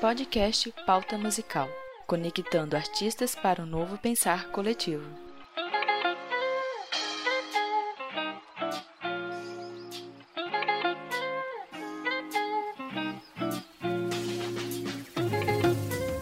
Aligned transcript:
Podcast 0.00 0.72
Pauta 0.86 1.18
Musical 1.18 1.68
conectando 2.06 2.76
artistas 2.76 3.34
para 3.34 3.64
um 3.64 3.66
novo 3.66 3.98
pensar 3.98 4.48
coletivo. 4.52 5.04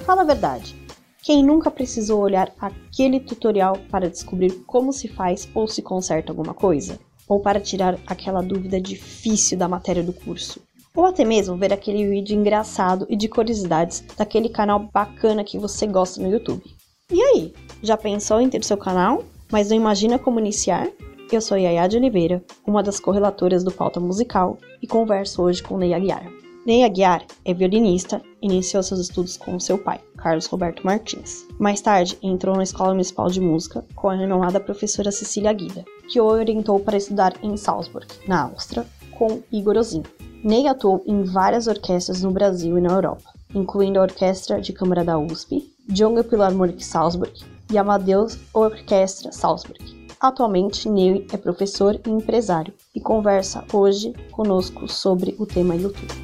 Fala 0.07 0.23
a 0.23 0.25
verdade. 0.25 0.75
Quem 1.23 1.45
nunca 1.45 1.71
precisou 1.71 2.23
olhar 2.23 2.51
aquele 2.59 3.21
tutorial 3.21 3.77
para 3.91 4.09
descobrir 4.09 4.65
como 4.65 4.91
se 4.91 5.07
faz 5.07 5.47
ou 5.55 5.69
se 5.69 5.83
conserta 5.83 6.33
alguma 6.33 6.55
coisa? 6.55 6.99
Ou 7.29 7.41
para 7.41 7.61
tirar 7.61 7.99
aquela 8.07 8.43
dúvida 8.43 8.81
difícil 8.81 9.59
da 9.59 9.69
matéria 9.69 10.03
do 10.03 10.15
curso? 10.15 10.66
Ou 10.97 11.05
até 11.05 11.25
mesmo 11.27 11.57
ver 11.57 11.75
aquele 11.75 12.09
vídeo 12.09 12.35
engraçado 12.35 13.07
e 13.11 13.17
de 13.17 13.29
curiosidades 13.29 14.03
daquele 14.17 14.49
canal 14.49 14.89
bacana 14.93 15.45
que 15.45 15.59
você 15.59 15.87
gosta 15.87 16.23
no 16.23 16.31
YouTube? 16.31 16.65
E 17.13 17.23
aí, 17.23 17.55
já 17.83 17.99
pensou 17.99 18.41
em 18.41 18.49
ter 18.49 18.65
seu 18.65 18.79
canal, 18.79 19.23
mas 19.53 19.69
não 19.69 19.77
imagina 19.77 20.19
como 20.19 20.41
iniciar? 20.41 20.89
Eu 21.31 21.41
sou 21.41 21.59
Yaya 21.59 21.87
de 21.87 21.99
Oliveira, 21.99 22.43
uma 22.67 22.83
das 22.83 22.99
correlatoras 22.99 23.63
do 23.63 23.71
Pauta 23.71 24.01
Musical, 24.01 24.59
e 24.81 24.87
converso 24.87 25.43
hoje 25.43 25.63
com 25.63 25.77
Ney 25.77 25.93
Aguiar. 25.93 26.33
Ney 26.65 26.83
Aguiar 26.83 27.25
é 27.45 27.53
violinista 27.53 28.23
iniciou 28.41 28.83
seus 28.83 29.01
estudos 29.01 29.37
com 29.37 29.61
seu 29.61 29.77
pai, 29.77 30.01
Carlos 30.17 30.47
Roberto 30.47 30.85
Martins. 30.85 31.47
Mais 31.59 31.81
tarde, 31.81 32.19
entrou 32.23 32.57
na 32.57 32.63
Escola 32.63 32.91
Municipal 32.91 33.29
de 33.29 33.41
Música 33.41 33.85
com 33.95 34.09
a 34.09 34.15
renomada 34.15 34.59
professora 34.59 35.13
Cecília 35.13 35.53
Guida, 35.53 35.85
que 36.09 36.21
o 36.21 36.25
orientou 36.25 36.81
para 36.81 36.97
estudar 36.97 37.35
em 37.43 37.57
Salzburg, 37.57 38.07
na 38.27 38.45
Áustria, 38.45 38.87
com 39.17 39.43
Igor 39.53 39.77
Ozin. 39.77 40.03
Ney 40.47 40.69
atuou 40.69 41.03
em 41.09 41.25
várias 41.25 41.67
orquestras 41.67 42.23
no 42.23 42.31
Brasil 42.31 42.79
e 42.79 42.81
na 42.81 42.93
Europa, 42.93 43.33
incluindo 43.53 43.99
a 43.99 44.03
Orquestra 44.03 44.61
de 44.61 44.73
Câmara 44.73 45.03
da 45.03 45.19
USP, 45.19 45.75
Junge 45.93 46.23
Philharmonic 46.23 46.85
Salzburg 46.85 47.33
e 47.69 47.77
Amadeus 47.77 48.39
Orquestra 48.55 49.33
Salzburg. 49.33 50.07
Atualmente, 50.21 50.89
Ney 50.89 51.27
é 51.33 51.37
professor 51.37 52.01
e 52.07 52.11
empresário 52.11 52.73
e 52.95 53.01
conversa 53.01 53.65
hoje 53.73 54.15
conosco 54.31 54.87
sobre 54.87 55.35
o 55.37 55.47
tema 55.47 55.75
YouTube. 55.75 56.15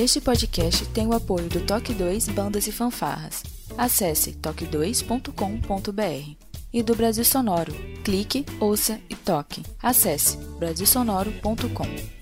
Este 0.00 0.18
podcast 0.18 0.86
tem 0.94 1.06
o 1.06 1.12
apoio 1.12 1.46
do 1.50 1.60
Toque 1.60 1.92
2 1.92 2.30
Bandas 2.30 2.66
e 2.66 2.72
Fanfarras. 2.72 3.42
Acesse 3.76 4.32
toque2.com.br. 4.32 6.36
E 6.72 6.82
do 6.82 6.96
Brasil 6.96 7.22
Sonoro. 7.22 7.74
Clique, 8.02 8.46
ouça 8.58 8.98
e 9.10 9.14
toque. 9.14 9.62
Acesse 9.82 10.38
brasilsonoro.com. 10.58 12.19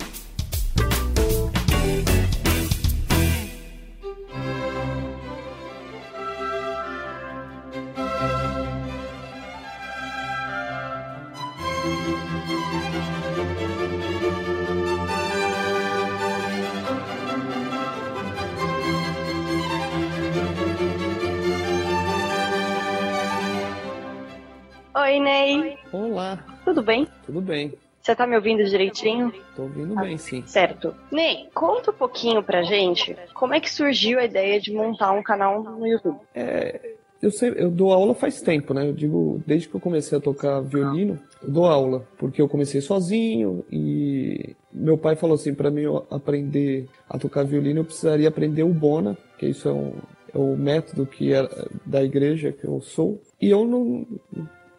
Tudo 27.29 27.43
bem? 27.43 27.75
Você 28.01 28.17
tá 28.17 28.27
me 28.27 28.35
ouvindo 28.37 28.65
direitinho? 28.65 29.31
Tô 29.55 29.65
ouvindo 29.65 29.95
bem, 29.97 30.17
sim. 30.17 30.43
Certo. 30.47 30.95
Ney, 31.13 31.47
conta 31.53 31.91
um 31.91 31.95
pouquinho 31.95 32.43
pra 32.43 32.63
gente 32.63 33.15
como 33.35 33.53
é 33.53 33.61
que 33.61 33.71
surgiu 33.71 34.19
a 34.19 34.25
ideia 34.25 34.59
de 34.59 34.73
montar 34.73 35.13
um 35.13 35.23
canal 35.23 35.63
no 35.63 35.87
YouTube. 35.87 36.19
É, 36.35 36.95
eu, 37.21 37.31
sei, 37.31 37.53
eu 37.55 37.71
dou 37.71 37.93
aula 37.93 38.15
faz 38.15 38.41
tempo, 38.41 38.73
né? 38.73 38.89
Eu 38.89 38.95
digo, 38.95 39.43
desde 39.47 39.69
que 39.69 39.75
eu 39.75 39.81
comecei 39.81 40.17
a 40.17 40.23
tocar 40.23 40.63
violino, 40.63 41.19
eu 41.43 41.51
dou 41.51 41.67
aula, 41.67 42.09
porque 42.17 42.41
eu 42.41 42.49
comecei 42.49 42.81
sozinho 42.81 43.63
e 43.71 44.57
meu 44.73 44.97
pai 44.97 45.15
falou 45.15 45.35
assim, 45.35 45.53
para 45.53 45.71
mim 45.71 45.83
eu 45.83 46.07
aprender 46.11 46.89
a 47.11 47.19
tocar 47.19 47.45
violino, 47.45 47.81
eu 47.81 47.85
precisaria 47.85 48.29
aprender 48.29 48.63
o 48.63 48.73
bona, 48.73 49.19
que 49.37 49.45
isso 49.45 49.69
é, 49.69 49.73
um, 49.73 49.93
é 50.35 50.39
o 50.39 50.57
método 50.57 51.05
que 51.05 51.35
é 51.35 51.47
da 51.85 52.03
igreja 52.03 52.53
que 52.53 52.65
eu 52.65 52.81
sou. 52.81 53.21
E 53.39 53.51
eu 53.51 53.67
não 53.67 54.07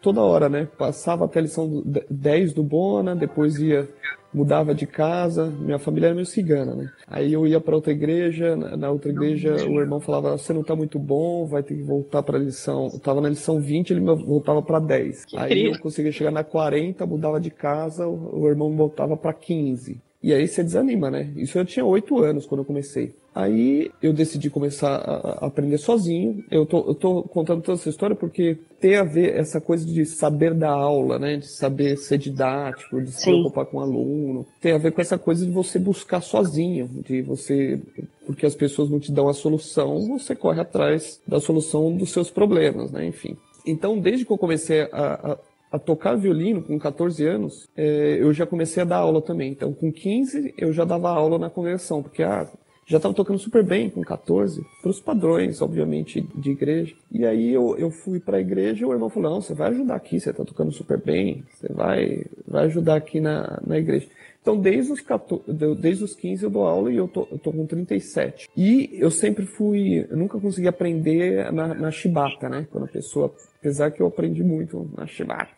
toda 0.00 0.20
hora, 0.22 0.48
né? 0.48 0.68
Passava 0.78 1.24
até 1.24 1.38
a 1.38 1.42
lição 1.42 1.68
do- 1.68 2.02
10 2.10 2.52
do 2.52 2.62
Bona, 2.62 3.14
depois 3.14 3.58
ia 3.58 3.88
mudava 4.32 4.72
de 4.72 4.86
casa, 4.86 5.46
minha 5.46 5.78
família 5.80 6.06
era 6.06 6.14
meio 6.14 6.24
cigana, 6.24 6.72
né? 6.74 6.88
Aí 7.04 7.32
eu 7.32 7.46
ia 7.48 7.60
para 7.60 7.74
outra 7.74 7.90
igreja, 7.92 8.54
na 8.54 8.88
outra 8.88 9.10
igreja 9.10 9.56
o 9.68 9.80
irmão 9.80 9.98
falava: 9.98 10.38
"Você 10.38 10.52
não 10.52 10.62
tá 10.62 10.76
muito 10.76 11.00
bom, 11.00 11.46
vai 11.46 11.64
ter 11.64 11.74
que 11.74 11.82
voltar 11.82 12.22
para 12.22 12.36
a 12.38 12.40
lição". 12.40 12.88
Eu 12.92 13.00
tava 13.00 13.20
na 13.20 13.28
lição 13.28 13.58
20, 13.60 13.90
ele 13.90 14.00
voltava 14.00 14.62
para 14.62 14.78
10. 14.78 15.24
Que 15.24 15.36
Aí 15.36 15.46
incrível. 15.46 15.72
eu 15.72 15.80
conseguia 15.80 16.12
chegar 16.12 16.30
na 16.30 16.44
40, 16.44 17.04
mudava 17.06 17.40
de 17.40 17.50
casa, 17.50 18.06
o 18.06 18.48
irmão 18.48 18.70
voltava 18.76 19.16
para 19.16 19.32
15. 19.32 20.00
E 20.22 20.34
aí 20.34 20.46
você 20.46 20.62
desanima, 20.62 21.10
né? 21.10 21.32
Isso 21.36 21.58
eu 21.58 21.64
tinha 21.64 21.84
8 21.84 22.18
anos 22.18 22.44
quando 22.44 22.60
eu 22.60 22.64
comecei. 22.64 23.14
Aí 23.34 23.90
eu 24.02 24.12
decidi 24.12 24.50
começar 24.50 24.96
a 24.96 25.46
aprender 25.46 25.78
sozinho. 25.78 26.44
Eu 26.50 26.66
tô, 26.66 26.78
eu 26.88 26.94
tô 26.94 27.22
contando 27.22 27.62
toda 27.62 27.78
essa 27.78 27.88
história 27.88 28.14
porque 28.14 28.58
tem 28.80 28.96
a 28.96 29.04
ver 29.04 29.34
essa 29.34 29.60
coisa 29.60 29.86
de 29.86 30.04
saber 30.04 30.52
dar 30.52 30.72
aula, 30.72 31.18
né? 31.18 31.36
De 31.36 31.46
saber 31.46 31.96
ser 31.96 32.18
didático, 32.18 33.00
de 33.00 33.12
se 33.12 33.20
Sim. 33.20 33.30
preocupar 33.30 33.66
com 33.66 33.78
o 33.78 33.80
aluno. 33.80 34.46
Tem 34.60 34.72
a 34.72 34.78
ver 34.78 34.92
com 34.92 35.00
essa 35.00 35.16
coisa 35.16 35.46
de 35.46 35.52
você 35.52 35.78
buscar 35.78 36.20
sozinho, 36.20 36.88
de 37.06 37.22
você. 37.22 37.80
Porque 38.26 38.44
as 38.44 38.54
pessoas 38.54 38.90
não 38.90 39.00
te 39.00 39.12
dão 39.12 39.28
a 39.28 39.32
solução, 39.32 40.08
você 40.08 40.34
corre 40.34 40.60
atrás 40.60 41.20
da 41.26 41.40
solução 41.40 41.96
dos 41.96 42.10
seus 42.10 42.30
problemas, 42.30 42.90
né? 42.90 43.06
Enfim. 43.06 43.36
Então, 43.66 43.98
desde 43.98 44.24
que 44.24 44.32
eu 44.32 44.38
comecei 44.38 44.82
a, 44.82 44.88
a, 44.92 45.38
a 45.70 45.78
tocar 45.78 46.16
violino 46.16 46.62
com 46.62 46.78
14 46.78 47.24
anos, 47.26 47.68
eh, 47.76 48.18
eu 48.20 48.32
já 48.32 48.44
comecei 48.44 48.82
a 48.82 48.86
dar 48.86 48.96
aula 48.96 49.22
também. 49.22 49.52
Então, 49.52 49.72
com 49.72 49.92
15, 49.92 50.54
eu 50.58 50.72
já 50.72 50.84
dava 50.84 51.10
aula 51.10 51.38
na 51.38 51.48
congregação, 51.48 52.02
porque 52.02 52.22
ah, 52.22 52.48
já 52.90 52.96
estava 52.96 53.14
tocando 53.14 53.38
super 53.38 53.62
bem 53.62 53.88
com 53.88 54.02
14, 54.02 54.66
para 54.82 54.90
os 54.90 55.00
padrões, 55.00 55.62
obviamente, 55.62 56.26
de 56.34 56.50
igreja. 56.50 56.92
E 57.12 57.24
aí 57.24 57.54
eu, 57.54 57.76
eu 57.78 57.88
fui 57.88 58.18
para 58.18 58.38
a 58.38 58.40
igreja 58.40 58.82
e 58.82 58.84
o 58.84 58.92
irmão 58.92 59.08
falou: 59.08 59.30
Não, 59.30 59.40
você 59.40 59.54
vai 59.54 59.68
ajudar 59.70 59.94
aqui, 59.94 60.18
você 60.18 60.30
está 60.30 60.44
tocando 60.44 60.72
super 60.72 60.98
bem, 60.98 61.44
você 61.52 61.72
vai, 61.72 62.24
vai 62.48 62.64
ajudar 62.64 62.96
aqui 62.96 63.20
na, 63.20 63.60
na 63.64 63.78
igreja. 63.78 64.08
Então, 64.42 64.58
desde 64.58 64.92
os, 64.92 65.00
14, 65.00 65.52
de- 65.52 65.74
desde 65.74 66.04
os 66.04 66.14
15 66.14 66.44
eu 66.44 66.50
dou 66.50 66.66
aula 66.66 66.90
e 66.90 66.96
eu 66.96 67.06
tô, 67.06 67.28
eu 67.30 67.38
tô 67.38 67.52
com 67.52 67.66
37. 67.66 68.48
E 68.56 68.88
eu 68.94 69.10
sempre 69.10 69.44
fui, 69.44 70.06
eu 70.10 70.16
nunca 70.16 70.40
consegui 70.40 70.66
aprender 70.66 71.52
na, 71.52 71.74
na 71.74 71.90
chibata, 71.90 72.48
né? 72.48 72.66
Quando 72.70 72.84
a 72.84 72.88
pessoa, 72.88 73.32
apesar 73.58 73.90
que 73.90 74.00
eu 74.00 74.06
aprendi 74.06 74.42
muito 74.42 74.88
na 74.96 75.06
chibata, 75.06 75.50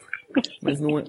mas 0.63 0.81
não 0.81 0.99
é, 0.99 1.05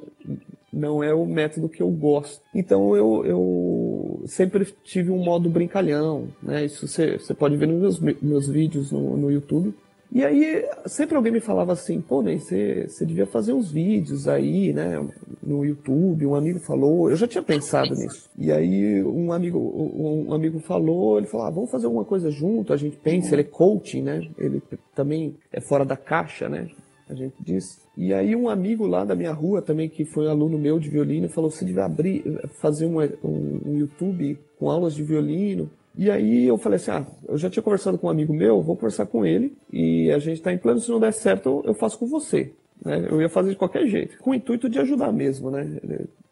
não 0.71 1.03
é 1.03 1.13
o 1.13 1.25
método 1.25 1.67
que 1.67 1.81
eu 1.81 1.89
gosto. 1.89 2.41
Então 2.53 2.95
eu, 2.95 3.25
eu 3.25 4.23
sempre 4.27 4.65
tive 4.83 5.09
um 5.09 5.23
modo 5.23 5.49
brincalhão, 5.49 6.27
né? 6.43 6.65
Isso 6.65 6.87
você, 6.87 7.17
pode 7.33 7.57
ver 7.57 7.67
nos 7.67 7.99
meus, 7.99 8.21
meus 8.21 8.47
vídeos 8.47 8.91
no, 8.91 9.17
no 9.17 9.31
YouTube. 9.31 9.73
E 10.13 10.23
aí 10.23 10.63
sempre 10.85 11.15
alguém 11.15 11.31
me 11.31 11.39
falava 11.39 11.73
assim, 11.73 11.99
pô, 11.99 12.21
Ney, 12.21 12.37
você, 12.37 12.87
devia 13.03 13.25
fazer 13.25 13.51
uns 13.51 13.71
vídeos 13.71 14.27
aí, 14.27 14.71
né? 14.71 15.03
No 15.41 15.65
YouTube, 15.65 16.27
um 16.27 16.35
amigo 16.35 16.59
falou, 16.59 17.09
eu 17.09 17.15
já 17.15 17.27
tinha 17.27 17.41
pensado 17.41 17.95
nisso. 17.95 18.29
E 18.37 18.51
aí 18.51 19.03
um 19.03 19.33
amigo, 19.33 19.57
um 19.57 20.31
amigo 20.31 20.59
falou, 20.59 21.17
ele 21.17 21.25
falou, 21.25 21.47
ah, 21.47 21.49
vamos 21.49 21.71
fazer 21.71 21.87
alguma 21.87 22.05
coisa 22.05 22.29
junto, 22.29 22.71
a 22.71 22.77
gente 22.77 22.95
pensa, 22.97 23.33
ele 23.33 23.41
é 23.41 23.45
coaching, 23.45 24.03
né? 24.03 24.21
Ele 24.37 24.61
também 24.93 25.35
é 25.51 25.59
fora 25.59 25.83
da 25.83 25.97
caixa, 25.97 26.47
né? 26.47 26.69
a 27.09 27.15
gente 27.15 27.35
diz. 27.39 27.81
E 27.95 28.13
aí 28.13 28.35
um 28.35 28.49
amigo 28.49 28.87
lá 28.87 29.05
da 29.05 29.15
minha 29.15 29.31
rua 29.31 29.61
também, 29.61 29.89
que 29.89 30.05
foi 30.05 30.27
um 30.27 30.29
aluno 30.29 30.57
meu 30.57 30.79
de 30.79 30.89
violino, 30.89 31.29
falou, 31.29 31.49
você 31.49 31.65
devia 31.65 31.85
abrir, 31.85 32.23
fazer 32.61 32.85
um, 32.85 32.99
um, 33.23 33.61
um 33.65 33.77
YouTube 33.77 34.37
com 34.57 34.69
aulas 34.69 34.93
de 34.93 35.03
violino. 35.03 35.69
E 35.95 36.09
aí 36.09 36.45
eu 36.47 36.57
falei 36.57 36.77
assim, 36.77 36.91
ah, 36.91 37.05
eu 37.27 37.37
já 37.37 37.49
tinha 37.49 37.61
conversado 37.63 37.97
com 37.97 38.07
um 38.07 38.09
amigo 38.09 38.33
meu, 38.33 38.61
vou 38.61 38.75
conversar 38.75 39.05
com 39.05 39.25
ele, 39.25 39.55
e 39.71 40.11
a 40.11 40.17
gente 40.19 40.37
está 40.37 40.51
em 40.51 40.57
plano, 40.57 40.79
se 40.79 40.89
não 40.89 40.99
der 40.99 41.13
certo, 41.13 41.61
eu 41.65 41.73
faço 41.73 41.99
com 41.99 42.07
você. 42.07 42.51
Né? 42.83 43.07
Eu 43.09 43.21
ia 43.21 43.29
fazer 43.29 43.51
de 43.51 43.55
qualquer 43.55 43.85
jeito, 43.87 44.17
com 44.19 44.31
o 44.31 44.33
intuito 44.35 44.67
de 44.67 44.79
ajudar 44.79 45.11
mesmo, 45.11 45.51
né? 45.51 45.79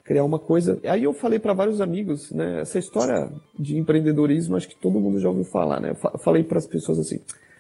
Criar 0.04 0.24
uma 0.24 0.40
coisa. 0.40 0.80
Aí 0.84 1.04
eu 1.04 1.14
falei 1.14 1.38
para 1.38 1.54
vários 1.54 1.80
amigos, 1.80 2.32
né? 2.32 2.62
Essa 2.62 2.80
história 2.80 3.32
de 3.58 3.78
empreendedorismo, 3.78 4.56
acho 4.56 4.68
que 4.68 4.76
todo 4.76 5.00
mundo 5.00 5.20
já 5.20 5.30
ouviu 5.30 5.46
falar, 5.46 5.80
né? 5.80 5.92
Eu 5.92 5.96
fa- 5.96 6.18
falei 6.18 6.44
para 6.44 6.58
as 6.58 6.66
pessoas 6.66 6.98
assim, 7.00 7.20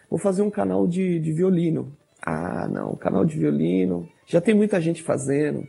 vou 0.09 0.19
fazer 0.19 0.42
um 0.42 0.50
canal 0.50 0.88
de, 0.88 1.19
de 1.19 1.31
violino. 1.31 1.94
Ah, 2.21 2.68
não, 2.68 2.95
canal 2.95 3.24
de 3.24 3.38
violino. 3.38 4.09
Já 4.25 4.42
tem 4.42 4.53
muita 4.56 4.81
gente 4.81 5.01
fazendo. 5.03 5.63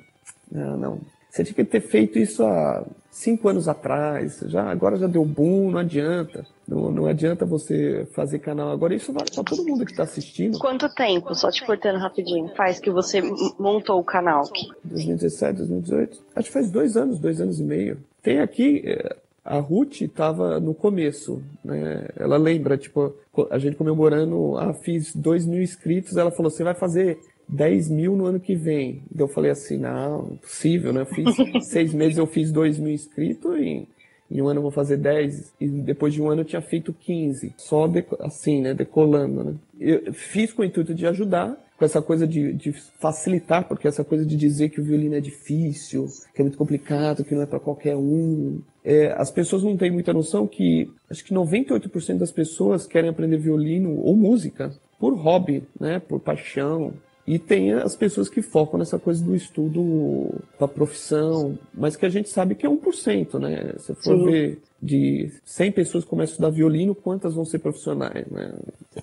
Não, 0.50 0.76
não. 0.78 0.98
Você 1.32 1.44
tinha 1.44 1.54
que 1.54 1.64
ter 1.64 1.80
feito 1.80 2.18
isso 2.18 2.44
há 2.44 2.84
cinco 3.10 3.48
anos 3.48 3.66
atrás, 3.66 4.44
já 4.48 4.70
agora 4.70 4.98
já 4.98 5.06
deu 5.06 5.24
boom, 5.24 5.70
não 5.70 5.78
adianta. 5.78 6.46
Não, 6.68 6.90
não 6.90 7.06
adianta 7.06 7.46
você 7.46 8.06
fazer 8.12 8.38
canal 8.38 8.70
agora. 8.70 8.94
Isso 8.94 9.14
vale 9.14 9.30
para 9.34 9.42
todo 9.42 9.64
mundo 9.64 9.86
que 9.86 9.92
está 9.92 10.02
assistindo. 10.02 10.58
Quanto 10.58 10.94
tempo, 10.94 11.34
só 11.34 11.50
te 11.50 11.64
cortando 11.64 11.98
rapidinho, 11.98 12.54
faz 12.54 12.78
que 12.78 12.90
você 12.90 13.22
montou 13.58 13.98
o 13.98 14.04
canal? 14.04 14.44
2017, 14.84 15.56
2018. 15.56 16.22
Acho 16.36 16.48
que 16.48 16.52
faz 16.52 16.70
dois 16.70 16.98
anos, 16.98 17.18
dois 17.18 17.40
anos 17.40 17.58
e 17.58 17.62
meio. 17.62 17.98
Tem 18.22 18.38
aqui, 18.38 18.82
eh, 18.84 19.16
a 19.42 19.58
Ruth 19.58 20.02
estava 20.02 20.60
no 20.60 20.74
começo, 20.74 21.42
né? 21.64 22.08
Ela 22.14 22.36
lembra, 22.36 22.76
tipo, 22.76 23.14
a 23.50 23.58
gente 23.58 23.76
comemorando, 23.76 24.58
ah, 24.58 24.74
fiz 24.74 25.16
dois 25.16 25.46
mil 25.46 25.62
inscritos, 25.62 26.18
ela 26.18 26.30
falou, 26.30 26.50
você 26.50 26.62
vai 26.62 26.74
fazer 26.74 27.18
10 27.48 27.90
mil 27.90 28.16
no 28.16 28.26
ano 28.26 28.40
que 28.40 28.54
vem. 28.54 29.02
Eu 29.16 29.28
falei 29.28 29.50
assim, 29.50 29.78
não, 29.78 30.32
impossível, 30.32 30.92
né? 30.92 31.02
Eu 31.02 31.06
fiz 31.06 31.36
seis 31.68 31.92
meses, 31.92 32.18
eu 32.18 32.26
fiz 32.26 32.50
2 32.50 32.78
mil 32.78 32.92
inscritos 32.92 33.58
e 33.58 33.86
em 34.32 34.40
um 34.40 34.48
ano 34.48 34.58
eu 34.58 34.62
vou 34.62 34.70
fazer 34.70 34.96
10, 34.96 35.52
e 35.60 35.68
depois 35.68 36.14
de 36.14 36.22
um 36.22 36.30
ano 36.30 36.40
eu 36.40 36.44
tinha 36.46 36.62
feito 36.62 36.92
15. 36.92 37.54
Só 37.58 37.86
assim, 38.20 38.62
né? 38.62 38.72
Decolando, 38.72 39.44
né? 39.44 39.54
Eu 39.78 40.12
fiz 40.14 40.52
com 40.52 40.62
o 40.62 40.64
intuito 40.64 40.94
de 40.94 41.06
ajudar, 41.06 41.62
com 41.76 41.84
essa 41.84 42.00
coisa 42.00 42.26
de, 42.26 42.52
de, 42.52 42.72
facilitar, 42.72 43.66
porque 43.68 43.86
essa 43.86 44.02
coisa 44.02 44.24
de 44.24 44.36
dizer 44.36 44.70
que 44.70 44.80
o 44.80 44.84
violino 44.84 45.16
é 45.16 45.20
difícil, 45.20 46.06
que 46.34 46.40
é 46.40 46.44
muito 46.44 46.56
complicado, 46.56 47.24
que 47.24 47.34
não 47.34 47.42
é 47.42 47.46
para 47.46 47.60
qualquer 47.60 47.94
um. 47.94 48.60
É, 48.82 49.12
as 49.18 49.30
pessoas 49.30 49.62
não 49.62 49.76
têm 49.76 49.90
muita 49.90 50.14
noção 50.14 50.46
que 50.46 50.90
acho 51.10 51.24
que 51.24 51.34
98% 51.34 52.16
das 52.16 52.32
pessoas 52.32 52.86
querem 52.86 53.10
aprender 53.10 53.36
violino 53.36 54.00
ou 54.00 54.16
música 54.16 54.72
por 54.98 55.14
hobby, 55.14 55.64
né? 55.78 55.98
Por 55.98 56.20
paixão. 56.20 56.94
E 57.26 57.38
tem 57.38 57.72
as 57.72 57.94
pessoas 57.94 58.28
que 58.28 58.42
focam 58.42 58.78
nessa 58.78 58.98
coisa 58.98 59.24
do 59.24 59.34
estudo 59.34 60.42
para 60.58 60.66
profissão, 60.66 61.56
mas 61.72 61.94
que 61.94 62.04
a 62.04 62.08
gente 62.08 62.28
sabe 62.28 62.54
que 62.54 62.66
é 62.66 62.68
1%, 62.68 63.38
né? 63.38 63.74
Se 63.78 63.94
for 63.94 64.18
Sim. 64.18 64.24
ver 64.24 64.58
de 64.82 65.30
100 65.44 65.72
pessoas 65.72 66.02
que 66.02 66.10
começam 66.10 66.32
a 66.32 66.34
estudar 66.34 66.50
violino, 66.50 66.94
quantas 66.94 67.34
vão 67.34 67.44
ser 67.44 67.60
profissionais, 67.60 68.26
né? 68.26 68.52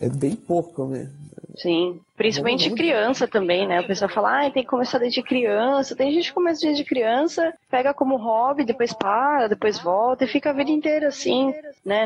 É 0.01 0.09
bem 0.09 0.35
pouco, 0.35 0.85
né? 0.85 1.09
Sim, 1.55 1.99
principalmente 2.15 2.69
vamos, 2.69 2.77
vamos... 2.77 2.79
criança 2.79 3.27
também, 3.27 3.67
né? 3.67 3.79
O 3.79 3.87
pessoal 3.87 4.09
fala, 4.09 4.45
ah, 4.45 4.51
tem 4.51 4.63
que 4.63 4.69
começar 4.69 4.97
desde 4.97 5.23
criança. 5.23 5.95
Tem 5.95 6.11
gente 6.11 6.27
que 6.27 6.33
começa 6.33 6.61
desde 6.61 6.83
criança, 6.83 7.53
pega 7.69 7.93
como 7.93 8.17
hobby, 8.17 8.65
depois 8.65 8.93
para, 8.93 9.47
depois 9.47 9.79
volta 9.79 10.25
e 10.25 10.27
fica 10.27 10.49
a 10.49 10.53
vida 10.53 10.71
inteira 10.71 11.07
assim, 11.07 11.53
né? 11.85 12.03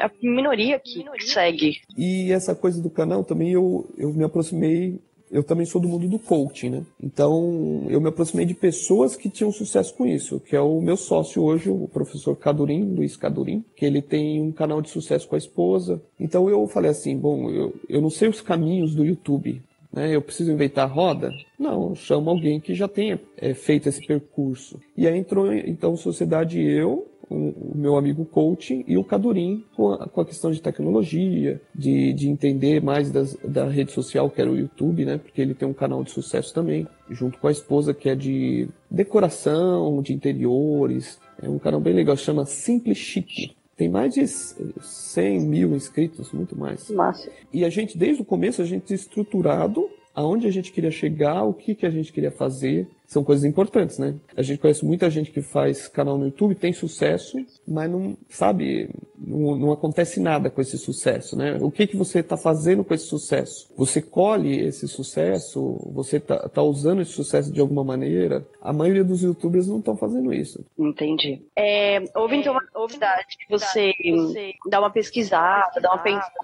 A 0.00 0.10
minoria 0.22 0.78
que 0.78 1.04
segue. 1.20 1.80
E 1.96 2.32
essa 2.32 2.54
coisa 2.54 2.82
do 2.82 2.90
canal 2.90 3.22
também 3.22 3.52
eu, 3.52 3.86
eu 3.96 4.12
me 4.12 4.24
aproximei 4.24 4.98
eu 5.30 5.42
também 5.42 5.66
sou 5.66 5.80
do 5.80 5.88
mundo 5.88 6.08
do 6.08 6.18
coaching, 6.18 6.70
né? 6.70 6.82
Então, 7.02 7.86
eu 7.88 8.00
me 8.00 8.08
aproximei 8.08 8.46
de 8.46 8.54
pessoas 8.54 9.16
que 9.16 9.28
tinham 9.28 9.52
sucesso 9.52 9.94
com 9.94 10.06
isso, 10.06 10.40
que 10.40 10.56
é 10.56 10.60
o 10.60 10.80
meu 10.80 10.96
sócio 10.96 11.42
hoje, 11.42 11.70
o 11.70 11.88
professor 11.88 12.36
Cadurim, 12.36 12.82
Luiz 12.94 13.16
Cadurim, 13.16 13.64
que 13.76 13.84
ele 13.84 14.02
tem 14.02 14.40
um 14.40 14.52
canal 14.52 14.80
de 14.80 14.90
sucesso 14.90 15.28
com 15.28 15.34
a 15.34 15.38
esposa. 15.38 16.00
Então, 16.18 16.48
eu 16.48 16.66
falei 16.66 16.90
assim, 16.90 17.16
bom, 17.16 17.50
eu, 17.50 17.74
eu 17.88 18.00
não 18.00 18.10
sei 18.10 18.28
os 18.28 18.40
caminhos 18.40 18.94
do 18.94 19.04
YouTube, 19.04 19.60
né? 19.92 20.14
Eu 20.14 20.22
preciso 20.22 20.52
inventar 20.52 20.90
roda? 20.90 21.32
Não, 21.58 21.94
chamo 21.94 22.30
alguém 22.30 22.60
que 22.60 22.74
já 22.74 22.86
tenha 22.86 23.20
é, 23.36 23.54
feito 23.54 23.88
esse 23.88 24.06
percurso. 24.06 24.78
E 24.96 25.06
aí 25.06 25.18
entrou, 25.18 25.52
então, 25.52 25.96
Sociedade 25.96 26.60
Eu, 26.60 27.06
o, 27.30 27.72
meu 27.74 27.96
amigo 27.96 28.24
coaching 28.24 28.84
e 28.86 28.96
o 28.96 29.04
Cadurim 29.04 29.64
com 29.76 29.92
a, 29.92 30.08
com 30.08 30.20
a 30.20 30.24
questão 30.24 30.50
de 30.50 30.60
tecnologia, 30.60 31.60
de, 31.74 32.12
de 32.12 32.28
entender 32.28 32.82
mais 32.82 33.10
das, 33.10 33.34
da 33.44 33.68
rede 33.68 33.92
social 33.92 34.30
que 34.30 34.40
era 34.40 34.50
o 34.50 34.56
YouTube, 34.56 35.04
né? 35.04 35.18
Porque 35.18 35.40
ele 35.40 35.54
tem 35.54 35.68
um 35.68 35.74
canal 35.74 36.02
de 36.02 36.10
sucesso 36.10 36.52
também, 36.52 36.86
junto 37.10 37.38
com 37.38 37.48
a 37.48 37.52
esposa 37.52 37.94
que 37.94 38.08
é 38.08 38.14
de 38.14 38.68
decoração, 38.90 40.02
de 40.02 40.12
interiores. 40.12 41.18
É 41.40 41.48
um 41.48 41.58
canal 41.58 41.80
bem 41.80 41.94
legal, 41.94 42.16
chama 42.16 42.46
Simples 42.46 42.98
Chic. 42.98 43.56
Tem 43.76 43.88
mais 43.88 44.14
de 44.14 44.26
100 44.26 45.40
mil 45.40 45.74
inscritos, 45.74 46.32
muito 46.32 46.58
mais. 46.58 46.90
Massa. 46.90 47.30
E 47.52 47.64
a 47.64 47.70
gente, 47.70 47.96
desde 47.96 48.20
o 48.20 48.24
começo, 48.24 48.60
a 48.60 48.64
gente 48.64 48.92
estruturado 48.92 49.88
aonde 50.18 50.48
a 50.48 50.50
gente 50.50 50.72
queria 50.72 50.90
chegar, 50.90 51.44
o 51.44 51.54
que, 51.54 51.76
que 51.76 51.86
a 51.86 51.90
gente 51.90 52.12
queria 52.12 52.32
fazer, 52.32 52.88
são 53.08 53.24
coisas 53.24 53.42
importantes, 53.46 53.98
né? 53.98 54.14
A 54.36 54.42
gente 54.42 54.58
conhece 54.60 54.84
muita 54.84 55.08
gente 55.08 55.30
que 55.30 55.40
faz 55.40 55.88
canal 55.88 56.18
no 56.18 56.26
YouTube, 56.26 56.54
tem 56.54 56.74
sucesso, 56.74 57.38
mas 57.66 57.90
não, 57.90 58.14
sabe, 58.28 58.90
não, 59.16 59.56
não 59.56 59.72
acontece 59.72 60.20
nada 60.20 60.50
com 60.50 60.60
esse 60.60 60.76
sucesso, 60.76 61.34
né? 61.34 61.56
O 61.62 61.70
que 61.70 61.86
que 61.86 61.96
você 61.96 62.18
está 62.18 62.36
fazendo 62.36 62.84
com 62.84 62.92
esse 62.92 63.06
sucesso? 63.06 63.72
Você 63.78 64.02
colhe 64.02 64.60
esse 64.60 64.86
sucesso? 64.86 65.80
Você 65.94 66.18
está 66.18 66.50
tá 66.50 66.62
usando 66.62 67.00
esse 67.00 67.12
sucesso 67.12 67.50
de 67.50 67.60
alguma 67.60 67.82
maneira? 67.82 68.46
A 68.60 68.74
maioria 68.74 69.02
dos 69.02 69.22
YouTubers 69.22 69.68
não 69.68 69.78
estão 69.78 69.96
fazendo 69.96 70.30
isso. 70.30 70.62
Entendi. 70.78 71.40
É, 71.56 72.04
houve 72.14 72.36
então 72.36 72.52
uma 72.52 72.62
novidade 72.74 73.38
que 73.38 73.48
você, 73.48 73.94
você 74.04 74.52
dá 74.68 74.80
uma 74.80 74.90
pesquisada, 74.90 75.80
dá 75.80 75.92
uma 75.92 76.02
pensada, 76.02 76.34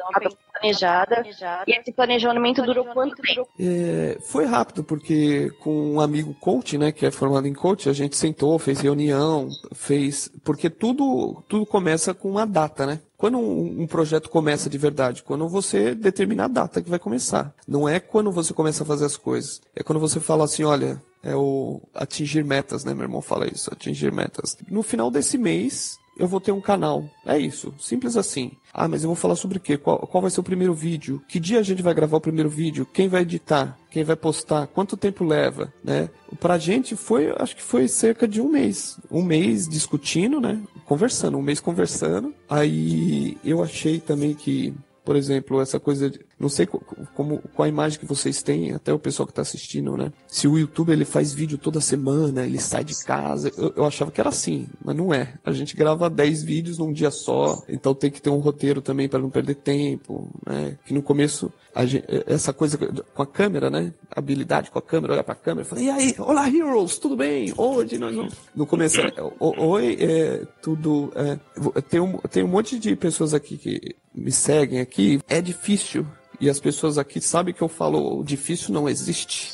planejada, 0.55 1.25
e 1.67 1.79
esse 1.79 1.93
planejamento 1.93 2.63
durou 2.63 2.87
quanto 2.87 3.21
tempo? 3.21 3.47
É, 3.61 4.17
foi 4.21 4.47
rápido, 4.47 4.83
porque 4.83 5.51
com 5.61 5.95
um 5.95 6.01
amigo 6.01 6.35
coach, 6.55 6.79
né, 6.79 6.93
que 6.93 7.05
é 7.05 7.11
formado 7.11 7.49
em 7.49 7.53
coach, 7.53 7.89
a 7.89 7.93
gente 7.93 8.17
sentou, 8.17 8.59
fez 8.61 8.79
reunião, 8.79 9.49
fez, 9.73 10.31
porque 10.45 10.71
tudo 10.71 11.43
tudo 11.49 11.67
começa 11.67 12.15
com 12.15 12.31
uma 12.31 12.47
data, 12.47 12.87
né? 12.87 13.01
Quando 13.17 13.39
um, 13.39 13.83
um, 13.83 13.87
projeto 13.87 14.31
começa 14.31 14.71
de 14.71 14.79
verdade, 14.79 15.23
quando 15.23 15.49
você 15.49 15.95
determina 15.95 16.45
a 16.45 16.49
data 16.49 16.81
que 16.81 16.91
vai 16.91 16.99
começar. 16.99 17.53
Não 17.67 17.89
é 17.89 17.99
quando 17.99 18.31
você 18.31 18.53
começa 18.53 18.85
a 18.85 18.87
fazer 18.87 19.07
as 19.07 19.17
coisas. 19.17 19.61
É 19.75 19.83
quando 19.83 19.99
você 19.99 20.21
fala 20.21 20.45
assim, 20.45 20.63
olha, 20.63 21.03
é 21.23 21.35
o 21.35 21.81
atingir 21.95 22.45
metas, 22.45 22.85
né? 22.85 22.95
Meu 22.95 23.05
irmão 23.05 23.23
fala 23.23 23.49
isso, 23.49 23.73
atingir 23.73 24.13
metas. 24.13 24.57
No 24.69 24.83
final 24.83 25.11
desse 25.11 25.39
mês, 25.39 25.99
eu 26.17 26.27
vou 26.27 26.41
ter 26.41 26.53
um 26.53 26.61
canal. 26.61 27.09
É 27.27 27.39
isso, 27.39 27.75
simples 27.79 28.17
assim. 28.17 28.53
Ah, 28.73 28.89
mas 28.89 29.03
eu 29.03 29.09
vou 29.09 29.17
falar 29.17 29.37
sobre 29.37 29.59
o 29.59 29.61
quê? 29.61 29.77
Qual, 29.77 29.99
qual 29.99 30.23
vai 30.23 30.31
ser 30.31 30.41
o 30.41 30.45
primeiro 30.45 30.75
vídeo? 30.75 31.23
Que 31.29 31.39
dia 31.39 31.59
a 31.59 31.63
gente 31.63 31.83
vai 31.83 31.95
gravar 31.95 32.17
o 32.17 32.21
primeiro 32.21 32.49
vídeo? 32.49 32.87
Quem 32.93 33.09
vai 33.09 33.23
editar? 33.23 33.79
Quem 33.91 34.05
vai 34.05 34.17
postar? 34.17 34.67
Quanto 34.67 34.97
tempo 34.97 35.25
leva? 35.25 35.73
Né? 35.83 36.09
Pra 36.41 36.59
gente 36.59 36.97
foi, 36.97 37.33
acho 37.39 37.55
que 37.55 37.63
foi 37.63 37.87
cerca 37.89 38.27
de 38.27 38.41
um 38.41 38.49
mês. 38.49 38.99
Um 39.11 39.23
mês 39.23 39.69
discutindo, 39.69 40.41
né? 40.41 40.61
Conversando, 40.85 41.39
um 41.39 41.43
mês 41.43 41.61
conversando. 41.61 42.35
Aí 42.49 43.39
eu 43.45 43.63
achei 43.63 44.01
também 44.01 44.35
que 44.35 44.75
por 45.05 45.17
exemplo, 45.17 45.61
essa 45.61 45.79
coisa 45.79 46.09
de, 46.09 46.21
não 46.45 46.51
sei 46.51 46.67
como 46.67 47.39
qual 47.55 47.65
a 47.65 47.69
imagem 47.69 47.99
que 47.99 48.05
vocês 48.05 48.43
têm, 48.43 48.73
até 48.73 48.93
o 48.93 48.99
pessoal 48.99 49.27
que 49.27 49.33
está 49.33 49.41
assistindo, 49.41 49.97
né? 49.97 50.13
Se 50.27 50.47
o 50.47 50.59
YouTube 50.59 50.93
ele 50.93 51.07
faz 51.07 51.33
vídeo 51.33 51.57
toda 51.57 51.81
semana, 51.81 52.45
ele 52.45 52.61
sai 52.61 52.85
de 52.85 52.95
casa, 53.03 53.51
eu, 53.57 53.73
eu, 53.77 53.85
achava 53.87 54.11
que 54.11 54.21
era 54.21 54.29
assim, 54.29 54.69
mas 54.85 54.95
não 54.95 55.13
é. 55.13 55.35
A 55.43 55.53
gente 55.53 55.75
grava 55.75 56.11
10 56.11 56.43
vídeos 56.43 56.79
num 56.79 56.93
dia 56.93 57.11
só, 57.11 57.63
então 57.67 57.95
tem 57.95 58.11
que 58.11 58.21
ter 58.21 58.29
um 58.29 58.39
roteiro 58.39 58.83
também 58.83 59.09
para 59.09 59.19
não 59.19 59.31
perder 59.31 59.55
tempo, 59.55 60.31
né? 60.47 60.77
Que 60.85 60.93
no 60.93 61.03
começo 61.03 61.51
gente, 61.87 62.05
essa 62.27 62.53
coisa 62.53 62.79
com 62.79 63.23
a 63.23 63.27
câmera, 63.27 63.71
né? 63.71 63.93
Habilidade 64.15 64.71
com 64.71 64.79
a 64.79 64.83
câmera, 64.83 65.15
olhar 65.15 65.25
para 65.25 65.33
a 65.33 65.37
câmera, 65.37 65.65
falar, 65.65 65.81
e 65.81 65.91
aí, 65.91 66.15
olá 66.19 66.49
heroes, 66.49 66.99
tudo 66.99 67.17
bem? 67.17 67.53
Hoje 67.57 67.99
nós 67.99 68.15
vamos 68.15 68.35
no 68.55 68.67
começo, 68.67 69.01
é, 69.01 69.13
oi, 69.41 69.97
é, 69.99 70.47
tudo, 70.63 71.13
é, 71.17 71.39
tem 71.83 72.01
um 72.01 72.19
tem 72.31 72.45
um 72.45 72.49
monte 72.49 72.79
de 72.79 72.95
pessoas 72.95 73.35
aqui 73.35 73.57
que 73.57 73.97
me 74.15 74.31
seguem 74.31 74.81
aqui, 74.81 75.21
é 75.29 75.41
difícil. 75.41 76.07
E 76.41 76.51
as 76.51 76.61
pessoas 76.61 76.99
aqui 76.99 77.21
sabem 77.21 77.55
que 77.55 77.63
eu 77.63 77.69
falo, 77.69 78.21
o 78.21 78.25
difícil 78.25 78.73
não 78.73 78.89
existe. 78.89 79.53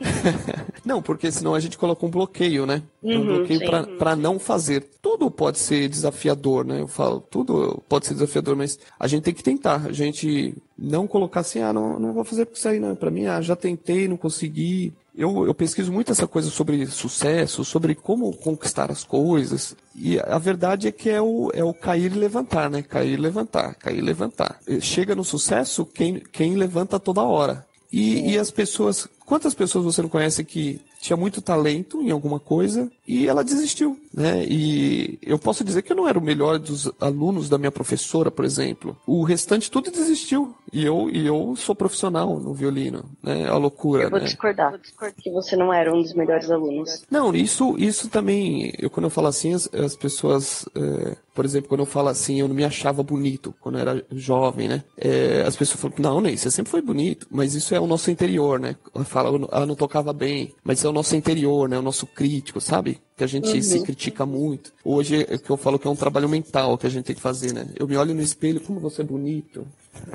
não, 0.84 1.00
porque 1.00 1.30
senão 1.30 1.54
a 1.54 1.60
gente 1.60 1.78
coloca 1.78 2.04
um 2.04 2.10
bloqueio, 2.10 2.66
né? 2.66 2.82
Uhum, 3.02 3.20
um 3.20 3.24
bloqueio 3.24 3.60
para 3.98 4.16
não 4.16 4.38
fazer. 4.38 4.84
Tudo 5.00 5.30
pode 5.30 5.58
ser 5.58 5.88
desafiador, 5.88 6.64
né? 6.64 6.80
Eu 6.80 6.88
falo, 6.88 7.20
tudo 7.20 7.82
pode 7.88 8.06
ser 8.06 8.14
desafiador, 8.14 8.56
mas 8.56 8.78
a 8.98 9.06
gente 9.06 9.22
tem 9.22 9.34
que 9.34 9.42
tentar. 9.42 9.86
A 9.86 9.92
gente 9.92 10.54
não 10.76 11.06
colocar 11.06 11.40
assim, 11.40 11.60
ah, 11.60 11.72
não, 11.72 11.98
não 11.98 12.12
vou 12.12 12.24
fazer 12.24 12.44
porque 12.44 12.58
isso 12.58 12.68
aí, 12.68 12.78
não. 12.78 12.94
Pra 12.94 13.10
mim, 13.10 13.26
ah, 13.26 13.40
já 13.40 13.56
tentei, 13.56 14.08
não 14.08 14.16
consegui. 14.16 14.92
Eu, 15.16 15.46
eu 15.46 15.54
pesquiso 15.54 15.90
muito 15.90 16.12
essa 16.12 16.26
coisa 16.26 16.50
sobre 16.50 16.86
sucesso, 16.86 17.64
sobre 17.64 17.94
como 17.94 18.36
conquistar 18.36 18.90
as 18.90 19.02
coisas. 19.02 19.74
E 19.94 20.20
a 20.20 20.38
verdade 20.38 20.88
é 20.88 20.92
que 20.92 21.08
é 21.08 21.22
o, 21.22 21.50
é 21.54 21.64
o 21.64 21.72
cair 21.72 22.12
e 22.12 22.18
levantar, 22.18 22.68
né? 22.68 22.82
Cair 22.82 23.14
e 23.14 23.16
levantar, 23.16 23.74
cair 23.76 23.98
e 23.98 24.02
levantar. 24.02 24.60
Chega 24.80 25.14
no 25.14 25.24
sucesso 25.24 25.86
quem, 25.86 26.20
quem 26.20 26.54
levanta 26.54 27.00
toda 27.00 27.22
hora. 27.22 27.64
E, 27.90 28.32
e 28.32 28.38
as 28.38 28.50
pessoas, 28.50 29.08
quantas 29.24 29.54
pessoas 29.54 29.84
você 29.84 30.02
não 30.02 30.08
conhece 30.08 30.44
que 30.44 30.80
tinha 31.00 31.16
muito 31.16 31.40
talento 31.40 32.02
em 32.02 32.10
alguma 32.10 32.40
coisa 32.40 32.90
e 33.06 33.26
ela 33.26 33.44
desistiu, 33.44 33.98
né? 34.16 34.44
E 34.48 35.18
eu 35.22 35.38
posso 35.38 35.62
dizer 35.62 35.82
que 35.82 35.92
eu 35.92 35.96
não 35.96 36.08
era 36.08 36.18
o 36.18 36.22
melhor 36.22 36.58
dos 36.58 36.90
alunos 36.98 37.50
da 37.50 37.58
minha 37.58 37.70
professora, 37.70 38.30
por 38.30 38.46
exemplo. 38.46 38.96
O 39.06 39.22
restante 39.22 39.70
tudo 39.70 39.90
desistiu. 39.90 40.54
E 40.72 40.84
eu, 40.84 41.10
e 41.10 41.26
eu 41.26 41.54
sou 41.56 41.74
profissional 41.74 42.40
no 42.40 42.54
violino, 42.54 43.04
né? 43.22 43.42
É 43.42 43.48
a 43.48 43.56
loucura, 43.56 44.04
eu 44.04 44.10
vou 44.10 44.18
né? 44.18 44.24
discordar, 44.24 44.70
vou 44.70 44.78
discordar 44.78 45.14
que 45.16 45.30
você 45.30 45.54
não 45.54 45.72
era 45.72 45.94
um 45.94 46.00
dos 46.00 46.14
melhores 46.14 46.50
alunos. 46.50 47.04
Não, 47.10 47.34
isso, 47.34 47.76
isso 47.78 48.08
também, 48.08 48.72
eu 48.78 48.88
quando 48.88 49.04
eu 49.04 49.10
falo 49.10 49.26
assim, 49.26 49.52
as, 49.52 49.68
as 49.74 49.94
pessoas, 49.94 50.66
é, 50.74 51.16
por 51.34 51.44
exemplo, 51.44 51.68
quando 51.68 51.80
eu 51.80 51.86
falo 51.86 52.08
assim, 52.08 52.40
eu 52.40 52.48
não 52.48 52.54
me 52.54 52.64
achava 52.64 53.02
bonito 53.02 53.54
quando 53.60 53.76
eu 53.76 53.80
era 53.82 54.04
jovem, 54.10 54.68
né? 54.68 54.82
É, 54.96 55.42
as 55.46 55.54
pessoas 55.54 55.80
falam, 55.80 55.96
não, 55.98 56.20
Ney, 56.20 56.36
você 56.36 56.50
sempre 56.50 56.70
foi 56.70 56.80
bonito, 56.80 57.26
mas 57.30 57.54
isso 57.54 57.74
é 57.74 57.80
o 57.80 57.86
nosso 57.86 58.10
interior, 58.10 58.58
né? 58.58 58.76
Fala, 59.04 59.28
ela 59.28 59.48
ah, 59.52 59.66
não 59.66 59.74
tocava 59.74 60.12
bem, 60.12 60.54
mas 60.64 60.84
é 60.84 60.88
o 60.88 60.92
nosso 60.92 61.14
interior, 61.14 61.68
né? 61.68 61.78
O 61.78 61.82
nosso 61.82 62.06
crítico, 62.06 62.60
sabe? 62.60 63.00
Que 63.16 63.24
a 63.24 63.26
gente 63.26 63.48
uhum. 63.48 63.62
se 63.62 63.82
critica 63.82 64.26
muito. 64.26 64.72
Hoje 64.84 65.26
é 65.28 65.38
que 65.38 65.48
eu 65.48 65.56
falo 65.56 65.78
que 65.78 65.86
é 65.86 65.90
um 65.90 65.96
trabalho 65.96 66.28
mental 66.28 66.76
que 66.76 66.86
a 66.86 66.90
gente 66.90 67.06
tem 67.06 67.16
que 67.16 67.22
fazer, 67.22 67.52
né? 67.52 67.66
Eu 67.74 67.88
me 67.88 67.96
olho 67.96 68.14
no 68.14 68.20
espelho, 68.20 68.60
como 68.60 68.78
você 68.78 69.00
é 69.00 69.04
bonito. 69.04 69.66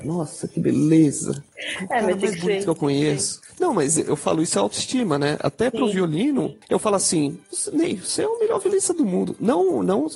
Nossa, 0.03 0.48
que 0.48 0.60
beleza. 0.60 1.43
O 1.79 1.84
é, 1.84 1.88
cara 1.88 2.03
mais 2.03 2.39
bonito 2.39 2.63
que, 2.63 2.70
eu 2.70 2.75
conheço. 2.75 3.36
Sim. 3.36 3.41
Não, 3.60 3.74
mas 3.74 3.98
eu 3.98 4.15
falo 4.15 4.41
isso 4.41 4.58
é 4.58 4.62
autoestima, 4.62 5.17
né? 5.17 5.38
Até 5.39 5.65
Sim. 5.65 5.77
pro 5.77 5.91
violino, 5.91 6.55
eu 6.70 6.79
falo 6.79 6.96
assim, 6.96 7.38
Ney, 7.74 7.96
você 7.96 8.24
é 8.24 8.27
o 8.27 8.39
melhor 8.39 8.60
violinista 8.60 8.93
do 8.93 9.05
mundo. 9.05 9.36
Não, 9.39 9.81
não 9.84 10.08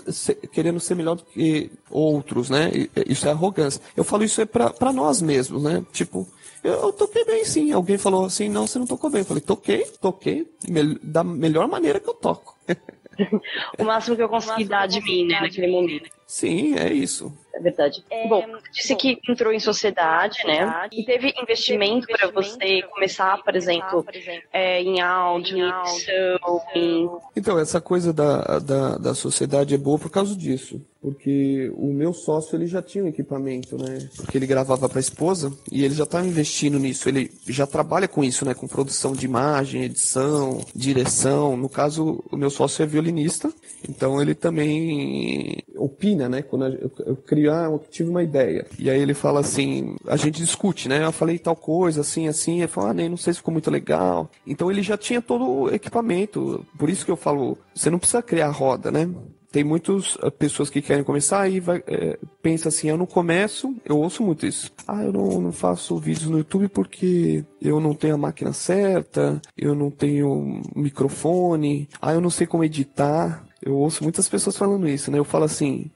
querendo 0.52 0.80
ser 0.80 0.96
melhor 0.96 1.16
do 1.16 1.24
que 1.24 1.72
outros, 1.90 2.50
né? 2.50 2.72
Isso 3.08 3.28
é 3.28 3.32
arrogância. 3.32 3.82
Eu 3.96 4.04
falo 4.04 4.24
isso 4.24 4.42
é 4.42 4.46
pra, 4.46 4.70
pra 4.70 4.94
nós 4.94 5.22
mesmos, 5.22 5.62
né? 5.64 5.84
Tipo, 5.92 6.28
eu, 6.66 6.74
eu, 6.74 6.94
toquei 6.94 7.24
bem 7.26 7.46
sim. 7.46 7.72
Alguém 7.72 7.98
falou 7.98 8.26
assim, 8.26 8.50
não, 8.50 8.66
você 8.66 8.80
não 8.80 8.88
tocou 8.88 9.10
bem. 9.10 9.22
Eu 9.22 9.26
falei, 9.26 9.42
toquei, 9.42 9.86
toquei, 10.02 10.48
me, 10.68 10.98
da 11.02 11.24
melhor 11.24 11.68
maneira 11.68 12.00
que 12.00 12.10
eu 12.10 12.14
toco. 12.14 12.56
o 13.78 13.84
máximo 13.84 14.16
que 14.16 14.24
eu 14.24 14.30
consegui 14.30 14.66
dar 14.66 14.88
de 14.88 15.02
mim, 15.02 15.28
né, 15.28 15.40
naquele 15.42 15.68
momento. 15.68 16.10
Sim, 16.26 16.76
é 16.76 16.92
isso. 16.92 17.32
É 17.56 17.60
verdade. 17.62 18.04
É, 18.12 18.28
bom, 18.28 18.44
disse 18.74 18.94
bom, 18.94 19.00
que 19.00 19.20
entrou 19.30 19.54
em 19.54 19.60
sociedade, 19.60 20.46
né? 20.46 20.90
E 20.92 21.06
teve 21.06 21.34
investimento 21.42 22.06
para 22.08 22.30
você 22.30 22.82
começar, 22.94 23.42
por 23.42 23.56
exemplo, 23.56 24.06
é, 24.52 24.82
em 24.82 25.00
áudio, 25.00 25.58
em 25.58 25.62
edição, 25.62 26.62
em... 26.76 27.10
Então, 27.36 27.58
essa 27.58 27.80
coisa 27.80 28.12
da, 28.12 28.60
da, 28.60 28.98
da 28.98 29.14
sociedade 29.14 29.74
é 29.74 29.78
boa 29.78 29.98
por 29.98 30.10
causa 30.10 30.36
disso. 30.36 30.82
Porque 31.06 31.72
o 31.78 31.94
meu 31.94 32.14
sócio, 32.14 32.56
ele 32.56 32.66
já 32.66 32.82
tinha 32.82 33.04
um 33.04 33.08
equipamento, 33.08 33.78
né? 33.78 34.10
Porque 34.16 34.40
ele 34.40 34.48
gravava 34.48 34.90
para 34.90 34.98
a 34.98 35.00
esposa 35.00 35.54
e 35.72 35.84
ele 35.84 35.94
já 35.94 36.04
estava 36.04 36.26
investindo 36.26 36.80
nisso. 36.80 37.08
Ele 37.08 37.32
já 37.48 37.68
trabalha 37.68 38.08
com 38.08 38.24
isso, 38.24 38.44
né? 38.44 38.56
Com 38.56 38.68
produção 38.68 39.14
de 39.14 39.24
imagem, 39.24 39.84
edição, 39.84 40.66
direção. 40.76 41.56
No 41.56 41.70
caso, 41.70 42.24
o 42.32 42.36
meu 42.36 42.50
sócio 42.50 42.82
é 42.82 42.88
violinista. 42.88 43.54
Então, 43.88 44.20
ele 44.20 44.34
também 44.34 45.64
opina, 45.78 46.28
né? 46.28 46.42
Quando 46.42 46.66
eu, 46.66 46.92
eu 47.06 47.16
crio, 47.16 47.45
ah, 47.50 47.66
eu 47.66 47.84
tive 47.90 48.10
uma 48.10 48.24
ideia. 48.24 48.66
E 48.78 48.90
aí 48.90 49.00
ele 49.00 49.14
fala 49.14 49.40
assim, 49.40 49.96
a 50.08 50.16
gente 50.16 50.42
discute, 50.42 50.88
né? 50.90 51.04
Eu 51.04 51.12
falei 51.12 51.38
tal 51.38 51.56
coisa, 51.56 52.02
assim, 52.02 52.28
assim. 52.28 52.60
Ele 52.60 52.68
fala, 52.68 52.90
ah, 52.90 52.94
nem 52.94 53.10
não 53.10 53.18
sei 53.18 53.34
se 53.34 53.40
ficou 53.40 53.52
muito 53.52 53.72
legal. 53.72 54.30
Então 54.46 54.72
ele 54.72 54.82
já 54.82 54.98
tinha 54.98 55.22
todo 55.22 55.46
o 55.48 55.70
equipamento. 55.74 56.66
Por 56.78 56.90
isso 56.90 57.06
que 57.06 57.12
eu 57.12 57.18
falo, 57.18 57.58
você 57.74 57.90
não 57.90 58.00
precisa 58.00 58.22
criar 58.22 58.50
roda, 58.50 58.92
né? 58.92 59.10
tem 59.56 59.64
muitas 59.64 60.18
eh, 60.22 60.30
pessoas 60.30 60.70
que 60.70 60.82
querem 60.82 61.02
começar 61.02 61.48
e 61.48 61.62
vai, 61.62 61.82
é, 61.88 62.20
pensa 62.42 62.68
assim, 62.68 62.90
eu 62.90 62.98
não 62.98 63.06
começo, 63.06 63.74
eu 63.86 63.98
ouço 63.98 64.22
muito 64.22 64.46
isso. 64.46 64.70
Ah, 64.86 65.02
eu 65.02 65.14
não, 65.14 65.40
não 65.40 65.52
faço 65.54 65.98
vídeos 65.98 66.30
no 66.30 66.40
YouTube 66.40 66.68
porque 66.68 67.46
eu 67.62 67.80
não 67.80 67.94
tenho 67.94 68.16
a 68.16 68.18
máquina 68.18 68.52
certa, 68.52 69.42
eu 69.58 69.74
não 69.74 69.90
tenho 69.90 70.62
microfone, 70.76 71.88
ah, 72.02 72.12
eu 72.12 72.20
não 72.20 72.30
sei 72.30 72.46
como 72.46 72.66
editar. 72.66 73.46
Eu 73.62 73.78
ouço 73.78 74.04
muitas 74.04 74.28
pessoas 74.28 74.58
falando 74.58 74.90
isso, 74.90 75.10
né? 75.10 75.18
Eu 75.18 75.24
falo 75.24 75.46
assim, 75.46 75.90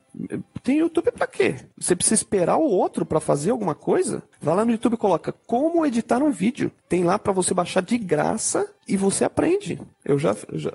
tem 0.63 0.79
YouTube 0.79 1.11
para 1.11 1.27
quê? 1.27 1.55
Você 1.77 1.95
precisa 1.95 2.15
esperar 2.15 2.57
o 2.57 2.69
outro 2.69 3.05
para 3.05 3.19
fazer 3.19 3.51
alguma 3.51 3.73
coisa? 3.73 4.21
Vai 4.41 4.55
lá 4.55 4.65
no 4.65 4.71
YouTube 4.71 4.93
e 4.93 4.97
coloca 4.97 5.33
como 5.47 5.85
editar 5.85 6.21
um 6.21 6.31
vídeo. 6.31 6.71
Tem 6.88 7.03
lá 7.03 7.17
para 7.17 7.31
você 7.31 7.53
baixar 7.53 7.81
de 7.81 7.97
graça 7.97 8.69
e 8.88 8.97
você 8.97 9.23
aprende. 9.23 9.79
Eu 10.03 10.17
já, 10.17 10.35
já 10.51 10.71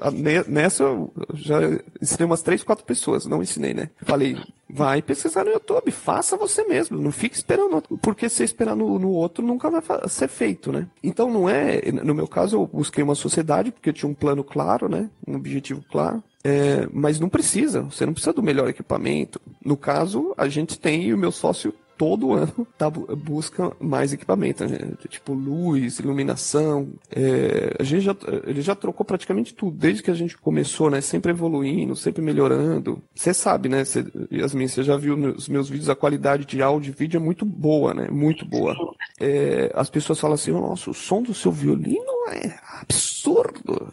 nessa 0.47 0.85
eu 0.85 1.13
já 1.35 1.59
ensinei 2.01 2.25
umas 2.25 2.43
três, 2.43 2.63
quatro 2.63 2.85
pessoas, 2.85 3.27
não 3.27 3.43
ensinei, 3.43 3.75
né? 3.75 3.91
Falei, 4.03 4.37
vai 4.69 5.03
pesquisar 5.03 5.45
no 5.45 5.51
YouTube, 5.51 5.91
faça 5.91 6.37
você 6.37 6.65
mesmo, 6.65 6.99
não 7.01 7.13
fique 7.13 7.37
esperando, 7.37 7.83
porque 8.01 8.29
se 8.29 8.45
esperar 8.45 8.77
no, 8.77 8.99
no 8.99 9.11
outro 9.11 9.45
nunca 9.45 9.71
vai 9.71 9.83
ser 10.09 10.29
feito, 10.29 10.73
né? 10.73 10.87
Então 11.03 11.31
não 11.31 11.49
é, 11.49 11.81
no 11.93 12.15
meu 12.15 12.29
caso 12.29 12.57
eu 12.57 12.67
busquei 12.67 13.03
uma 13.03 13.15
sociedade 13.15 13.73
porque 13.73 13.91
eu 13.91 13.95
tinha 13.95 14.09
um 14.09 14.15
plano 14.15 14.45
claro, 14.45 14.89
né? 14.89 15.11
Um 15.27 15.37
objetivo 15.37 15.83
claro. 15.91 16.23
É, 16.45 16.87
mas 16.93 17.19
não 17.19 17.29
precisa, 17.29 17.83
você 17.83 18.05
não 18.05 18.13
precisa 18.13 18.33
do 18.33 18.43
melhor 18.43 18.69
equipamento. 18.69 19.41
No 19.65 19.77
caso, 19.77 20.35
a 20.37 20.47
gente 20.47 20.79
tem 20.79 21.13
o 21.13 21.19
meu 21.19 21.33
sócio 21.33 21.75
todo 21.97 22.33
ano 22.33 22.67
tá, 22.77 22.91
busca 22.91 23.73
mais 23.81 24.13
equipamento, 24.13 24.65
né? 24.67 24.79
tipo 25.09 25.33
luz, 25.33 25.99
iluminação. 25.99 26.89
É, 27.11 27.75
a 27.79 27.83
gente 27.83 28.03
já, 28.03 28.17
ele 28.47 28.61
já 28.61 28.75
trocou 28.75 29.05
praticamente 29.05 29.55
tudo, 29.55 29.77
desde 29.77 30.03
que 30.03 30.11
a 30.11 30.15
gente 30.15 30.37
começou, 30.37 30.91
né? 30.91 31.01
Sempre 31.01 31.33
evoluindo, 31.33 31.97
sempre 31.97 32.23
melhorando. 32.23 33.03
Você 33.15 33.33
sabe, 33.33 33.69
né, 33.69 33.85
cê, 33.85 34.05
Yasmin, 34.33 34.69
você 34.69 34.83
já 34.83 34.97
viu 34.97 35.17
nos 35.17 35.49
meus 35.49 35.69
vídeos, 35.69 35.89
a 35.89 35.97
qualidade 35.97 36.45
de 36.45 36.63
áudio 36.63 36.91
e 36.91 36.99
vídeo 36.99 37.19
é 37.19 37.21
muito 37.21 37.45
boa, 37.45 37.95
né? 37.95 38.09
Muito 38.11 38.45
boa. 38.45 38.75
É, 39.21 39.71
as 39.75 39.89
pessoas 39.89 40.19
falam 40.21 40.35
assim, 40.35 40.53
nossa, 40.53 40.91
o 40.91 40.95
som 40.95 41.23
do 41.23 41.35
seu 41.35 41.53
violino 41.53 42.13
é 42.33 42.59
absurdo. 42.81 43.14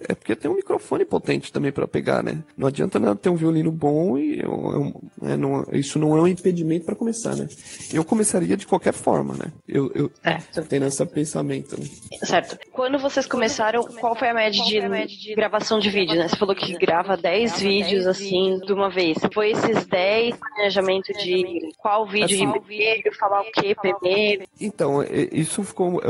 É 0.07 0.13
porque 0.13 0.35
tem 0.35 0.49
um 0.49 0.55
microfone 0.55 1.05
potente 1.05 1.51
também 1.51 1.71
para 1.71 1.87
pegar, 1.87 2.23
né? 2.23 2.43
Não 2.57 2.67
adianta 2.67 2.99
nada 2.99 3.15
ter 3.15 3.29
um 3.29 3.35
violino 3.35 3.71
bom 3.71 4.17
e 4.17 4.39
eu, 4.39 4.93
é, 5.23 5.37
não, 5.37 5.65
isso 5.71 5.97
não 5.99 6.17
é 6.17 6.21
um 6.21 6.27
impedimento 6.27 6.85
para 6.85 6.95
começar, 6.95 7.35
né? 7.35 7.47
Eu 7.93 8.03
começaria 8.03 8.57
de 8.57 8.67
qualquer 8.67 8.93
forma, 8.93 9.33
né? 9.35 9.51
Eu, 9.67 9.91
eu 9.93 10.11
certo. 10.23 10.67
tenho 10.67 10.85
esse 10.85 11.05
pensamento. 11.05 11.79
Né? 11.79 11.87
Certo. 12.23 12.57
Quando 12.71 12.99
vocês 12.99 13.25
começaram, 13.25 13.83
qual 13.83 14.15
foi 14.15 14.29
a 14.29 14.33
média 14.33 14.63
de, 14.63 15.17
de 15.17 15.35
gravação 15.35 15.79
de 15.79 15.89
vídeo, 15.89 16.15
né? 16.15 16.27
Você 16.27 16.35
falou 16.35 16.55
que 16.55 16.77
grava 16.77 17.15
10 17.15 17.59
vídeos 17.59 18.07
assim 18.07 18.59
de 18.59 18.73
uma 18.73 18.89
vez. 18.89 19.17
Foi 19.33 19.51
esses 19.51 19.85
10 19.85 20.35
planejamento 20.37 21.13
de 21.13 21.71
qual 21.77 22.05
vídeo 22.05 22.35
assim, 22.35 22.59
primeiro, 22.59 23.15
falar 23.17 23.41
o 23.41 23.51
que 23.51 23.75
primeiro? 23.75 24.43
Então, 24.59 25.03
isso 25.31 25.63
ficou. 25.63 26.01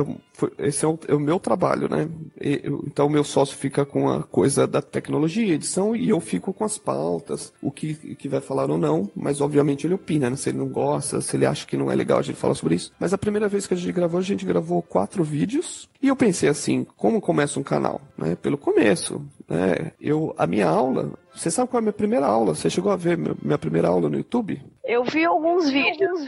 Esse 0.58 0.86
é 0.86 0.88
o, 0.88 1.00
é 1.08 1.14
o 1.14 1.20
meu 1.20 1.40
trabalho, 1.40 1.88
né? 1.88 2.10
Eu, 2.42 2.84
então, 2.88 3.08
meu 3.08 3.24
sócio 3.24 3.56
fica 3.56 3.86
com 3.86 4.10
a 4.10 4.24
coisa 4.24 4.66
da 4.66 4.82
tecnologia, 4.82 5.54
edição, 5.54 5.96
e 5.96 6.10
eu 6.10 6.20
fico 6.20 6.54
com 6.54 6.64
as 6.64 6.78
pautas, 6.78 7.54
o 7.62 7.72
que, 7.72 7.94
que 8.16 8.28
vai 8.28 8.42
falar 8.42 8.70
ou 8.70 8.78
não, 8.78 9.10
mas 9.16 9.42
obviamente 9.42 9.86
ele 9.86 9.94
opina, 9.94 10.30
né? 10.30 10.36
Se 10.36 10.50
ele 10.50 10.58
não 10.58 10.68
gosta, 10.68 11.22
se 11.22 11.36
ele 11.36 11.46
acha 11.46 11.66
que 11.66 11.78
não 11.78 11.92
é 11.92 11.96
legal 11.96 12.20
a 12.20 12.24
gente 12.24 12.38
falar 12.38 12.56
sobre 12.56 12.76
isso. 12.76 12.92
Mas 13.00 13.14
a 13.14 13.18
primeira 13.18 13.48
vez 13.48 13.68
que 13.68 13.74
a 13.74 13.78
gente 13.78 13.92
gravou, 13.92 14.20
a 14.20 14.24
gente 14.24 14.46
gravou 14.46 14.82
quatro 14.82 15.24
vídeos, 15.24 15.88
e 16.02 16.08
eu 16.08 16.16
pensei 16.16 16.50
assim, 16.50 16.86
como 16.98 17.22
começa 17.22 17.60
um 17.60 17.64
canal? 17.64 18.02
Né? 18.18 18.36
Pelo 18.36 18.58
começo, 18.58 19.22
né? 19.52 19.92
Eu, 20.00 20.34
a 20.38 20.48
minha 20.48 20.68
aula, 20.68 21.12
você 21.34 21.52
sabe 21.52 21.70
qual 21.70 21.80
é 21.80 21.82
a 21.82 21.84
minha 21.84 21.94
primeira 21.94 22.26
aula? 22.26 22.56
Você 22.56 22.70
chegou 22.70 22.92
a 22.92 22.96
ver 22.96 23.18
minha 23.18 23.58
primeira 23.58 23.90
aula 23.90 24.10
no 24.10 24.18
YouTube? 24.18 24.62
Eu 24.84 25.04
vi 25.04 25.24
alguns 25.24 25.70
vídeos. 25.70 26.28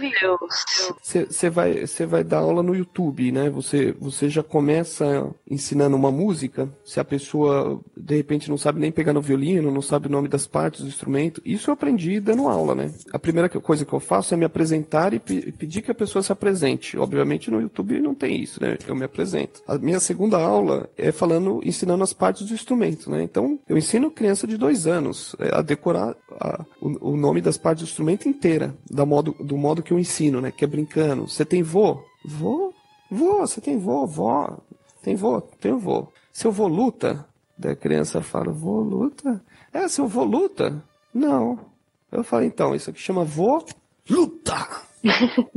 Você 1.01 1.50
vai, 1.50 1.86
você 1.86 2.06
vai 2.06 2.24
dar 2.24 2.39
aula 2.39 2.63
no 2.63 2.75
YouTube, 2.75 3.32
né? 3.32 3.50
Você, 3.50 3.92
você 4.00 4.30
já 4.30 4.44
começa 4.44 5.30
ensinando 5.50 5.96
uma 5.96 6.12
música. 6.12 6.70
Se 6.86 7.00
a 7.00 7.03
pessoa 7.03 7.82
de 7.98 8.15
repente 8.15 8.50
não 8.50 8.58
sabe 8.58 8.80
nem 8.80 8.92
pegar 8.92 9.12
no 9.12 9.22
violino, 9.22 9.72
não 9.72 9.82
sabe 9.82 10.08
o 10.08 10.12
nome 10.12 10.30
das 10.30 10.48
partes 10.48 10.82
do 10.82 10.88
instrumento, 10.88 11.42
isso 11.44 11.70
eu 11.70 11.74
aprendi 11.74 12.20
dando 12.20 12.48
aula, 12.48 12.75
né? 12.75 12.94
A 13.12 13.20
primeira 13.20 13.50
coisa 13.50 13.86
que 13.86 13.94
eu 13.94 14.00
faço 14.00 14.34
é 14.34 14.38
me 14.38 14.46
apresentar 14.46 15.13
e 15.13 15.20
pedir 15.20 15.82
que 15.82 15.92
a 15.92 15.96
pessoa 15.96 16.22
se 16.22 16.32
apresente. 16.32 16.98
Obviamente 16.98 17.51
no 17.51 17.60
YouTube 17.60 18.00
não 18.00 18.15
tem 18.15 18.42
isso, 18.42 18.62
né? 18.62 18.77
Eu 18.88 18.96
me 18.96 19.03
apresento. 19.03 19.62
A 19.68 19.77
minha 19.77 20.00
segunda 20.00 20.38
aula 20.38 20.89
é 20.98 21.12
falando, 21.12 21.60
ensinando 21.65 22.03
as 22.03 22.13
partes 22.13 22.48
do 22.48 22.53
instrumento, 22.53 23.10
né? 23.13 23.24
Então 23.24 23.60
eu 23.67 23.77
ensino 23.77 24.12
criança 24.12 24.46
de 24.46 24.58
dois 24.58 24.88
anos 24.88 25.36
é, 25.39 25.55
a 25.55 25.62
decorar 25.62 26.15
a, 26.39 26.65
o, 26.82 27.12
o, 27.12 27.17
nome 27.17 27.41
das 27.41 27.58
partes 27.58 27.84
do 27.84 27.88
instrumento 27.88 28.27
inteira, 28.27 28.75
da 28.89 29.05
modo, 29.05 29.36
do 29.39 29.58
modo 29.58 29.82
que 29.84 29.91
eu 29.91 30.00
ensino, 30.00 30.41
né? 30.41 30.51
Que 30.51 30.65
é 30.65 30.67
brincando. 30.67 31.27
Você 31.27 31.46
tem 31.46 31.63
vô? 31.63 32.03
Vô? 32.25 32.74
Vô, 33.10 33.39
você 33.39 33.62
tem 33.62 33.77
vô, 33.77 34.05
vó. 34.05 34.58
Tem 35.01 35.15
vô? 35.15 35.41
Tenho 35.41 35.77
vô. 35.77 36.08
Seu 36.32 36.51
vô 36.51 36.67
luta? 36.67 37.25
Da 37.58 37.75
criança 37.75 38.22
fala, 38.22 38.51
vô 38.51 38.82
luta? 38.82 39.43
É, 39.72 39.88
seu 39.88 40.08
vô 40.08 40.24
luta? 40.24 40.84
Não. 41.13 41.60
Eu 42.12 42.24
falo, 42.24 42.43
então, 42.43 42.74
isso 42.74 42.89
aqui 42.89 43.00
chama 43.00 43.24
vô 43.24 43.63
luta. 44.10 44.67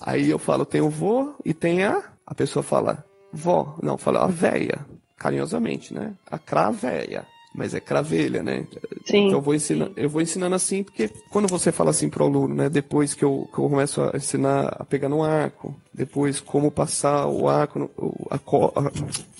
Aí 0.00 0.28
eu 0.28 0.38
falo, 0.38 0.66
tem 0.66 0.80
o 0.80 0.90
vô 0.90 1.34
e 1.44 1.54
tem 1.54 1.84
a. 1.84 2.02
A 2.26 2.34
pessoa 2.34 2.62
fala, 2.62 3.04
vó. 3.32 3.76
Não, 3.82 3.96
fala 3.96 4.24
a 4.24 4.26
véia. 4.26 4.84
Carinhosamente, 5.16 5.94
né? 5.94 6.14
A 6.30 6.38
cravéia 6.38 7.26
mas 7.56 7.74
é 7.74 7.80
cravelha, 7.80 8.42
né? 8.42 8.66
Sim. 9.06 9.26
Então 9.26 9.38
eu 9.38 9.40
vou, 9.40 9.54
ensinar, 9.54 9.90
eu 9.96 10.10
vou 10.10 10.20
ensinando 10.20 10.54
assim, 10.54 10.82
porque 10.82 11.08
quando 11.30 11.48
você 11.48 11.72
fala 11.72 11.90
assim 11.90 12.10
pro 12.10 12.24
aluno, 12.24 12.54
né? 12.54 12.68
Depois 12.68 13.14
que 13.14 13.24
eu, 13.24 13.48
que 13.52 13.58
eu 13.58 13.68
começo 13.68 14.02
a 14.02 14.12
ensinar 14.14 14.76
a 14.78 14.84
pegar 14.84 15.08
no 15.08 15.24
arco, 15.24 15.74
depois 15.92 16.38
como 16.38 16.70
passar 16.70 17.26
o 17.26 17.48
arco, 17.48 17.78
no, 17.78 17.90
o, 17.96 18.28
a, 18.30 18.38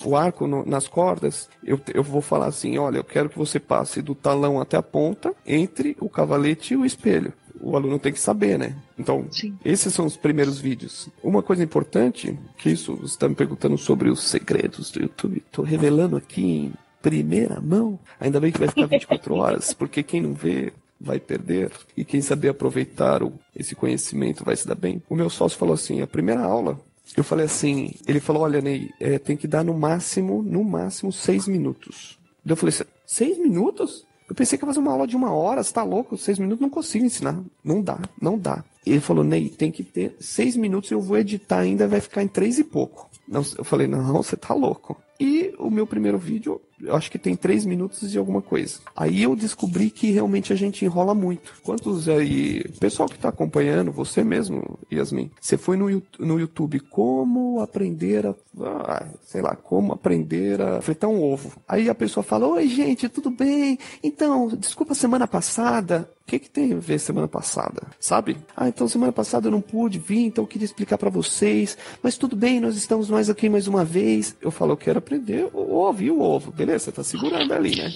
o 0.03 0.15
arco 0.17 0.47
no, 0.47 0.65
nas 0.65 0.87
cordas, 0.87 1.47
eu, 1.63 1.79
eu 1.93 2.01
vou 2.01 2.21
falar 2.21 2.47
assim, 2.47 2.77
olha, 2.79 2.97
eu 2.97 3.03
quero 3.03 3.29
que 3.29 3.37
você 3.37 3.59
passe 3.59 4.01
do 4.01 4.15
talão 4.15 4.59
até 4.59 4.75
a 4.75 4.83
ponta, 4.83 5.33
entre 5.45 5.95
o 6.01 6.09
cavalete 6.09 6.73
e 6.73 6.77
o 6.77 6.85
espelho 6.85 7.31
o 7.61 7.75
aluno 7.75 7.99
tem 7.99 8.13
que 8.13 8.19
saber, 8.19 8.57
né? 8.57 8.75
Então, 8.97 9.25
Sim. 9.31 9.57
esses 9.63 9.93
são 9.93 10.05
os 10.05 10.17
primeiros 10.17 10.59
vídeos. 10.59 11.09
Uma 11.23 11.43
coisa 11.43 11.63
importante, 11.63 12.37
que 12.57 12.69
isso, 12.69 12.95
você 12.95 13.13
está 13.13 13.27
me 13.27 13.35
perguntando 13.35 13.77
sobre 13.77 14.09
os 14.09 14.23
segredos 14.23 14.91
do 14.91 15.01
YouTube, 15.01 15.43
estou 15.45 15.63
revelando 15.63 16.15
aqui 16.15 16.41
em 16.41 16.73
primeira 17.01 17.61
mão. 17.61 17.99
Ainda 18.19 18.39
bem 18.39 18.51
que 18.51 18.59
vai 18.59 18.67
ficar 18.67 18.87
24 18.87 19.33
horas, 19.35 19.73
porque 19.73 20.03
quem 20.03 20.21
não 20.21 20.33
vê 20.33 20.73
vai 20.99 21.19
perder. 21.19 21.71
E 21.95 22.03
quem 22.03 22.21
saber 22.21 22.49
aproveitar 22.49 23.23
o, 23.23 23.33
esse 23.55 23.75
conhecimento 23.75 24.43
vai 24.43 24.55
se 24.55 24.67
dar 24.67 24.75
bem. 24.75 25.01
O 25.09 25.15
meu 25.15 25.29
sócio 25.29 25.57
falou 25.57 25.73
assim: 25.73 26.01
a 26.01 26.07
primeira 26.07 26.41
aula. 26.41 26.79
Eu 27.15 27.23
falei 27.23 27.45
assim, 27.45 27.93
ele 28.05 28.19
falou, 28.19 28.43
olha, 28.43 28.59
Ney, 28.59 28.89
é, 28.99 29.17
tem 29.17 29.37
que 29.37 29.47
dar 29.47 29.63
no 29.63 29.73
máximo, 29.73 30.43
no 30.43 30.61
máximo, 30.61 31.09
seis 31.09 31.47
minutos. 31.47 32.19
Eu 32.45 32.55
falei, 32.57 32.75
seis 33.05 33.37
minutos? 33.37 34.05
Eu 34.29 34.35
pensei 34.35 34.57
que 34.57 34.63
ia 34.63 34.67
fazer 34.67 34.79
uma 34.79 34.91
aula 34.91 35.07
de 35.07 35.15
uma 35.15 35.31
hora, 35.31 35.63
você 35.63 35.73
tá 35.73 35.83
louco? 35.83 36.17
Seis 36.17 36.37
minutos 36.37 36.61
não 36.61 36.69
consigo 36.69 37.05
ensinar. 37.05 37.39
Não 37.63 37.81
dá, 37.81 37.99
não 38.21 38.37
dá. 38.37 38.63
Ele 38.85 38.99
falou, 38.99 39.23
Ney, 39.23 39.49
tem 39.49 39.71
que 39.71 39.83
ter 39.83 40.15
seis 40.19 40.55
minutos, 40.55 40.91
eu 40.91 41.01
vou 41.01 41.17
editar 41.17 41.59
ainda, 41.59 41.87
vai 41.87 42.01
ficar 42.01 42.23
em 42.23 42.27
três 42.27 42.59
e 42.59 42.63
pouco. 42.63 43.09
Eu 43.29 43.63
falei, 43.63 43.87
não, 43.87 44.21
você 44.23 44.37
tá 44.37 44.53
louco. 44.53 44.97
E 45.19 45.53
o 45.57 45.69
meu 45.69 45.87
primeiro 45.87 46.17
vídeo, 46.17 46.61
eu 46.81 46.95
acho 46.95 47.09
que 47.09 47.17
tem 47.17 47.35
três 47.35 47.65
minutos 47.65 48.13
e 48.13 48.17
alguma 48.17 48.41
coisa. 48.41 48.79
Aí 48.95 49.23
eu 49.23 49.35
descobri 49.35 49.89
que 49.89 50.11
realmente 50.11 50.53
a 50.53 50.55
gente 50.55 50.85
enrola 50.85 51.15
muito. 51.15 51.53
Quantos 51.63 52.07
aí, 52.07 52.63
pessoal 52.79 53.09
que 53.09 53.17
tá 53.17 53.29
acompanhando, 53.29 53.91
você 53.91 54.23
mesmo, 54.23 54.79
Yasmin, 54.91 55.31
você 55.39 55.57
foi 55.57 55.75
no, 55.75 56.01
no 56.19 56.39
YouTube 56.39 56.79
como 56.81 57.61
aprender 57.61 58.27
a, 58.27 58.35
ah, 58.61 59.07
sei 59.23 59.41
lá, 59.41 59.55
como 59.55 59.93
aprender 59.93 60.61
a 60.61 60.81
fritar 60.81 61.09
um 61.09 61.21
ovo. 61.21 61.51
Aí 61.67 61.89
a 61.89 61.95
pessoa 61.95 62.23
fala, 62.23 62.47
oi 62.47 62.67
gente, 62.67 63.09
tudo 63.09 63.31
bem? 63.31 63.79
Então, 64.03 64.47
desculpa 64.49 64.93
semana 64.93 65.27
passada, 65.27 66.09
o 66.21 66.29
que, 66.29 66.39
que 66.39 66.49
tem 66.49 66.73
a 66.73 66.77
ver 66.77 66.99
semana 66.99 67.27
passada? 67.27 67.83
Sabe? 67.99 68.37
Ah, 68.55 68.67
então 68.67 68.87
semana 68.87 69.13
passada 69.13 69.47
eu 69.47 69.51
não 69.51 69.61
pude 69.61 69.97
vir, 69.97 70.25
então 70.25 70.43
eu 70.43 70.47
queria 70.47 70.65
explicar 70.65 70.97
para 70.97 71.09
vocês. 71.09 71.77
Mas 72.03 72.17
tudo 72.17 72.35
bem, 72.35 72.59
nós 72.59 72.75
estamos 72.75 73.09
mais 73.09 73.29
aqui 73.29 73.47
mais 73.47 73.65
uma 73.65 73.85
vez. 73.85 74.35
Eu 74.41 74.51
falo, 74.51 74.73
eu 74.73 74.77
quero 74.77 75.01
aprender 75.07 75.49
o 75.53 75.73
ovo 75.73 76.03
e 76.03 76.11
o 76.11 76.21
ovo. 76.21 76.51
Beleza, 76.51 76.85
você 76.85 76.91
tá 76.91 77.03
segurando 77.03 77.53
ali, 77.53 77.75
né? 77.75 77.93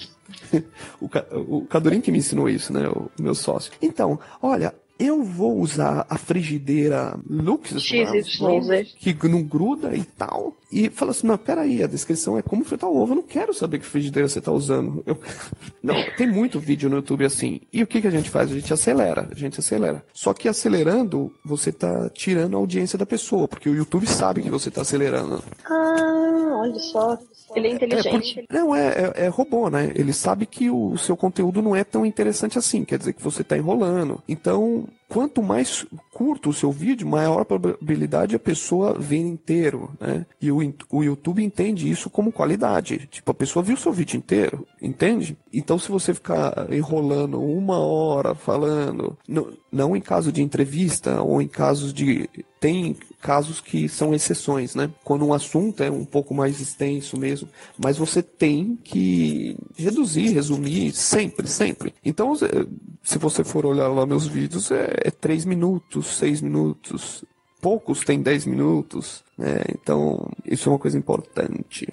o, 1.00 1.08
o 1.58 1.66
Cadorim 1.66 2.00
que 2.00 2.10
me 2.10 2.18
ensinou 2.18 2.48
isso, 2.48 2.72
né? 2.72 2.88
O 2.88 3.10
meu 3.20 3.34
sócio. 3.34 3.70
Então, 3.80 4.18
olha, 4.40 4.74
eu 5.02 5.22
vou 5.22 5.58
usar 5.58 6.06
a 6.08 6.16
frigideira 6.16 7.18
Lux, 7.28 7.72
que 8.98 9.28
não 9.28 9.42
gruda 9.42 9.94
e 9.96 10.04
tal. 10.04 10.56
E 10.70 10.88
fala 10.88 11.10
assim, 11.10 11.26
não, 11.26 11.36
peraí, 11.36 11.82
a 11.82 11.86
descrição 11.86 12.38
é 12.38 12.42
como 12.42 12.64
fritar 12.64 12.88
o 12.88 12.96
ovo. 12.96 13.12
Eu 13.12 13.16
não 13.16 13.22
quero 13.22 13.52
saber 13.52 13.78
que 13.78 13.84
frigideira 13.84 14.28
você 14.28 14.38
está 14.38 14.50
usando. 14.50 15.02
Eu... 15.04 15.18
Não, 15.82 15.96
tem 16.16 16.28
muito 16.28 16.60
vídeo 16.60 16.88
no 16.88 16.96
YouTube 16.96 17.24
assim. 17.24 17.60
E 17.72 17.82
o 17.82 17.86
que, 17.86 18.00
que 18.00 18.06
a 18.06 18.10
gente 18.10 18.30
faz? 18.30 18.50
A 18.50 18.54
gente 18.54 18.72
acelera, 18.72 19.28
a 19.30 19.34
gente 19.34 19.58
acelera. 19.58 20.04
Só 20.14 20.32
que 20.32 20.48
acelerando, 20.48 21.34
você 21.44 21.70
está 21.70 22.08
tirando 22.10 22.56
a 22.56 22.60
audiência 22.60 22.96
da 22.96 23.04
pessoa, 23.04 23.48
porque 23.48 23.68
o 23.68 23.74
YouTube 23.74 24.06
sabe 24.06 24.42
que 24.42 24.50
você 24.50 24.68
está 24.68 24.82
acelerando. 24.82 25.42
Ah, 25.66 26.60
olha 26.60 26.78
só. 26.78 27.18
Ele 27.54 27.68
é, 27.68 27.72
inteligente. 27.72 28.38
É 28.38 28.42
porque, 28.42 28.46
não, 28.50 28.74
é, 28.74 28.88
é, 28.88 29.24
é, 29.24 29.28
robô, 29.28 29.68
né? 29.68 29.92
Ele 29.94 30.12
sabe 30.12 30.46
que 30.46 30.70
o, 30.70 30.92
o 30.92 30.98
seu 30.98 31.16
conteúdo 31.16 31.62
não 31.62 31.74
é 31.74 31.84
tão 31.84 32.04
interessante 32.04 32.58
assim. 32.58 32.84
Quer 32.84 32.98
dizer 32.98 33.12
que 33.12 33.22
você 33.22 33.42
está 33.42 33.56
enrolando. 33.56 34.22
Então, 34.28 34.86
quanto 35.08 35.42
mais 35.42 35.86
curto 36.12 36.50
o 36.50 36.54
seu 36.54 36.72
vídeo, 36.72 37.06
maior 37.06 37.42
a 37.42 37.44
probabilidade 37.44 38.34
a 38.34 38.38
pessoa 38.38 38.98
ver 38.98 39.18
inteiro, 39.18 39.90
né? 40.00 40.24
E 40.40 40.50
o, 40.50 40.58
o 40.90 41.02
YouTube 41.02 41.44
entende 41.44 41.90
isso 41.90 42.08
como 42.08 42.32
qualidade. 42.32 43.08
Tipo, 43.10 43.30
a 43.30 43.34
pessoa 43.34 43.62
viu 43.62 43.74
o 43.74 43.78
seu 43.78 43.92
vídeo 43.92 44.16
inteiro, 44.16 44.66
entende? 44.80 45.36
Então, 45.52 45.78
se 45.78 45.90
você 45.90 46.14
ficar 46.14 46.66
enrolando 46.72 47.42
uma 47.42 47.78
hora 47.78 48.34
falando, 48.34 49.18
não, 49.28 49.48
não 49.70 49.96
em 49.96 50.00
caso 50.00 50.32
de 50.32 50.42
entrevista 50.42 51.20
ou 51.20 51.42
em 51.42 51.48
casos 51.48 51.92
de 51.92 52.28
tem 52.58 52.96
casos 53.22 53.60
que 53.60 53.88
são 53.88 54.12
exceções, 54.12 54.74
né? 54.74 54.90
Quando 55.04 55.24
um 55.24 55.32
assunto 55.32 55.82
é 55.82 55.90
um 55.90 56.04
pouco 56.04 56.34
mais 56.34 56.60
extenso 56.60 57.16
mesmo, 57.16 57.48
mas 57.78 57.96
você 57.96 58.20
tem 58.20 58.76
que 58.82 59.56
reduzir, 59.76 60.32
resumir 60.32 60.92
sempre, 60.92 61.46
sempre. 61.46 61.94
Então, 62.04 62.34
se 63.02 63.18
você 63.18 63.44
for 63.44 63.64
olhar 63.64 63.86
lá 63.88 64.04
meus 64.04 64.26
vídeos, 64.26 64.72
é, 64.72 64.92
é 65.04 65.10
3 65.10 65.44
minutos, 65.44 66.18
6 66.18 66.42
minutos. 66.42 67.24
Poucos 67.60 68.00
têm 68.00 68.20
10 68.20 68.46
minutos, 68.46 69.22
né? 69.38 69.60
Então, 69.70 70.28
isso 70.44 70.68
é 70.68 70.72
uma 70.72 70.78
coisa 70.80 70.98
importante. 70.98 71.86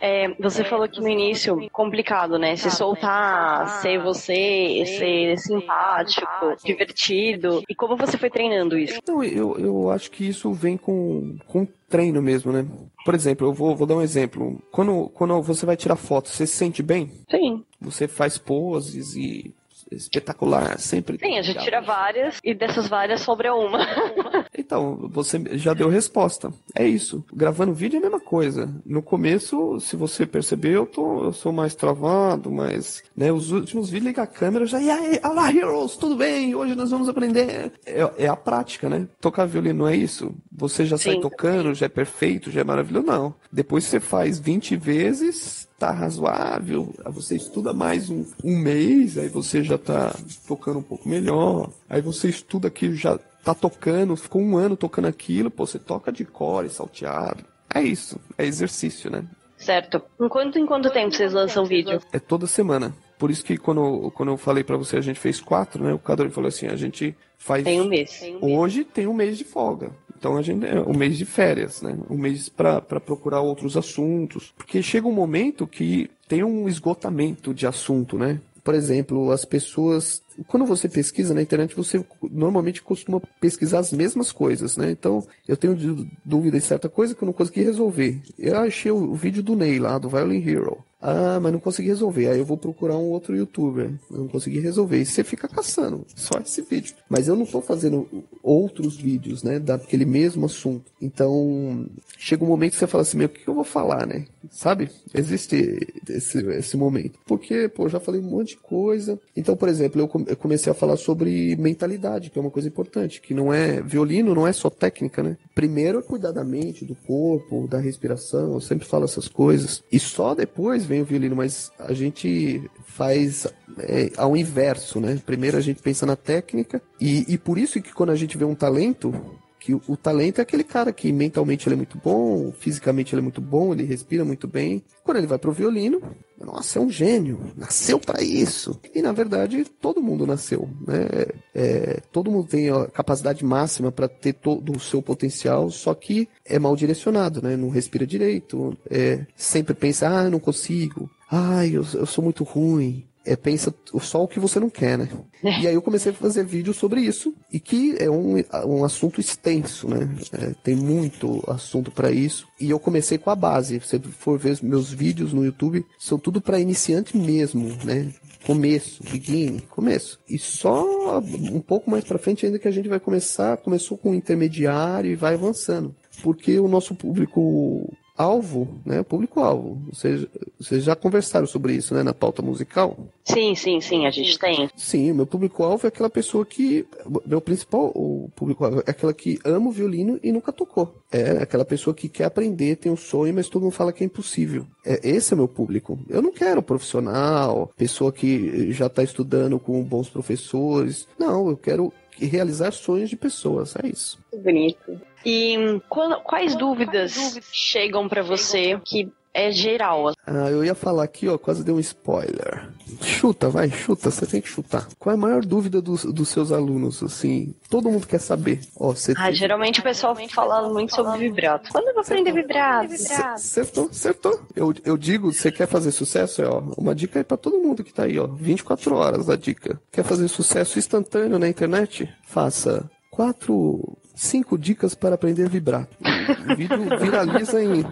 É, 0.00 0.28
você 0.40 0.62
falou 0.64 0.88
que 0.88 1.00
no 1.00 1.08
início 1.08 1.68
complicado, 1.70 2.38
né? 2.38 2.54
Se 2.56 2.70
soltar, 2.70 3.80
ser 3.82 4.00
você, 4.00 4.84
ser 4.86 5.38
simpático, 5.38 6.56
divertido. 6.64 7.62
E 7.68 7.74
como 7.74 7.96
você 7.96 8.16
foi 8.16 8.30
treinando 8.30 8.78
isso? 8.78 9.00
Não, 9.06 9.22
eu, 9.24 9.58
eu 9.58 9.90
acho 9.90 10.10
que 10.10 10.28
isso 10.28 10.52
vem 10.52 10.76
com, 10.76 11.36
com 11.46 11.66
treino 11.88 12.22
mesmo, 12.22 12.52
né? 12.52 12.64
Por 13.04 13.14
exemplo, 13.14 13.46
eu 13.46 13.52
vou, 13.52 13.74
vou 13.74 13.86
dar 13.86 13.96
um 13.96 14.02
exemplo. 14.02 14.62
Quando, 14.70 15.08
quando 15.14 15.40
você 15.42 15.66
vai 15.66 15.76
tirar 15.76 15.96
foto, 15.96 16.28
você 16.28 16.46
se 16.46 16.56
sente 16.56 16.82
bem? 16.82 17.10
Sim. 17.30 17.64
Você 17.80 18.06
faz 18.06 18.38
poses 18.38 19.16
e 19.16 19.52
espetacular, 19.90 20.78
sempre. 20.78 21.18
Sim, 21.18 21.38
a 21.38 21.42
gente 21.42 21.62
tira 21.62 21.80
várias 21.80 22.38
e 22.44 22.54
dessas 22.54 22.88
várias 22.88 23.20
sobra 23.22 23.54
uma. 23.54 23.78
então, 24.56 25.08
você 25.10 25.42
já 25.52 25.74
deu 25.74 25.88
resposta. 25.88 26.52
É 26.74 26.86
isso. 26.86 27.24
Gravando 27.32 27.74
vídeo 27.74 27.96
é 27.96 27.98
a 27.98 28.02
mesma 28.02 28.20
coisa. 28.20 28.72
No 28.84 29.02
começo, 29.02 29.78
se 29.80 29.96
você 29.96 30.26
perceber, 30.26 30.74
eu, 30.74 30.86
tô, 30.86 31.24
eu 31.24 31.32
sou 31.32 31.52
mais 31.52 31.74
travado, 31.74 32.50
mas 32.50 33.02
né, 33.16 33.32
os 33.32 33.50
últimos 33.50 33.90
vídeos 33.90 34.08
liga 34.08 34.22
a 34.22 34.26
câmera 34.26 34.66
já. 34.66 34.80
E 34.80 34.90
aí, 34.90 35.20
olá, 35.24 35.52
Heroes, 35.52 35.96
tudo 35.96 36.16
bem? 36.16 36.54
Hoje 36.54 36.74
nós 36.74 36.90
vamos 36.90 37.08
aprender. 37.08 37.72
É, 37.84 38.24
é 38.24 38.28
a 38.28 38.36
prática, 38.36 38.88
né? 38.88 39.06
Tocar 39.20 39.46
violino 39.46 39.86
é 39.86 39.96
isso? 39.96 40.34
Você 40.58 40.84
já 40.84 40.98
Sim, 40.98 41.12
sai 41.12 41.20
tocando, 41.20 41.72
já 41.72 41.86
é 41.86 41.88
perfeito, 41.88 42.50
já 42.50 42.62
é 42.62 42.64
maravilhoso. 42.64 43.06
Não. 43.06 43.34
Depois 43.50 43.84
você 43.84 44.00
faz 44.00 44.38
20 44.38 44.76
vezes 44.76 45.68
tá 45.78 45.92
razoável, 45.92 46.92
aí 47.04 47.12
você 47.12 47.36
estuda 47.36 47.72
mais 47.72 48.10
um, 48.10 48.24
um 48.42 48.58
mês, 48.58 49.16
aí 49.16 49.28
você 49.28 49.62
já 49.62 49.78
tá 49.78 50.12
tocando 50.44 50.80
um 50.80 50.82
pouco 50.82 51.08
melhor, 51.08 51.70
aí 51.88 52.00
você 52.00 52.28
estuda 52.28 52.66
aquilo, 52.66 52.96
já 52.96 53.16
tá 53.44 53.54
tocando, 53.54 54.16
ficou 54.16 54.42
um 54.42 54.56
ano 54.56 54.76
tocando 54.76 55.06
aquilo, 55.06 55.52
pô, 55.52 55.64
você 55.64 55.78
toca 55.78 56.10
de 56.10 56.24
core, 56.24 56.68
salteado. 56.68 57.44
É 57.72 57.80
isso, 57.80 58.18
é 58.36 58.44
exercício, 58.44 59.08
né? 59.08 59.24
Certo. 59.56 60.02
Em 60.20 60.28
quanto, 60.28 60.58
em 60.58 60.66
quanto 60.66 60.90
tempo 60.90 61.14
vocês 61.14 61.32
lançam 61.32 61.64
vídeo? 61.64 62.00
É 62.12 62.18
toda 62.18 62.48
semana. 62.48 62.92
Por 63.16 63.30
isso 63.30 63.44
que 63.44 63.56
quando, 63.56 64.10
quando 64.12 64.30
eu 64.30 64.36
falei 64.36 64.64
para 64.64 64.76
você, 64.76 64.96
a 64.96 65.00
gente 65.00 65.18
fez 65.18 65.40
quatro, 65.40 65.82
né? 65.82 65.92
O 65.92 65.98
Cadore 65.98 66.30
falou 66.30 66.48
assim, 66.48 66.66
a 66.66 66.76
gente 66.76 67.16
faz... 67.36 67.64
Tem 67.64 67.80
um 67.80 67.88
mês. 67.88 68.20
Hoje 68.40 68.84
tem 68.84 69.06
um 69.06 69.14
mês 69.14 69.36
de 69.38 69.44
folga. 69.44 69.90
Então 70.18 70.36
a 70.36 70.42
gente 70.42 70.66
é 70.66 70.80
um 70.80 70.94
mês 70.94 71.16
de 71.16 71.24
férias, 71.24 71.80
né? 71.80 71.96
Um 72.10 72.18
mês 72.18 72.48
para 72.48 72.80
procurar 72.80 73.40
outros 73.40 73.76
assuntos, 73.76 74.52
porque 74.56 74.82
chega 74.82 75.06
um 75.06 75.12
momento 75.12 75.66
que 75.66 76.10
tem 76.26 76.42
um 76.42 76.68
esgotamento 76.68 77.54
de 77.54 77.66
assunto, 77.66 78.18
né? 78.18 78.40
Por 78.64 78.74
exemplo, 78.74 79.30
as 79.30 79.44
pessoas 79.44 80.20
quando 80.46 80.66
você 80.66 80.88
pesquisa 80.88 81.34
na 81.34 81.42
internet, 81.42 81.74
você 81.74 82.04
normalmente 82.30 82.82
costuma 82.82 83.20
pesquisar 83.40 83.80
as 83.80 83.92
mesmas 83.92 84.30
coisas, 84.30 84.76
né? 84.76 84.90
Então, 84.90 85.26
eu 85.46 85.56
tenho 85.56 85.76
dúvida 86.24 86.56
em 86.56 86.60
certa 86.60 86.88
coisa 86.88 87.14
que 87.14 87.22
eu 87.22 87.26
não 87.26 87.32
consegui 87.32 87.62
resolver. 87.62 88.20
Eu 88.38 88.58
achei 88.58 88.90
o 88.90 89.14
vídeo 89.14 89.42
do 89.42 89.56
Ney 89.56 89.78
lá, 89.78 89.98
do 89.98 90.08
Violin 90.08 90.46
Hero. 90.46 90.84
Ah, 91.00 91.38
mas 91.40 91.52
não 91.52 91.60
consegui 91.60 91.88
resolver. 91.88 92.28
Aí 92.28 92.38
eu 92.38 92.44
vou 92.44 92.56
procurar 92.56 92.96
um 92.96 93.10
outro 93.10 93.36
youtuber. 93.36 93.92
Não 94.10 94.26
consegui 94.26 94.58
resolver. 94.58 95.00
E 95.00 95.06
você 95.06 95.22
fica 95.22 95.46
caçando. 95.46 96.04
Só 96.14 96.38
esse 96.40 96.60
vídeo. 96.62 96.94
Mas 97.08 97.28
eu 97.28 97.36
não 97.36 97.46
tô 97.46 97.60
fazendo 97.60 98.08
outros 98.42 98.96
vídeos, 98.96 99.44
né? 99.44 99.60
Daquele 99.60 100.04
mesmo 100.04 100.46
assunto. 100.46 100.90
Então, 101.00 101.86
chega 102.18 102.44
um 102.44 102.48
momento 102.48 102.72
que 102.72 102.78
você 102.78 102.86
fala 102.86 103.02
assim, 103.02 103.16
meu, 103.16 103.28
o 103.28 103.30
que 103.30 103.46
eu 103.46 103.54
vou 103.54 103.64
falar, 103.64 104.06
né? 104.06 104.26
Sabe? 104.50 104.90
Existe 105.14 105.78
esse, 106.08 106.38
esse 106.38 106.76
momento. 106.76 107.18
Porque, 107.26 107.68
pô, 107.68 107.88
já 107.88 108.00
falei 108.00 108.20
um 108.20 108.24
monte 108.24 108.50
de 108.50 108.56
coisa. 108.56 109.20
Então, 109.36 109.56
por 109.56 109.68
exemplo, 109.68 110.00
eu, 110.00 110.27
eu 110.28 110.36
comecei 110.36 110.70
a 110.70 110.74
falar 110.74 110.96
sobre 110.96 111.56
mentalidade, 111.56 112.30
que 112.30 112.38
é 112.38 112.42
uma 112.42 112.50
coisa 112.50 112.68
importante. 112.68 113.20
Que 113.20 113.34
não 113.34 113.52
é. 113.52 113.80
Violino 113.82 114.34
não 114.34 114.46
é 114.46 114.52
só 114.52 114.70
técnica, 114.70 115.22
né? 115.22 115.36
Primeiro 115.54 115.98
é 115.98 116.02
cuidar 116.02 116.32
da 116.32 116.44
mente, 116.44 116.84
do 116.84 116.94
corpo, 116.94 117.66
da 117.68 117.78
respiração. 117.78 118.54
Eu 118.54 118.60
sempre 118.60 118.86
falo 118.86 119.04
essas 119.04 119.28
coisas. 119.28 119.82
E 119.90 119.98
só 119.98 120.34
depois 120.34 120.84
vem 120.84 121.02
o 121.02 121.04
violino, 121.04 121.36
mas 121.36 121.70
a 121.78 121.92
gente 121.92 122.62
faz 122.84 123.46
é, 123.78 124.10
ao 124.16 124.36
inverso, 124.36 125.00
né? 125.00 125.20
Primeiro 125.24 125.56
a 125.56 125.60
gente 125.60 125.82
pensa 125.82 126.04
na 126.04 126.16
técnica 126.16 126.82
e, 127.00 127.24
e 127.32 127.38
por 127.38 127.58
isso 127.58 127.80
que 127.80 127.92
quando 127.92 128.10
a 128.10 128.16
gente 128.16 128.36
vê 128.36 128.44
um 128.44 128.54
talento, 128.54 129.14
que 129.58 129.74
o, 129.74 129.82
o, 129.88 129.96
talento 129.96 130.38
é 130.38 130.42
aquele 130.42 130.64
cara 130.64 130.92
que 130.92 131.12
mentalmente 131.12 131.68
ele 131.68 131.74
é 131.74 131.76
muito 131.76 131.98
bom, 132.02 132.52
fisicamente 132.52 133.14
ele 133.14 133.20
é 133.20 133.22
muito 133.22 133.40
bom, 133.40 133.72
ele 133.72 133.84
respira 133.84 134.24
muito 134.24 134.46
bem. 134.46 134.82
Quando 135.04 135.16
ele 135.18 135.26
vai 135.26 135.38
pro 135.38 135.52
violino, 135.52 136.00
nossa, 136.40 136.78
é 136.78 136.82
um 136.82 136.90
gênio, 136.90 137.52
nasceu 137.56 137.98
para 137.98 138.22
isso. 138.22 138.78
E 138.94 139.02
na 139.02 139.12
verdade, 139.12 139.64
todo 139.80 140.02
mundo 140.02 140.26
nasceu, 140.26 140.68
né? 140.86 141.26
É, 141.54 142.00
todo 142.12 142.30
mundo 142.30 142.48
tem 142.48 142.70
a 142.70 142.86
capacidade 142.86 143.44
máxima 143.44 143.90
para 143.90 144.08
ter 144.08 144.34
todo 144.34 144.72
o 144.72 144.80
seu 144.80 145.02
potencial, 145.02 145.70
só 145.70 145.94
que 145.94 146.28
é 146.44 146.58
mal 146.58 146.76
direcionado, 146.76 147.42
né? 147.42 147.56
Não 147.56 147.68
respira 147.68 148.06
direito, 148.06 148.76
é, 148.88 149.26
sempre 149.36 149.74
pensa, 149.74 150.08
ah, 150.08 150.24
eu 150.24 150.30
não 150.30 150.40
consigo, 150.40 151.10
ai, 151.30 151.70
eu, 151.70 151.84
eu 151.94 152.06
sou 152.06 152.22
muito 152.22 152.44
ruim, 152.44 153.04
é, 153.28 153.36
pensa 153.36 153.74
só 154.00 154.24
o 154.24 154.28
que 154.28 154.40
você 154.40 154.58
não 154.58 154.70
quer, 154.70 154.96
né? 154.96 155.08
É. 155.44 155.60
E 155.60 155.68
aí 155.68 155.74
eu 155.74 155.82
comecei 155.82 156.12
a 156.12 156.14
fazer 156.14 156.44
vídeos 156.44 156.78
sobre 156.78 157.02
isso, 157.02 157.34
e 157.52 157.60
que 157.60 157.94
é 157.98 158.08
um, 158.10 158.42
um 158.66 158.84
assunto 158.84 159.20
extenso, 159.20 159.86
né? 159.86 160.08
É, 160.32 160.54
tem 160.64 160.74
muito 160.74 161.44
assunto 161.46 161.90
para 161.90 162.10
isso. 162.10 162.48
E 162.58 162.70
eu 162.70 162.80
comecei 162.80 163.18
com 163.18 163.30
a 163.30 163.36
base. 163.36 163.78
Se 163.80 163.86
você 163.86 163.98
for 163.98 164.38
ver 164.38 164.58
meus 164.62 164.90
vídeos 164.90 165.32
no 165.32 165.44
YouTube, 165.44 165.84
são 165.98 166.18
tudo 166.18 166.40
para 166.40 166.58
iniciante 166.58 167.16
mesmo, 167.16 167.76
né? 167.84 168.10
Começo, 168.46 169.02
beginning, 169.02 169.60
começo. 169.68 170.18
E 170.26 170.38
só 170.38 171.18
um 171.18 171.60
pouco 171.60 171.90
mais 171.90 172.04
para 172.04 172.18
frente 172.18 172.46
ainda 172.46 172.58
que 172.58 172.68
a 172.68 172.70
gente 172.70 172.88
vai 172.88 172.98
começar, 172.98 173.58
começou 173.58 173.98
com 173.98 174.12
o 174.12 174.14
intermediário 174.14 175.10
e 175.10 175.16
vai 175.16 175.34
avançando. 175.34 175.94
Porque 176.22 176.58
o 176.58 176.66
nosso 176.66 176.94
público 176.94 177.92
alvo, 178.18 178.68
né? 178.84 179.02
Público-alvo. 179.04 179.78
Vocês, 179.92 180.26
vocês 180.58 180.82
já 180.82 180.96
conversaram 180.96 181.46
sobre 181.46 181.74
isso, 181.74 181.94
né? 181.94 182.02
Na 182.02 182.12
pauta 182.12 182.42
musical? 182.42 182.98
Sim, 183.24 183.54
sim, 183.54 183.80
sim, 183.80 184.06
a 184.06 184.10
gente 184.10 184.36
tem. 184.38 184.68
Sim, 184.76 185.12
meu 185.12 185.26
público-alvo 185.26 185.86
é 185.86 185.88
aquela 185.88 186.10
pessoa 186.10 186.44
que. 186.44 186.84
Meu 187.24 187.40
principal 187.40 187.92
o 187.94 188.28
público-alvo 188.34 188.82
é 188.84 188.90
aquela 188.90 189.14
que 189.14 189.38
ama 189.44 189.68
o 189.68 189.72
violino 189.72 190.18
e 190.22 190.32
nunca 190.32 190.52
tocou. 190.52 190.94
É 191.12 191.42
aquela 191.42 191.64
pessoa 191.64 191.94
que 191.94 192.08
quer 192.08 192.24
aprender, 192.24 192.76
tem 192.76 192.90
um 192.90 192.96
sonho, 192.96 193.32
mas 193.32 193.48
todo 193.48 193.62
mundo 193.62 193.72
fala 193.72 193.92
que 193.92 194.02
é 194.02 194.06
impossível. 194.06 194.66
É, 194.84 195.00
esse 195.08 195.32
é 195.32 195.36
meu 195.36 195.46
público. 195.46 195.98
Eu 196.08 196.20
não 196.20 196.32
quero 196.32 196.62
profissional, 196.62 197.70
pessoa 197.76 198.10
que 198.10 198.72
já 198.72 198.86
está 198.86 199.02
estudando 199.02 199.58
com 199.60 199.82
bons 199.82 200.08
professores. 200.08 201.06
Não, 201.18 201.48
eu 201.48 201.56
quero 201.56 201.92
realizar 202.26 202.70
sonhos 202.72 203.10
de 203.10 203.16
pessoas, 203.16 203.74
é 203.76 203.86
isso. 203.86 204.18
Bonito. 204.32 205.00
E 205.24 205.80
quando, 205.88 206.20
quais, 206.22 206.54
dúvidas 206.56 207.14
quais 207.14 207.34
dúvidas 207.34 207.48
chegam 207.52 208.08
para 208.08 208.22
você 208.22 208.78
que 208.84 209.10
é 209.32 209.50
geral? 209.50 210.12
Ah, 210.26 210.50
eu 210.50 210.64
ia 210.64 210.74
falar 210.74 211.04
aqui, 211.04 211.28
ó, 211.28 211.38
quase 211.38 211.64
deu 211.64 211.76
um 211.76 211.80
spoiler. 211.80 212.70
Chuta, 213.02 213.48
vai, 213.48 213.70
chuta, 213.70 214.10
você 214.10 214.26
tem 214.26 214.40
que 214.40 214.48
chutar. 214.48 214.88
Qual 214.98 215.12
é 215.12 215.16
a 215.16 215.20
maior 215.20 215.44
dúvida 215.44 215.80
dos, 215.80 216.04
dos 216.04 216.28
seus 216.28 216.50
alunos, 216.50 217.02
assim? 217.02 217.54
Todo 217.68 217.90
mundo 217.90 218.06
quer 218.06 218.20
saber. 218.20 218.60
Ó, 218.78 218.92
você 218.92 219.12
ah, 219.16 219.26
tem... 219.26 219.34
geralmente 219.34 219.80
o 219.80 219.82
pessoal 219.82 220.16
fala 220.30 220.68
muito 220.68 220.94
sobre 220.94 221.18
vibrato. 221.18 221.70
Quando 221.70 221.88
eu 221.88 221.94
vou 221.94 222.02
aprender 222.02 222.32
vibrato? 222.32 222.92
Acertou, 222.92 223.88
acertou. 223.90 224.40
Eu, 224.56 224.74
eu 224.84 224.96
digo, 224.96 225.32
você 225.32 225.52
quer 225.52 225.66
fazer 225.66 225.92
sucesso? 225.92 226.42
É, 226.42 226.48
ó, 226.48 226.62
uma 226.76 226.94
dica 226.94 227.18
aí 227.20 227.24
pra 227.24 227.36
todo 227.36 227.58
mundo 227.58 227.84
que 227.84 227.92
tá 227.92 228.04
aí, 228.04 228.18
ó. 228.18 228.26
24 228.26 228.94
horas 228.96 229.28
a 229.28 229.36
dica. 229.36 229.80
Quer 229.92 230.04
fazer 230.04 230.28
sucesso 230.28 230.78
instantâneo 230.78 231.38
na 231.38 231.48
internet? 231.48 232.08
Faça 232.24 232.90
quatro 233.10 233.98
cinco 234.18 234.58
dicas 234.58 234.94
para 234.94 235.14
aprender 235.14 235.48
vibrato. 235.48 235.96
O 236.00 236.56
vídeo 236.56 236.78
viraliza 237.00 237.62
em, 237.62 237.84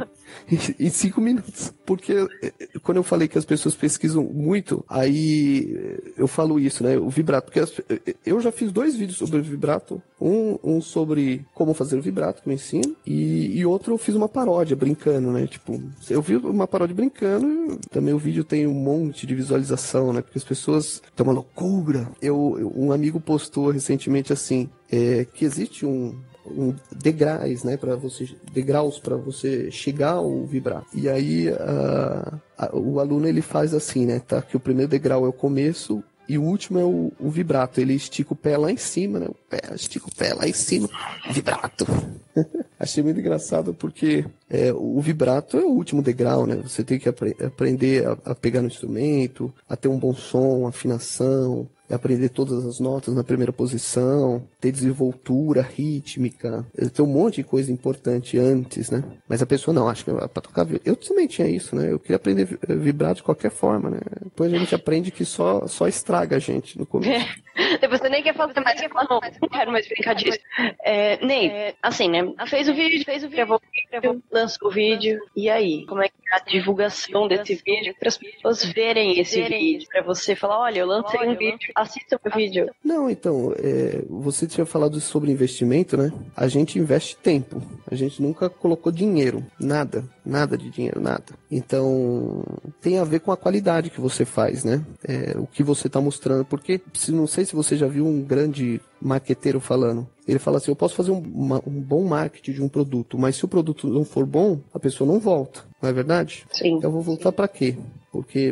em 0.79 0.91
cinco 0.91 1.21
minutos. 1.21 1.73
Porque 1.85 2.13
eh, 2.43 2.53
quando 2.83 2.99
eu 2.99 3.03
falei 3.03 3.29
que 3.29 3.39
as 3.39 3.45
pessoas 3.45 3.75
pesquisam 3.75 4.25
muito, 4.25 4.85
aí 4.89 5.75
eh, 5.75 6.13
eu 6.19 6.27
falo 6.27 6.59
isso, 6.59 6.83
né? 6.83 6.99
O 6.99 7.09
vibrato. 7.09 7.47
Porque 7.47 7.61
as, 7.61 7.73
eh, 7.89 8.15
eu 8.25 8.41
já 8.41 8.51
fiz 8.51 8.73
dois 8.73 8.97
vídeos 8.97 9.19
sobre 9.19 9.41
vibrato. 9.41 10.03
Um, 10.21 10.59
um 10.65 10.81
sobre 10.81 11.45
como 11.55 11.75
fazer 11.75 12.01
vibrato, 12.01 12.43
que 12.43 12.49
eu 12.49 12.53
ensino. 12.53 12.97
E, 13.07 13.59
e 13.59 13.65
outro 13.65 13.95
eu 13.95 13.99
fiz 13.99 14.15
uma 14.15 14.29
paródia, 14.29 14.77
brincando, 14.77 15.31
né? 15.31 15.47
Tipo, 15.47 15.81
eu 16.11 16.21
vi 16.21 16.37
uma 16.37 16.67
paródia 16.67 16.95
brincando. 16.95 17.79
Também 17.91 18.13
o 18.13 18.19
vídeo 18.19 18.43
tem 18.43 18.67
um 18.67 18.75
monte 18.75 19.27
de 19.27 19.35
visualização, 19.35 20.13
né? 20.13 20.23
Porque 20.23 20.39
as 20.39 20.45
pessoas 20.45 21.03
estão 21.05 21.27
uma 21.27 21.33
loucura. 21.33 22.09
Eu, 22.21 22.73
um 22.75 22.93
amigo 22.93 23.21
postou 23.21 23.71
recentemente 23.71 24.33
assim, 24.33 24.69
é, 24.91 25.25
que 25.25 25.45
existe 25.45 25.85
um, 25.85 26.17
um 26.47 26.75
degraus, 26.93 27.65
né, 27.65 27.77
para 27.77 27.97
você 27.97 28.29
degraus 28.53 28.99
para 28.99 29.17
você 29.17 29.71
chegar 29.71 30.13
ao 30.13 30.45
vibrar. 30.45 30.85
E 30.95 31.09
aí 31.09 31.49
a, 31.49 32.39
a, 32.57 32.77
o 32.77 33.01
aluno 33.01 33.27
ele 33.27 33.43
faz 33.43 33.75
assim, 33.75 34.07
né, 34.07 34.21
tá? 34.21 34.41
Que 34.43 34.57
o 34.57 34.61
primeiro 34.61 34.91
degrau 34.91 35.25
é 35.25 35.29
o 35.29 35.33
começo 35.33 36.03
e 36.29 36.37
o 36.39 36.43
último 36.43 36.79
é 36.79 36.85
o, 36.85 37.13
o, 37.21 37.31
vibrato. 37.31 37.81
Ele 37.81 37.95
estica 37.95 38.33
o 38.33 38.37
pé 38.37 38.57
lá 38.57 38.71
em 38.71 38.77
cima, 38.77 39.19
né? 39.21 39.27
O 39.29 39.35
pé, 39.49 39.61
estica 39.75 40.07
o 40.07 40.15
pé 40.15 40.35
lá 40.35 40.49
em 40.49 40.53
cima, 40.53 40.89
vibrato. 41.31 41.87
Achei 42.79 43.03
muito 43.03 43.21
engraçado 43.21 43.73
porque 43.73 44.25
é, 44.51 44.73
o 44.73 45.01
vibrato 45.01 45.57
é 45.57 45.65
o 45.65 45.71
último 45.71 46.03
degrau, 46.03 46.47
né? 46.47 46.57
Você 46.57 46.83
tem 46.83 46.99
que 46.99 47.09
apre 47.09 47.37
aprender 47.45 48.07
a, 48.07 48.13
a, 48.25 48.35
pegar 48.35 48.61
no 48.61 48.67
instrumento, 48.67 49.53
a 49.69 49.77
ter 49.77 49.89
um 49.89 49.99
bom 49.99 50.15
som, 50.15 50.67
afinação, 50.67 51.69
aprender 51.95 52.29
todas 52.31 52.65
as 52.65 52.81
notas 52.81 53.15
na 53.15 53.25
primeira 53.25 53.53
posição, 53.53 54.43
ter 54.61 54.73
desenvoltura 54.73 55.63
rítmica, 55.63 56.67
ter 56.93 57.03
um 57.03 57.07
monte 57.07 57.37
de 57.37 57.45
coisa 57.45 57.73
importante 57.73 58.39
antes, 58.39 58.91
né? 58.91 59.05
Mas 59.29 59.43
a 59.43 59.47
pessoa 59.47 59.75
não, 59.75 59.89
acho 59.89 60.05
que 60.05 60.11
é 60.11 60.15
para 60.15 60.43
tocar. 60.43 60.67
Eu 60.85 60.97
também 60.97 61.27
tinha 61.27 61.49
isso, 61.49 61.77
né? 61.77 61.93
Eu 61.93 61.99
queria 61.99 62.17
aprender 62.17 62.59
vibrar 62.69 63.15
de 63.15 63.23
qualquer 63.23 63.51
forma, 63.51 63.91
né? 63.91 64.01
Depois 64.23 64.53
a 64.53 64.59
gente 64.59 64.75
aprende 64.75 65.11
que 65.11 65.25
só, 65.25 65.67
só 65.67 65.87
estraga 65.87 66.37
a 66.37 66.41
gente 66.41 66.79
no 66.79 66.87
começo. 66.87 67.46
Depois 67.81 68.01
você 68.01 68.09
nem 68.09 68.23
quer 68.23 68.35
fazer 68.35 68.61
mais, 68.61 68.79
você 68.79 68.89
fala, 68.89 69.07
não, 69.11 69.21
não 69.41 69.49
quero 69.49 69.73
mais 69.73 69.89
brincar 69.89 70.15
disso. 70.15 70.39
É, 70.85 71.25
Ney, 71.25 71.49
é, 71.49 71.75
assim, 71.83 72.09
né? 72.09 72.21
Fez 72.47 72.69
o 72.69 72.75
vídeo, 72.75 73.05
fez 73.05 73.25
o 73.25 73.29
vídeo, 73.29 73.47
gravou 73.47 73.57
o 73.57 73.97
vídeo, 73.97 74.23
lançou 74.31 74.69
o 74.69 74.71
vídeo, 74.71 75.19
e 75.35 75.49
aí? 75.49 75.87
Como 75.87 76.03
é 76.03 76.09
que 76.09 76.15
é 76.33 76.37
a 76.37 76.41
divulgação 76.41 77.27
desse 77.29 77.55
vídeo 77.55 77.95
para 77.99 78.09
as 78.09 78.19
pessoas 78.19 78.65
verem 78.65 79.19
esse 79.19 79.43
vídeo? 79.43 79.89
Para 79.91 80.03
você 80.03 80.37
falar, 80.37 80.61
olha, 80.61 80.81
eu 80.81 80.87
lancei 80.87 81.21
um 81.21 81.35
vídeo, 81.35 81.73
assista 81.75 82.21
o 82.23 82.37
vídeo. 82.37 82.71
Não, 82.85 83.09
então, 83.09 83.55
é, 83.59 84.03
você 84.09 84.47
tinha 84.47 84.67
falado 84.67 85.01
sobre 85.01 85.31
investimento, 85.31 85.97
né? 85.97 86.13
A 86.37 86.49
gente 86.49 86.79
investe 86.79 87.17
tempo. 87.17 87.63
A 87.91 87.95
gente 87.95 88.21
nunca 88.21 88.51
colocou 88.51 88.93
dinheiro. 88.93 89.45
Nada. 89.59 90.05
Nada 90.27 90.59
de 90.59 90.69
dinheiro, 90.69 91.01
nada. 91.01 91.25
Então, 91.49 92.43
tem 92.81 92.99
a 92.99 93.05
ver 93.05 93.21
com 93.21 93.31
a 93.31 93.37
qualidade 93.37 93.91
que 93.91 94.01
você 94.01 94.25
faz, 94.25 94.65
né? 94.65 94.85
É, 95.07 95.37
o 95.39 95.47
que 95.47 95.63
você 95.63 95.87
está 95.87 96.01
mostrando. 96.01 96.45
Porque, 96.45 96.81
se, 96.93 97.13
não 97.13 97.29
sei 97.29 97.45
se 97.45 97.55
você 97.55 97.77
já 97.77 97.87
viu 97.87 98.05
um 98.05 98.23
grande 98.23 98.81
marqueteiro 99.01 99.61
falando. 99.61 100.07
Ele 100.27 100.41
fala 100.41 100.57
assim: 100.57 100.73
eu 100.73 100.77
posso 100.77 100.97
fazer 100.97 101.13
um, 101.13 101.21
uma, 101.21 101.63
um, 101.65 101.81
bom 101.81 102.03
marketing 102.05 102.53
de 102.53 102.63
um 102.63 102.69
produto, 102.69 103.17
mas 103.17 103.37
se 103.37 103.45
o 103.45 103.49
produto 103.49 103.87
não 103.87 104.05
for 104.05 104.27
bom, 104.27 104.61
a 104.75 104.81
pessoa 104.81 105.11
não 105.11 105.21
volta. 105.21 105.61
Não 105.81 105.89
é 105.89 105.93
verdade? 105.93 106.45
Sim. 106.51 106.77
Então 106.77 106.91
eu 106.91 106.93
vou 106.93 107.03
voltar 107.03 107.31
para 107.31 107.47
quê? 107.47 107.77
Porque 108.11 108.51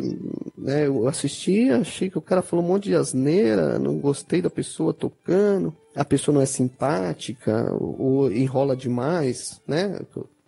né, 0.57 0.87
eu 0.87 1.07
assisti, 1.07 1.69
achei 1.71 2.09
que 2.09 2.17
o 2.17 2.21
cara 2.21 2.41
falou 2.41 2.63
um 2.63 2.67
monte 2.67 2.83
de 2.85 2.95
asneira, 2.95 3.79
não 3.79 3.97
gostei 3.97 4.41
da 4.41 4.49
pessoa 4.49 4.93
tocando, 4.93 5.75
a 5.95 6.05
pessoa 6.05 6.35
não 6.35 6.41
é 6.41 6.45
simpática, 6.45 7.73
ou, 7.73 7.99
ou 7.99 8.31
enrola 8.31 8.75
demais, 8.75 9.59
né? 9.67 9.99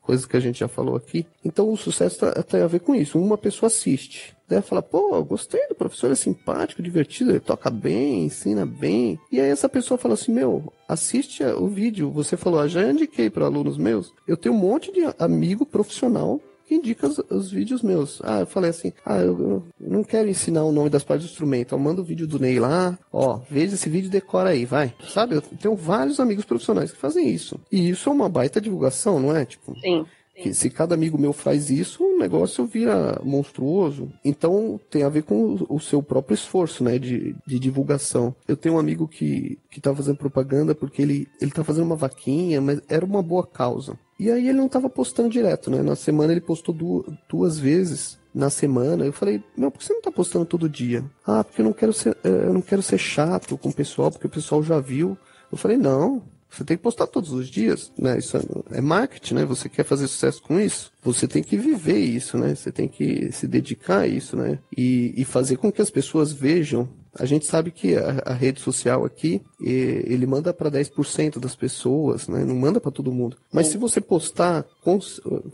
Coisas 0.08 0.26
que 0.26 0.38
a 0.38 0.40
gente 0.40 0.60
já 0.60 0.70
falou 0.70 0.96
aqui. 0.96 1.28
Então 1.44 1.70
o 1.70 1.76
sucesso 1.76 2.20
tá, 2.20 2.32
tem 2.42 2.62
a 2.62 2.68
ver 2.68 2.80
com 2.80 2.96
isso. 2.96 3.20
Uma 3.20 3.38
pessoa 3.38 3.68
assiste, 3.68 4.34
Daí 4.48 4.62
fala, 4.62 4.82
pô, 4.82 5.22
gostei 5.26 5.68
do 5.68 5.76
professor, 5.76 6.10
é 6.10 6.16
simpático, 6.16 6.82
divertido, 6.82 7.32
ele 7.32 7.40
toca 7.42 7.70
bem, 7.70 8.24
ensina 8.24 8.66
bem. 8.66 9.20
E 9.30 9.42
aí 9.42 9.50
essa 9.50 9.68
pessoa 9.68 9.98
fala 9.98 10.14
assim, 10.14 10.32
meu, 10.32 10.72
assiste 10.88 11.44
o 11.44 11.68
vídeo. 11.68 12.10
Você 12.12 12.38
falou, 12.38 12.62
ah, 12.62 12.68
já 12.68 12.90
indiquei 12.90 13.30
para 13.30 13.44
alunos 13.44 13.78
meus. 13.78 14.14
Eu 14.26 14.38
tenho 14.38 14.56
um 14.56 14.58
monte 14.58 14.90
de 14.90 15.02
amigo 15.20 15.66
profissional 15.66 16.40
que 16.68 16.76
indica 16.76 17.08
os, 17.08 17.18
os, 17.30 17.50
vídeos 17.50 17.82
meus. 17.82 18.22
Ah, 18.24 18.42
eu 18.42 18.46
falei 18.46 18.70
assim, 18.70 18.92
ah, 19.06 19.20
eu, 19.20 19.40
eu, 19.40 19.64
não 19.80 20.04
quero 20.04 20.28
ensinar 20.28 20.66
o 20.66 20.72
nome 20.72 20.90
das 20.90 21.04
partes 21.04 21.26
do 21.26 21.32
instrumento. 21.32 21.74
Eu 21.74 21.80
mando 21.80 22.02
o 22.02 22.06
vídeo 22.06 22.28
do 22.28 22.38
Ney 22.38 22.60
lá, 22.60 23.00
ó, 23.12 23.40
veja 23.50 23.76
esse 23.76 23.90
vídeo 23.90 24.08
e 24.08 24.12
decora 24.12 24.50
aí, 24.50 24.66
vai. 24.66 24.94
Sabe, 25.08 25.36
eu 25.36 25.42
tenho 25.42 25.76
vários 25.76 26.20
amigos 26.20 26.44
profissionais 26.44 26.92
que 26.92 26.98
fazem 26.98 27.30
isso. 27.30 27.58
E 27.72 27.90
isso 27.90 28.10
é 28.10 28.12
uma 28.12 28.28
baita 28.28 28.60
divulgação, 28.60 29.20
não 29.20 29.36
é? 29.36 29.46
Tipo, 29.46 29.74
Sim. 29.80 30.06
Que 30.44 30.54
se 30.54 30.70
cada 30.70 30.94
amigo 30.94 31.18
meu 31.18 31.34
faz 31.34 31.70
isso, 31.70 32.04
o 32.04 32.20
negócio 32.20 32.66
vira 32.66 33.20
monstruoso. 33.24 34.12
Então 34.24 34.80
tem 34.90 35.04
a 35.04 35.10
ver 35.10 35.24
com 35.24 35.66
o, 35.68 35.80
seu 35.80 36.02
próprio 36.04 36.36
esforço, 36.36 36.84
né, 36.84 37.00
de, 37.00 37.36
de 37.46 37.60
divulgação. 37.60 38.36
Eu 38.48 38.56
tenho 38.56 38.76
um 38.76 38.80
amigo 38.80 39.08
que, 39.08 39.58
que 39.72 39.82
tá 39.82 39.94
fazendo 39.96 40.18
propaganda 40.18 40.76
porque 40.76 41.02
ele, 41.02 41.28
ele 41.42 41.52
tá 41.52 41.64
fazendo 41.64 41.86
uma 41.86 41.96
vaquinha, 41.96 42.62
mas 42.62 42.82
era 42.88 43.06
uma 43.06 43.24
boa 43.24 43.46
causa. 43.46 43.98
E 44.20 44.32
aí 44.32 44.48
ele 44.48 44.58
não 44.58 44.68
tava 44.70 44.90
postando 44.90 45.30
direto, 45.30 45.70
né? 45.70 45.82
Na 45.84 45.96
semana 45.96 46.32
ele 46.32 46.42
postou 46.42 46.74
duas, 46.74 47.06
duas 47.30 47.60
vezes 47.60 48.18
na 48.34 48.50
semana. 48.50 49.06
Eu 49.06 49.14
falei, 49.14 49.44
meu, 49.56 49.72
por 49.72 49.80
que 49.80 49.86
você 49.86 49.94
não 49.94 50.02
tá 50.02 50.12
postando 50.12 50.46
todo 50.46 50.70
dia? 50.70 51.04
Ah, 51.26 51.44
porque 51.44 51.62
eu 51.62 51.66
não 51.66 51.74
quero 51.74 51.94
ser, 51.94 52.18
eh, 52.24 52.46
eu 52.46 52.54
não 52.54 52.62
quero 52.62 52.82
ser 52.82 52.98
chato 52.98 53.58
com 53.58 53.70
o 53.70 53.74
pessoal, 53.74 54.12
porque 54.12 54.28
o 54.28 54.30
pessoal 54.30 54.64
já 54.64 54.80
viu. 54.80 55.18
Eu 55.52 55.58
falei, 55.58 55.78
não, 55.78 56.24
você 56.50 56.64
tem 56.64 56.78
que 56.78 56.84
postar 56.84 57.08
todos 57.08 57.32
os 57.32 57.48
dias, 57.48 57.92
né? 57.98 58.18
Isso 58.18 58.38
é, 58.38 58.42
é 58.72 58.82
marketing, 58.82 59.36
né? 59.36 59.46
Você 59.46 59.70
quer 59.70 59.84
fazer 59.84 60.08
sucesso 60.08 60.42
com 60.42 60.60
isso? 60.60 60.92
Você 61.04 61.28
tem 61.28 61.44
que 61.44 61.58
viver 61.58 62.00
isso, 62.00 62.38
né? 62.38 62.56
Você 62.56 62.72
tem 62.72 62.88
que 62.88 63.32
se 63.32 63.48
dedicar 63.48 64.00
a 64.00 64.08
isso, 64.08 64.36
né? 64.36 64.60
E, 64.76 65.14
e 65.16 65.26
fazer 65.26 65.58
com 65.58 65.72
que 65.72 65.82
as 65.82 65.90
pessoas 65.90 66.32
vejam 66.32 66.90
A 67.20 67.26
gente 67.26 67.46
sabe 67.46 67.72
que 67.72 67.96
a, 67.96 68.22
a 68.26 68.34
rede 68.34 68.60
social 68.60 69.04
aqui, 69.04 69.42
ele 69.60 70.26
manda 70.28 70.54
para 70.54 70.70
10% 70.70 71.40
das 71.40 71.56
pessoas, 71.56 72.28
né? 72.28 72.46
Não 72.46 72.56
manda 72.56 72.80
para 72.80 72.92
todo 72.92 73.12
mundo. 73.12 73.38
Mas 73.52 73.68
se 73.68 73.78
você 73.78 74.00
postar 74.00 74.66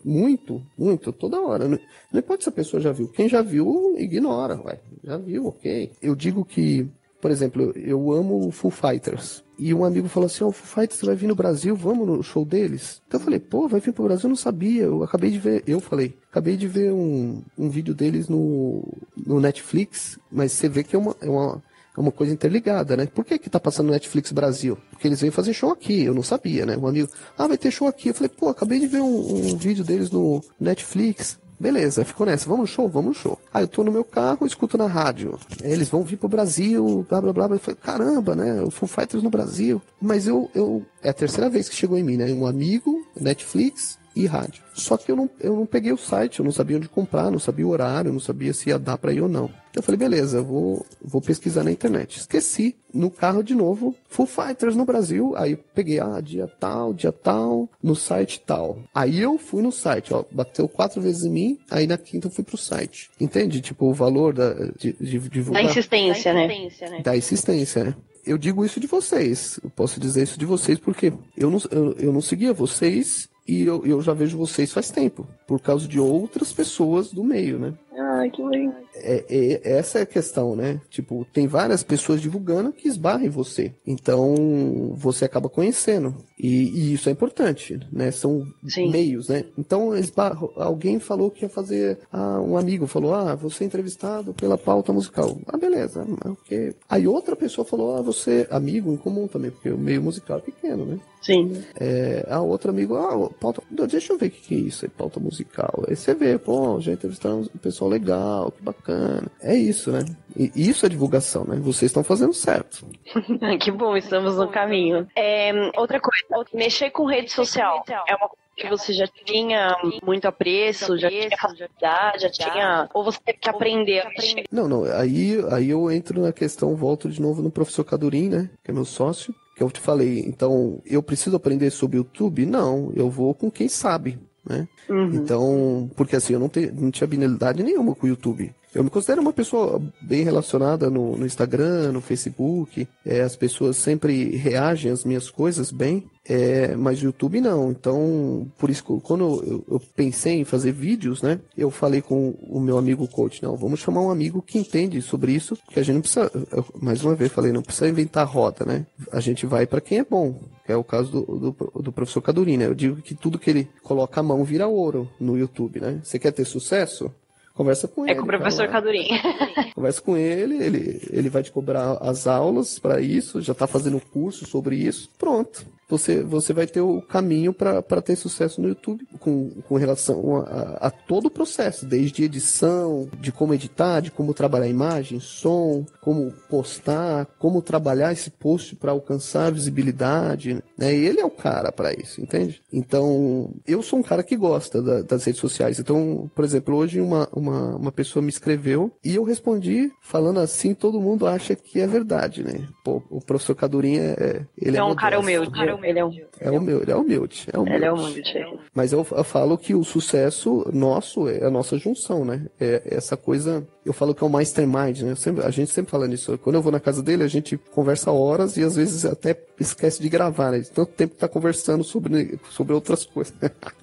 muito, 0.03 0.61
muito, 0.77 1.11
toda 1.13 1.41
hora, 1.41 1.67
não, 1.67 1.79
importa 2.19 2.43
se 2.43 2.49
a 2.49 2.53
pessoa 2.53 2.81
já 2.81 2.91
viu. 2.91 3.07
Quem 3.07 3.29
já 3.29 3.41
viu, 3.41 3.95
ignora, 3.97 4.61
ué. 4.61 4.79
Já 5.03 5.17
viu, 5.17 5.47
ok. 5.47 5.91
Eu 6.01 6.15
digo 6.15 6.43
que 6.43 6.87
por 7.23 7.31
exemplo, 7.31 7.71
eu 7.77 8.11
amo 8.11 8.49
o 8.49 8.51
Foo 8.51 8.69
Fighters. 8.69 9.45
E 9.57 9.73
um 9.73 9.85
amigo 9.85 10.09
falou 10.09 10.27
assim: 10.27 10.43
Ó, 10.43 10.47
oh, 10.47 10.49
o 10.49 10.51
Foo 10.51 10.67
Fighters 10.67 10.99
vai 11.03 11.15
vir 11.15 11.27
no 11.27 11.35
Brasil, 11.35 11.73
vamos 11.73 12.05
no 12.05 12.21
show 12.21 12.43
deles? 12.43 13.01
Então 13.07 13.17
eu 13.17 13.23
falei: 13.23 13.39
pô, 13.39 13.65
vai 13.65 13.79
vir 13.79 13.93
pro 13.93 14.03
Brasil? 14.03 14.25
Eu 14.25 14.31
não 14.31 14.35
sabia. 14.35 14.83
Eu 14.83 15.03
acabei 15.03 15.31
de 15.31 15.39
ver, 15.39 15.63
eu 15.65 15.79
falei, 15.79 16.17
acabei 16.29 16.57
de 16.57 16.67
ver 16.67 16.91
um, 16.91 17.41
um 17.57 17.69
vídeo 17.69 17.93
deles 17.93 18.27
no, 18.27 18.85
no 19.15 19.39
Netflix, 19.39 20.19
mas 20.29 20.51
você 20.51 20.67
vê 20.67 20.83
que 20.83 20.97
é 20.97 20.99
uma, 20.99 21.15
é 21.21 21.29
uma, 21.29 21.63
é 21.95 22.01
uma 22.01 22.11
coisa 22.11 22.33
interligada, 22.33 22.97
né? 22.97 23.05
Por 23.05 23.23
que 23.23 23.39
que 23.39 23.49
tá 23.49 23.57
passando 23.57 23.91
Netflix 23.91 24.33
Brasil? 24.33 24.77
Porque 24.91 25.07
eles 25.07 25.21
vêm 25.21 25.31
fazer 25.31 25.53
show 25.53 25.71
aqui, 25.71 26.03
eu 26.03 26.13
não 26.13 26.23
sabia, 26.23 26.65
né? 26.65 26.75
Um 26.75 26.87
amigo, 26.87 27.07
ah, 27.37 27.47
vai 27.47 27.57
ter 27.57 27.71
show 27.71 27.87
aqui. 27.87 28.09
Eu 28.09 28.13
falei, 28.13 28.31
pô, 28.37 28.49
acabei 28.49 28.81
de 28.81 28.87
ver 28.87 28.99
um, 28.99 29.53
um 29.53 29.55
vídeo 29.55 29.85
deles 29.85 30.11
no 30.11 30.43
Netflix. 30.59 31.39
Beleza, 31.63 32.03
ficou 32.03 32.25
nessa. 32.25 32.49
Vamos 32.49 32.71
show? 32.71 32.89
Vamos 32.89 33.15
show. 33.15 33.39
Aí 33.53 33.63
eu 33.63 33.69
tô 33.69 33.85
no 33.85 33.91
meu 33.91 34.03
carro, 34.03 34.45
escuto 34.45 34.77
na 34.77 34.85
rádio. 34.85 35.39
Eles 35.63 35.87
vão 35.87 36.03
vir 36.03 36.17
pro 36.17 36.27
Brasil, 36.27 37.05
blá 37.07 37.21
blá 37.21 37.31
blá. 37.31 37.45
Eu 37.45 37.57
falei, 37.57 37.79
caramba, 37.81 38.35
né? 38.35 38.61
O 38.61 38.69
Full 38.69 38.89
Fighters 38.89 39.23
no 39.23 39.29
Brasil. 39.29 39.81
Mas 40.01 40.27
eu, 40.27 40.51
eu. 40.53 40.83
É 41.01 41.07
a 41.07 41.13
terceira 41.13 41.49
vez 41.49 41.69
que 41.69 41.75
chegou 41.75 41.97
em 41.97 42.03
mim, 42.03 42.17
né? 42.17 42.33
Um 42.33 42.45
amigo, 42.45 43.07
Netflix, 43.15 43.97
e 44.15 44.25
rádio. 44.25 44.63
Só 44.73 44.97
que 44.97 45.11
eu 45.11 45.15
não, 45.15 45.29
eu 45.39 45.55
não 45.55 45.65
peguei 45.65 45.91
o 45.91 45.97
site, 45.97 46.39
eu 46.39 46.45
não 46.45 46.51
sabia 46.51 46.77
onde 46.77 46.89
comprar, 46.89 47.31
não 47.31 47.39
sabia 47.39 47.65
o 47.65 47.69
horário, 47.69 48.11
não 48.11 48.19
sabia 48.19 48.53
se 48.53 48.69
ia 48.69 48.79
dar 48.79 48.97
para 48.97 49.13
ir 49.13 49.21
ou 49.21 49.29
não. 49.29 49.49
Eu 49.75 49.81
falei, 49.81 49.97
beleza, 49.97 50.37
eu 50.37 50.45
vou, 50.45 50.85
vou 51.01 51.19
pesquisar 51.19 51.63
na 51.63 51.71
internet. 51.71 52.17
Esqueci, 52.17 52.75
no 52.93 53.09
carro 53.09 53.43
de 53.43 53.55
novo, 53.55 53.95
Full 54.07 54.27
Fighters 54.27 54.75
no 54.75 54.85
Brasil. 54.85 55.33
Aí 55.35 55.55
peguei, 55.55 55.99
ah, 55.99 56.21
dia 56.21 56.47
tal, 56.47 56.93
dia 56.93 57.11
tal, 57.11 57.67
no 57.81 57.95
site 57.95 58.39
tal. 58.45 58.77
Aí 58.93 59.19
eu 59.19 59.37
fui 59.37 59.63
no 59.63 59.71
site, 59.71 60.13
ó, 60.13 60.23
bateu 60.31 60.67
quatro 60.67 61.01
vezes 61.01 61.23
em 61.23 61.31
mim, 61.31 61.59
aí 61.71 61.87
na 61.87 61.97
quinta 61.97 62.27
eu 62.27 62.31
fui 62.31 62.43
pro 62.43 62.57
site. 62.57 63.09
Entende? 63.19 63.61
Tipo, 63.61 63.87
o 63.87 63.93
valor 63.93 64.33
da, 64.33 64.53
de, 64.77 64.93
de 64.93 65.19
divulgar. 65.29 65.63
Da 65.63 65.69
insistência, 65.69 66.33
né? 66.33 67.01
Da 67.03 67.17
insistência, 67.17 67.83
né? 67.83 67.95
eu 68.25 68.37
digo 68.37 68.65
isso 68.65 68.79
de 68.79 68.87
vocês. 68.87 69.59
Eu 69.63 69.69
posso 69.69 69.99
dizer 69.99 70.23
isso 70.23 70.39
de 70.39 70.45
vocês 70.45 70.79
porque 70.79 71.13
eu 71.37 71.49
não, 71.49 71.61
eu, 71.71 71.93
eu 71.93 72.13
não 72.13 72.21
seguia 72.21 72.53
vocês 72.53 73.29
e 73.47 73.61
eu, 73.63 73.85
eu 73.85 74.01
já 74.01 74.13
vejo 74.13 74.37
vocês 74.37 74.71
faz 74.71 74.89
tempo, 74.89 75.27
por 75.45 75.59
causa 75.59 75.87
de 75.87 75.99
outras 75.99 76.53
pessoas 76.53 77.11
do 77.11 77.23
meio, 77.23 77.59
né? 77.59 77.73
Ah, 77.97 78.27
que 78.29 78.41
legal. 78.43 78.73
É, 78.95 79.25
é, 79.29 79.77
essa 79.77 79.99
é 79.99 80.01
a 80.03 80.05
questão, 80.05 80.55
né? 80.55 80.79
Tipo, 80.89 81.25
tem 81.31 81.47
várias 81.47 81.83
pessoas 81.83 82.21
divulgando 82.21 82.71
que 82.71 82.87
esbarram 82.87 83.25
em 83.25 83.29
você. 83.29 83.73
Então, 83.85 84.93
você 84.95 85.25
acaba 85.25 85.49
conhecendo. 85.49 86.15
E, 86.39 86.47
e 86.47 86.93
isso 86.93 87.09
é 87.09 87.11
importante, 87.11 87.79
né? 87.91 88.11
São 88.11 88.45
Sim. 88.67 88.91
meios, 88.91 89.29
né? 89.29 89.45
Então, 89.57 89.95
esbarro, 89.95 90.51
alguém 90.55 90.99
falou 90.99 91.31
que 91.31 91.45
ia 91.45 91.49
fazer. 91.49 91.99
Ah, 92.11 92.41
um 92.41 92.57
amigo 92.57 92.87
falou: 92.87 93.13
Ah, 93.13 93.35
você 93.35 93.63
é 93.63 93.67
entrevistado 93.67 94.33
pela 94.33 94.57
pauta 94.57 94.91
musical. 94.91 95.37
Ah, 95.47 95.57
beleza. 95.57 96.05
Ok. 96.25 96.75
Aí 96.89 97.07
outra 97.07 97.35
pessoa 97.35 97.65
falou: 97.65 97.95
Ah, 97.95 98.01
você. 98.01 98.47
Amigo 98.49 98.91
em 98.91 98.97
comum 98.97 99.27
também, 99.27 99.51
porque 99.51 99.69
o 99.69 99.77
meio 99.77 100.01
musical 100.01 100.37
é 100.37 100.41
pequeno, 100.41 100.85
né? 100.85 100.99
Sim. 101.21 101.63
É, 101.79 102.27
a 102.29 102.41
outra 102.41 102.71
amigo, 102.71 102.95
ah, 102.97 103.29
pauta. 103.39 103.63
Deixa 103.71 104.11
eu 104.11 104.17
ver 104.17 104.27
o 104.27 104.31
que, 104.31 104.41
que 104.41 104.55
é 104.55 104.57
isso, 104.57 104.85
é 104.85 104.89
pauta 104.89 105.21
musical. 105.21 105.85
Aí 105.87 105.95
você 105.95 106.13
vê, 106.13 106.37
pô, 106.37 106.79
já 106.81 106.91
entrevistamos 106.91 107.47
um 107.47 107.57
pessoal 107.83 107.89
legal, 107.89 108.51
que 108.51 108.61
bacana. 108.61 109.27
É 109.41 109.55
isso, 109.55 109.91
né? 109.91 110.03
E 110.35 110.51
isso 110.55 110.85
é 110.85 110.89
divulgação, 110.89 111.43
né? 111.45 111.57
Vocês 111.57 111.89
estão 111.89 112.03
fazendo 112.03 112.33
certo. 112.33 112.87
que 113.59 113.71
bom, 113.71 113.95
estamos 113.95 114.37
no 114.37 114.47
caminho. 114.47 115.07
É, 115.15 115.51
outra 115.77 115.99
coisa, 115.99 116.49
mexer 116.53 116.89
com 116.91 117.05
rede 117.05 117.31
social 117.31 117.83
é 117.87 118.15
uma 118.15 118.29
coisa 118.29 118.43
que 118.55 118.69
você 118.69 118.93
já 118.93 119.07
tinha 119.07 119.75
muito 120.03 120.25
apreço, 120.27 120.97
já 120.97 121.09
tinha 121.09 121.29
facilidade, 121.37 122.23
já 122.23 122.29
tinha. 122.29 122.89
Ou 122.93 123.03
você 123.03 123.19
teve 123.23 123.39
que 123.39 123.49
aprender 123.49 124.03
Não, 124.51 124.67
não. 124.67 124.83
Aí, 124.85 125.43
aí 125.51 125.69
eu 125.69 125.91
entro 125.91 126.21
na 126.21 126.31
questão, 126.31 126.75
volto 126.75 127.09
de 127.09 127.21
novo 127.21 127.41
no 127.41 127.51
professor 127.51 127.83
Cadurim, 127.83 128.29
né? 128.29 128.49
Que 128.63 128.71
é 128.71 128.73
meu 128.73 128.85
sócio. 128.85 129.33
Que 129.55 129.61
eu 129.61 129.69
te 129.69 129.79
falei, 129.79 130.19
então, 130.21 130.81
eu 130.83 131.03
preciso 131.03 131.35
aprender 131.35 131.69
sobre 131.69 131.97
o 131.97 131.99
YouTube? 131.99 132.43
Não, 132.43 132.91
eu 132.95 133.07
vou 133.07 133.35
com 133.35 133.51
quem 133.51 133.67
sabe 133.67 134.19
né? 134.47 134.67
Uhum. 134.89 135.13
Então, 135.13 135.89
porque 135.95 136.15
assim, 136.15 136.33
eu 136.33 136.39
não, 136.39 136.49
te, 136.49 136.71
não 136.71 136.91
tinha 136.91 137.05
habilidade 137.05 137.63
nenhuma 137.63 137.95
com 137.95 138.05
o 138.05 138.09
YouTube. 138.09 138.53
Eu 138.73 138.83
me 138.83 138.89
considero 138.89 139.21
uma 139.21 139.33
pessoa 139.33 139.81
bem 140.01 140.23
relacionada 140.23 140.89
no, 140.89 141.15
no 141.15 141.25
Instagram, 141.25 141.91
no 141.91 142.01
Facebook. 142.01 142.87
É, 143.05 143.21
as 143.21 143.35
pessoas 143.35 143.77
sempre 143.77 144.35
reagem 144.35 144.91
às 144.91 145.03
minhas 145.05 145.29
coisas 145.29 145.71
bem, 145.71 146.09
é, 146.25 146.75
mas 146.75 147.01
o 147.01 147.05
YouTube 147.05 147.39
não. 147.39 147.69
Então, 147.69 148.47
por 148.57 148.71
isso, 148.71 148.83
quando 149.01 149.43
eu, 149.43 149.65
eu, 149.69 149.81
pensei 149.95 150.39
em 150.39 150.43
fazer 150.43 150.71
vídeos, 150.71 151.21
né? 151.21 151.39
Eu 151.55 151.69
falei 151.69 152.01
com 152.01 152.31
o 152.41 152.59
meu 152.59 152.77
amigo 152.77 153.07
coach, 153.07 153.43
não, 153.43 153.55
vamos 153.55 153.79
chamar 153.79 154.01
um 154.01 154.09
amigo 154.09 154.41
que 154.41 154.57
entende 154.57 155.01
sobre 155.01 155.33
isso, 155.33 155.55
que 155.69 155.79
a 155.79 155.83
gente 155.83 155.95
não 155.95 156.01
precisa, 156.01 156.31
eu, 156.51 156.65
mais 156.81 157.03
uma 157.03 157.13
vez 157.13 157.31
falei, 157.31 157.51
não 157.51 157.61
precisa 157.61 157.89
inventar 157.89 158.27
roda, 158.27 158.65
né? 158.65 158.87
A 159.11 159.19
gente 159.19 159.45
vai 159.45 159.67
para 159.67 159.81
quem 159.81 159.99
é 159.99 160.05
bom, 160.05 160.39
que 160.65 160.71
é 160.71 160.75
o 160.75 160.83
caso 160.83 161.11
do, 161.11 161.39
do, 161.39 161.81
do 161.81 161.91
professor 161.91 162.21
Cadurina. 162.21 162.63
Eu 162.63 162.73
digo 162.73 163.01
que 163.01 163.13
tudo 163.13 163.37
que 163.37 163.51
ele 163.51 163.69
coloca 163.83 164.19
a 164.19 164.23
mão 164.23 164.43
vira 164.43 164.67
ouro 164.67 165.07
no 165.19 165.37
YouTube, 165.37 165.79
né? 165.79 165.99
Você 166.03 166.17
quer 166.17 166.31
ter 166.31 166.45
sucesso? 166.45 167.11
Conversa 167.53 167.87
com 167.87 168.05
é 168.05 168.09
ele. 168.09 168.11
É 168.11 168.15
com 168.15 168.23
o 168.23 168.27
professor 168.27 168.67
Cadurim. 168.67 169.07
Conversa 169.75 170.01
com 170.01 170.17
ele, 170.17 170.63
ele, 170.63 171.01
ele 171.11 171.29
vai 171.29 171.43
te 171.43 171.51
cobrar 171.51 171.97
as 172.01 172.25
aulas 172.25 172.79
para 172.79 172.99
isso, 172.99 173.41
já 173.41 173.53
está 173.53 173.67
fazendo 173.67 174.01
curso 174.11 174.45
sobre 174.45 174.75
isso. 174.75 175.09
Pronto 175.17 175.65
você, 175.93 176.23
você 176.23 176.53
vai 176.53 176.65
ter 176.65 176.81
o 176.81 177.01
caminho 177.01 177.53
para 177.53 178.01
ter 178.01 178.15
sucesso 178.15 178.59
no 178.59 178.67
YouTube 178.67 179.07
com, 179.19 179.49
com 179.67 179.75
relação 179.75 180.37
a, 180.37 180.87
a, 180.87 180.89
todo 180.89 181.27
o 181.27 181.31
processo, 181.31 181.85
desde 181.85 182.23
edição, 182.23 183.07
de 183.19 183.31
como 183.31 183.53
editar, 183.53 184.01
de 184.01 184.09
como 184.09 184.33
trabalhar 184.33 184.67
imagem, 184.67 185.19
som, 185.19 185.85
como 186.01 186.31
postar, 186.49 187.27
como 187.37 187.61
trabalhar 187.61 188.11
esse 188.11 188.31
post 188.31 188.75
para 188.75 188.91
alcançar 188.91 189.51
visibilidade. 189.51 190.63
Né? 190.77 190.93
ele 190.93 191.19
é 191.19 191.25
o 191.25 191.29
cara 191.29 191.71
para 191.71 191.93
isso, 191.93 192.21
entende? 192.21 192.61
Então, 192.71 193.51
eu 193.67 193.83
sou 193.83 193.99
um 193.99 194.03
cara 194.03 194.23
que 194.23 194.35
gosta 194.35 194.81
da, 194.81 195.01
das 195.01 195.23
redes 195.25 195.39
sociais. 195.39 195.79
Então, 195.79 196.29
por 196.33 196.43
exemplo, 196.43 196.75
hoje 196.75 196.99
uma, 196.99 197.27
uma, 197.31 197.75
uma 197.75 197.91
pessoa 197.91 198.23
me 198.23 198.29
escreveu 198.29 198.91
e 199.03 199.15
eu 199.15 199.23
respondi 199.23 199.91
falando 200.01 200.39
assim, 200.39 200.73
todo 200.73 201.01
mundo 201.01 201.27
acha 201.27 201.55
que 201.55 201.79
é 201.79 201.85
verdade, 201.85 202.43
né? 202.43 202.67
Pô, 202.83 203.01
o 203.09 203.21
professor 203.21 203.55
Cadurinha 203.55 204.15
é. 204.17 204.45
Ele 204.57 204.77
é, 204.77 204.79
é 204.79 204.83
um 204.83 204.95
cara 204.95 205.19
humilde. 205.19 205.51
Ele 205.83 205.99
é, 205.99 206.05
um... 206.05 206.11
é 206.39 206.51
humilde. 206.51 206.91
É 206.91 206.95
humilde. 206.95 207.47
É 207.51 207.57
humilde. 207.59 207.75
Ele 207.75 207.85
é 207.85 207.91
humilde. 207.91 208.59
Mas 208.73 208.93
eu, 208.93 209.05
eu, 209.11 209.23
falo 209.23 209.57
que 209.57 209.75
o 209.75 209.83
sucesso 209.83 210.69
nosso 210.73 211.27
é 211.27 211.45
a 211.45 211.49
nossa 211.49 211.77
junção, 211.77 212.23
né? 212.23 212.47
É 212.59 212.81
essa 212.85 213.17
coisa. 213.17 213.67
Eu 213.85 213.93
falo 213.93 214.15
que 214.15 214.23
é 214.23 214.27
o 214.27 214.29
mastermind, 214.29 215.01
né? 215.01 215.15
Sempre, 215.15 215.43
a 215.43 215.49
gente 215.49 215.71
sempre 215.71 215.91
fala 215.91 216.07
nisso. 216.07 216.37
Quando 216.37 216.55
eu 216.55 216.61
vou 216.61 216.71
na 216.71 216.79
casa 216.79 217.01
dele, 217.01 217.23
a 217.23 217.27
gente 217.27 217.57
conversa 217.57 218.11
horas 218.11 218.55
e 218.57 218.63
às 218.63 218.75
vezes 218.75 219.05
até 219.05 219.37
esquece 219.59 220.01
de 220.01 220.09
gravar, 220.09 220.51
né? 220.51 220.63
Tanto 220.73 220.91
tempo 220.93 221.13
que 221.13 221.19
tá 221.19 221.27
conversando 221.27 221.83
sobre, 221.83 222.39
sobre 222.49 222.73
outras 222.73 223.03
coisas. 223.05 223.33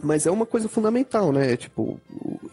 Mas 0.02 0.26
é 0.26 0.30
uma 0.30 0.46
coisa 0.46 0.68
fundamental, 0.68 1.32
né? 1.32 1.56
Tipo, 1.56 2.00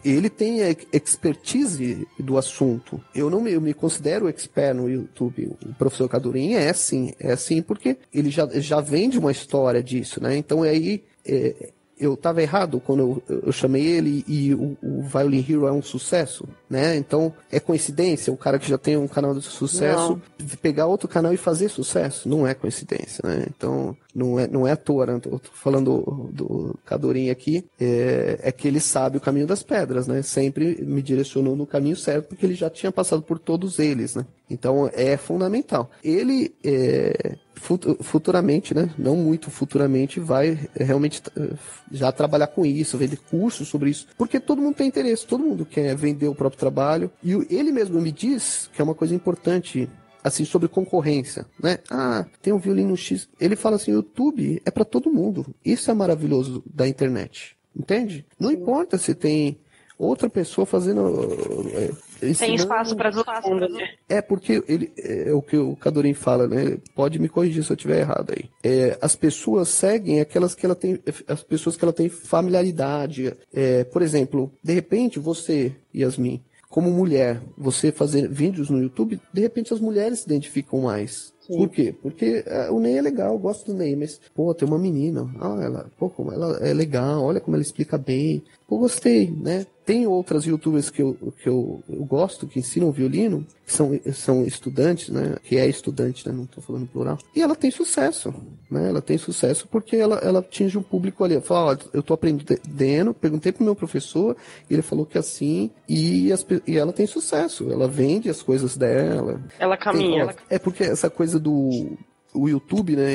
ele 0.04 0.28
tem 0.28 0.58
expertise 0.92 2.06
do 2.18 2.36
assunto. 2.36 3.00
Eu 3.14 3.30
não 3.30 3.40
me, 3.40 3.52
eu 3.52 3.60
me 3.60 3.74
considero 3.74 4.28
expert 4.28 4.76
no 4.76 4.88
YouTube. 4.88 5.56
O 5.64 5.74
professor 5.74 6.08
Cadurim 6.08 6.54
é 6.54 6.68
assim, 6.68 7.12
é 7.18 7.32
assim 7.32 7.62
porque 7.62 7.96
ele 8.12 8.30
já, 8.30 8.46
já 8.60 8.80
vem 8.80 9.08
de 9.08 9.18
uma 9.18 9.32
história 9.32 9.82
disso, 9.82 10.22
né? 10.22 10.36
Então 10.36 10.62
aí 10.62 11.02
é, 11.24 11.70
eu 11.98 12.14
estava 12.14 12.42
errado 12.42 12.80
quando 12.80 13.22
eu, 13.28 13.40
eu, 13.46 13.52
chamei 13.52 13.84
ele 13.84 14.24
e 14.26 14.54
o, 14.54 14.76
o, 14.82 15.02
Violin 15.02 15.44
Hero 15.48 15.66
é 15.66 15.72
um 15.72 15.82
sucesso, 15.82 16.46
né? 16.68 16.96
Então 16.96 17.32
é 17.50 17.60
coincidência 17.60 18.32
o 18.32 18.36
cara 18.36 18.58
que 18.58 18.68
já 18.68 18.78
tem 18.78 18.96
um 18.96 19.08
canal 19.08 19.34
de 19.34 19.42
sucesso 19.42 20.20
não. 20.38 20.48
pegar 20.62 20.86
outro 20.86 21.08
canal 21.08 21.32
e 21.32 21.36
fazer 21.36 21.68
sucesso? 21.68 22.28
Não 22.28 22.46
é 22.46 22.54
coincidência, 22.54 23.20
né? 23.24 23.46
Então 23.48 23.96
não 24.14 24.38
é, 24.38 24.46
não 24.46 24.66
é 24.66 24.72
à 24.72 24.76
toa, 24.76 25.06
né? 25.06 25.14
Eu 25.14 25.38
tô 25.38 25.50
falando 25.52 26.02
do, 26.02 26.30
do 26.32 26.78
Cadorim 26.84 27.30
aqui, 27.30 27.64
é, 27.80 28.38
é, 28.42 28.52
que 28.52 28.66
ele 28.66 28.80
sabe 28.80 29.18
o 29.18 29.20
caminho 29.20 29.46
das 29.46 29.62
pedras, 29.62 30.06
né? 30.06 30.22
Sempre 30.22 30.82
me 30.84 31.02
direcionou 31.02 31.54
no 31.54 31.66
caminho 31.66 31.96
certo 31.96 32.28
porque 32.28 32.44
ele 32.44 32.54
já 32.54 32.68
tinha 32.68 32.90
passado 32.90 33.22
por 33.22 33.38
todos 33.38 33.78
eles, 33.78 34.14
né? 34.14 34.26
Então 34.50 34.90
é 34.92 35.16
fundamental. 35.16 35.90
Ele 36.02 36.54
é, 36.64 37.36
futuramente, 37.58 38.74
né? 38.74 38.90
Não 38.96 39.16
muito 39.16 39.50
futuramente, 39.50 40.20
vai 40.20 40.68
realmente 40.74 41.22
eh, 41.36 41.50
já 41.90 42.10
trabalhar 42.12 42.48
com 42.48 42.64
isso, 42.64 42.98
vender 42.98 43.18
cursos 43.30 43.68
sobre 43.68 43.90
isso, 43.90 44.06
porque 44.16 44.40
todo 44.40 44.62
mundo 44.62 44.76
tem 44.76 44.88
interesse, 44.88 45.26
todo 45.26 45.44
mundo 45.44 45.66
quer 45.66 45.94
vender 45.96 46.28
o 46.28 46.34
próprio 46.34 46.58
trabalho. 46.58 47.10
E 47.22 47.32
ele 47.50 47.72
mesmo 47.72 48.00
me 48.00 48.12
diz 48.12 48.70
que 48.72 48.80
é 48.80 48.84
uma 48.84 48.94
coisa 48.94 49.14
importante 49.14 49.88
assim 50.22 50.44
sobre 50.44 50.68
concorrência, 50.68 51.46
né? 51.62 51.78
Ah, 51.90 52.26
tem 52.42 52.52
um 52.52 52.58
violino 52.58 52.96
X. 52.96 53.28
Ele 53.40 53.56
fala 53.56 53.76
assim, 53.76 53.92
YouTube 53.92 54.60
é 54.64 54.70
para 54.70 54.84
todo 54.84 55.12
mundo. 55.12 55.46
Isso 55.64 55.90
é 55.90 55.94
maravilhoso 55.94 56.62
da 56.66 56.86
internet, 56.86 57.56
entende? 57.76 58.26
Não 58.38 58.50
importa 58.50 58.98
se 58.98 59.14
tem 59.14 59.58
outra 59.98 60.30
pessoa 60.30 60.64
fazendo. 60.64 61.28
É, 61.74 62.32
Tem 62.34 62.54
espaço 62.54 62.94
para. 62.94 63.10
Né? 63.10 63.90
É, 64.08 64.22
porque 64.22 64.62
ele, 64.68 64.92
é, 64.96 65.32
o 65.32 65.42
que 65.42 65.56
o 65.56 65.74
Cadorim 65.76 66.14
fala, 66.14 66.46
né? 66.46 66.78
Pode 66.94 67.18
me 67.18 67.28
corrigir 67.28 67.64
se 67.64 67.72
eu 67.72 67.76
estiver 67.76 68.00
errado 68.00 68.32
aí. 68.36 68.48
É, 68.62 68.96
as 69.00 69.16
pessoas 69.16 69.68
seguem 69.68 70.20
aquelas 70.20 70.54
que 70.54 70.64
ela 70.64 70.74
tem. 70.74 71.00
As 71.26 71.42
pessoas 71.42 71.76
que 71.76 71.84
ela 71.84 71.92
tem 71.92 72.08
familiaridade. 72.08 73.34
É, 73.52 73.84
por 73.84 74.02
exemplo, 74.02 74.52
de 74.62 74.72
repente 74.72 75.18
você, 75.18 75.72
Yasmin, 75.94 76.40
como 76.68 76.90
mulher, 76.90 77.40
você 77.56 77.90
fazer 77.90 78.28
vídeos 78.28 78.68
no 78.70 78.80
YouTube, 78.80 79.20
de 79.32 79.40
repente 79.40 79.72
as 79.72 79.80
mulheres 79.80 80.20
se 80.20 80.26
identificam 80.26 80.80
mais. 80.80 81.32
Sim. 81.48 81.56
Por 81.56 81.68
quê? 81.70 81.94
Porque 82.02 82.44
uh, 82.46 82.74
o 82.74 82.78
Ney 82.78 82.98
é 82.98 83.02
legal, 83.02 83.32
eu 83.32 83.38
gosto 83.38 83.72
do 83.72 83.78
Ney, 83.78 83.96
mas, 83.96 84.20
pô, 84.34 84.52
tem 84.52 84.68
uma 84.68 84.78
menina, 84.78 85.26
ah, 85.40 85.58
ela, 85.62 85.90
pô, 85.98 86.10
como 86.10 86.30
ela 86.30 86.58
é 86.58 86.74
legal, 86.74 87.24
olha 87.24 87.40
como 87.40 87.56
ela 87.56 87.62
explica 87.62 87.96
bem. 87.96 88.42
Pô, 88.68 88.76
gostei, 88.76 89.30
né? 89.30 89.66
Tem 89.86 90.06
outras 90.06 90.44
youtubers 90.44 90.90
que 90.90 91.00
eu, 91.00 91.16
que 91.42 91.48
eu, 91.48 91.82
eu 91.88 92.04
gosto, 92.04 92.46
que 92.46 92.58
ensinam 92.58 92.92
violino, 92.92 93.46
que 93.64 93.72
são, 93.72 93.98
são 94.12 94.44
estudantes, 94.44 95.08
né? 95.08 95.36
Que 95.42 95.56
é 95.56 95.66
estudante, 95.66 96.28
né? 96.28 96.34
Não 96.34 96.44
estou 96.44 96.62
falando 96.62 96.86
plural. 96.86 97.16
E 97.34 97.40
ela 97.40 97.56
tem 97.56 97.70
sucesso, 97.70 98.34
né? 98.70 98.90
Ela 98.90 99.00
tem 99.00 99.16
sucesso 99.16 99.66
porque 99.66 99.96
ela, 99.96 100.16
ela 100.16 100.40
atinge 100.40 100.76
um 100.76 100.82
público 100.82 101.24
ali. 101.24 101.40
Fala, 101.40 101.72
ó, 101.72 101.88
eu 101.94 102.00
estou 102.00 102.12
aprendendo, 102.12 103.14
perguntei 103.14 103.52
pro 103.52 103.64
meu 103.64 103.74
professor, 103.74 104.36
ele 104.68 104.82
falou 104.82 105.06
que 105.06 105.16
é 105.16 105.20
assim, 105.20 105.70
e, 105.88 106.30
as, 106.30 106.44
e 106.66 106.76
ela 106.76 106.92
tem 106.92 107.06
sucesso. 107.06 107.72
Ela 107.72 107.88
vende 107.88 108.28
as 108.28 108.42
coisas 108.42 108.76
dela. 108.76 109.40
Ela 109.58 109.78
caminha. 109.78 110.26
Tem, 110.26 110.36
é 110.50 110.58
porque 110.58 110.84
essa 110.84 111.08
coisa 111.08 111.40
do 111.40 111.96
o 112.34 112.48
YouTube, 112.48 112.96
né, 112.96 113.14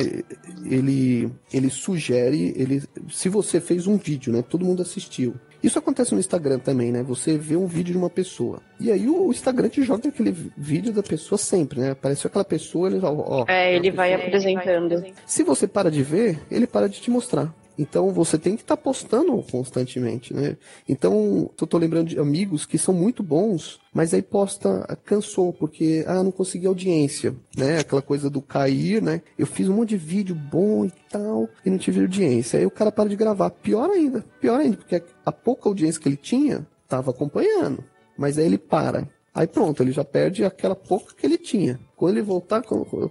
ele, 0.65 1.31
ele 1.53 1.69
sugere, 1.69 2.53
ele, 2.55 2.83
se 3.09 3.29
você 3.29 3.61
fez 3.61 3.87
um 3.87 3.97
vídeo, 3.97 4.33
né, 4.33 4.41
todo 4.41 4.65
mundo 4.65 4.81
assistiu, 4.81 5.35
isso 5.63 5.79
acontece 5.79 6.13
no 6.13 6.19
Instagram 6.19 6.59
também, 6.59 6.91
né? 6.91 7.01
Você 7.03 7.37
vê 7.37 7.55
um 7.55 7.65
vídeo 7.65 7.93
de 7.93 7.97
uma 7.97 8.09
pessoa. 8.09 8.59
E 8.81 8.91
aí 8.91 9.07
o 9.07 9.31
Instagram 9.31 9.69
te 9.69 9.81
joga 9.81 10.09
aquele 10.09 10.35
vídeo 10.57 10.91
da 10.91 11.01
pessoa 11.01 11.39
sempre, 11.39 11.79
né? 11.79 11.91
Apareceu 11.91 12.27
aquela 12.27 12.43
pessoa, 12.43 12.89
ele, 12.89 12.99
ó, 13.01 13.45
É, 13.47 13.73
ele 13.73 13.89
vai 13.89 14.13
apresentando. 14.13 15.01
Se 15.25 15.41
você 15.41 15.65
para 15.65 15.89
de 15.89 16.03
ver, 16.03 16.37
ele 16.51 16.67
para 16.67 16.89
de 16.89 16.99
te 16.99 17.09
mostrar. 17.09 17.55
Então 17.77 18.11
você 18.11 18.37
tem 18.37 18.55
que 18.55 18.61
estar 18.61 18.77
tá 18.77 18.81
postando 18.81 19.41
constantemente, 19.51 20.33
né? 20.33 20.57
Então, 20.87 21.49
eu 21.59 21.67
tô 21.67 21.77
lembrando 21.77 22.09
de 22.09 22.19
amigos 22.19 22.65
que 22.65 22.77
são 22.77 22.93
muito 22.93 23.23
bons, 23.23 23.79
mas 23.93 24.13
aí 24.13 24.21
posta, 24.21 24.97
cansou, 25.03 25.51
porque, 25.53 26.03
ah, 26.07 26.23
não 26.23 26.31
consegui 26.31 26.67
audiência, 26.67 27.35
né? 27.57 27.79
Aquela 27.79 28.01
coisa 28.01 28.29
do 28.29 28.41
cair, 28.41 29.01
né? 29.01 29.21
Eu 29.37 29.47
fiz 29.47 29.67
um 29.67 29.75
monte 29.75 29.89
de 29.89 29.97
vídeo 29.97 30.35
bom 30.35 30.85
e 30.85 30.91
tal, 31.09 31.49
e 31.65 31.69
não 31.69 31.77
tive 31.77 32.01
audiência. 32.01 32.59
Aí 32.59 32.65
o 32.65 32.71
cara 32.71 32.91
para 32.91 33.09
de 33.09 33.15
gravar. 33.15 33.49
Pior 33.49 33.89
ainda, 33.89 34.23
pior 34.39 34.59
ainda, 34.59 34.77
porque 34.77 35.01
a 35.25 35.31
pouca 35.31 35.69
audiência 35.69 36.01
que 36.01 36.07
ele 36.07 36.17
tinha, 36.17 36.67
tava 36.87 37.11
acompanhando. 37.11 37.83
Mas 38.17 38.37
aí 38.37 38.45
ele 38.45 38.57
para. 38.57 39.07
Aí 39.33 39.47
pronto, 39.47 39.81
ele 39.81 39.91
já 39.91 40.03
perde 40.03 40.43
aquela 40.45 40.75
pouca 40.75 41.15
que 41.15 41.25
ele 41.25 41.39
tinha. 41.39 41.79
Quando 41.95 42.17
ele 42.17 42.21
voltar, 42.21 42.61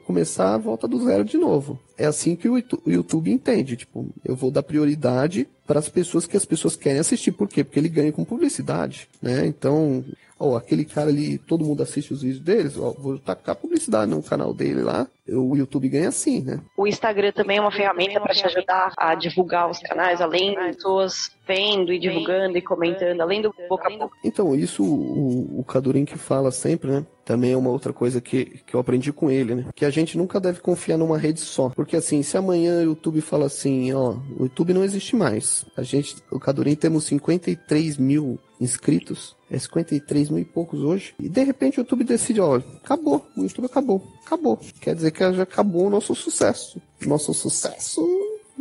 começar, 0.07 0.57
volta 0.57 0.87
do 0.87 1.05
zero 1.05 1.25
de 1.25 1.37
novo. 1.37 1.81
É 2.03 2.07
assim 2.07 2.35
que 2.35 2.49
o 2.49 2.61
YouTube 2.85 3.31
entende. 3.31 3.77
Tipo, 3.77 4.09
eu 4.25 4.35
vou 4.35 4.51
dar 4.51 4.65
prioridade 4.65 5.49
para 5.65 5.79
as 5.79 5.89
pessoas 5.89 6.27
que 6.27 6.37
as 6.37 6.45
pessoas 6.45 6.75
querem 6.75 6.99
assistir. 6.99 7.31
Por 7.31 7.47
quê? 7.47 7.63
Porque 7.63 7.79
ele 7.79 7.89
ganha 7.89 8.11
com 8.11 8.25
publicidade, 8.25 9.09
né? 9.23 9.47
Então, 9.47 10.05
ó, 10.37 10.57
aquele 10.57 10.85
cara 10.85 11.11
ali, 11.11 11.39
todo 11.39 11.65
mundo 11.65 11.81
assiste 11.81 12.13
os 12.13 12.23
vídeos 12.23 12.41
deles, 12.41 12.77
ó, 12.77 12.91
vou 12.91 13.21
tacar 13.21 13.55
publicidade 13.55 14.11
no 14.11 14.21
canal 14.21 14.53
dele 14.53 14.83
lá. 14.83 15.07
O 15.29 15.57
YouTube 15.57 15.89
ganha 15.89 16.09
assim, 16.09 16.43
né? 16.43 16.61
O 16.77 16.89
Instagram 16.89 17.31
também 17.31 17.59
é 17.59 17.61
uma 17.61 17.71
ferramenta 17.71 18.21
para 18.21 18.35
te 18.35 18.45
ajudar 18.45 18.93
a 18.99 19.15
divulgar 19.15 19.71
os 19.71 19.79
canais, 19.79 20.21
além 20.21 20.51
de 20.51 20.75
pessoas 20.75 21.31
vendo 21.47 21.93
e 21.93 22.01
divulgando 22.01 22.59
e 22.59 22.63
comentando, 22.63 23.21
além 23.21 23.41
do 23.41 23.55
boca 23.69 23.87
a 23.87 23.97
boca. 23.97 24.17
Então, 24.25 24.57
isso 24.57 24.83
o, 24.83 25.61
o 25.61 25.65
que 26.05 26.19
fala 26.19 26.51
sempre, 26.51 26.91
né? 26.91 27.07
Também 27.25 27.53
é 27.53 27.57
uma 27.57 27.71
outra 27.71 27.93
coisa 27.93 28.21
que, 28.21 28.61
que 28.67 28.75
eu 28.75 28.81
aprendi 28.81 29.13
com 29.13 29.31
ele, 29.31 29.55
né? 29.55 29.67
Que 29.75 29.85
a 29.85 29.91
gente 29.91 30.19
nunca 30.19 30.41
deve 30.41 30.61
confiar 30.61 30.99
numa 30.99 31.19
rede 31.19 31.41
só. 31.41 31.69
Porque 31.71 31.97
assim, 31.97 32.23
se 32.23 32.37
amanhã 32.37 32.81
o 32.81 32.85
YouTube 32.85 33.21
fala 33.21 33.47
assim, 33.47 33.93
ó, 33.93 34.17
o 34.39 34.45
YouTube 34.45 34.75
não 34.75 34.85
existe 34.85 35.15
mais. 35.15 35.65
A 35.77 35.83
gente, 35.83 36.17
o 36.31 36.41
Cadurim, 36.41 36.75
temos 36.75 37.05
53 37.05 37.97
mil 37.97 38.39
inscritos. 38.61 39.37
É 39.51 39.59
53 39.59 40.31
mil 40.31 40.41
e 40.41 40.45
poucos 40.45 40.81
hoje. 40.81 41.15
E 41.21 41.29
de 41.29 41.45
repente 41.45 41.79
o 41.79 41.83
YouTube 41.83 42.05
decide, 42.05 42.41
ó, 42.41 42.57
acabou. 42.57 43.25
O 43.37 43.43
YouTube 43.43 43.67
acabou. 43.67 44.03
Acabou. 44.25 44.59
Quer 44.81 44.95
dizer 44.95 45.11
que 45.11 45.33
já 45.33 45.43
acabou 45.43 45.87
o 45.87 45.91
nosso 45.91 46.15
sucesso. 46.15 46.81
Nosso 47.07 47.33
sucesso 47.33 48.03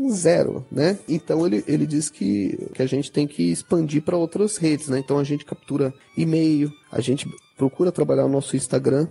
zero, 0.09 0.65
né? 0.71 0.97
Então 1.07 1.45
ele, 1.45 1.63
ele 1.67 1.85
diz 1.85 2.09
que, 2.09 2.57
que 2.73 2.81
a 2.81 2.85
gente 2.85 3.11
tem 3.11 3.27
que 3.27 3.51
expandir 3.51 4.01
para 4.01 4.17
outras 4.17 4.57
redes, 4.57 4.87
né? 4.87 4.99
Então 4.99 5.19
a 5.19 5.23
gente 5.23 5.45
captura 5.45 5.93
e-mail, 6.17 6.71
a 6.91 7.01
gente 7.01 7.29
procura 7.61 7.91
trabalhar 7.91 8.25
o 8.25 8.27
nosso 8.27 8.55
Instagram, 8.55 9.07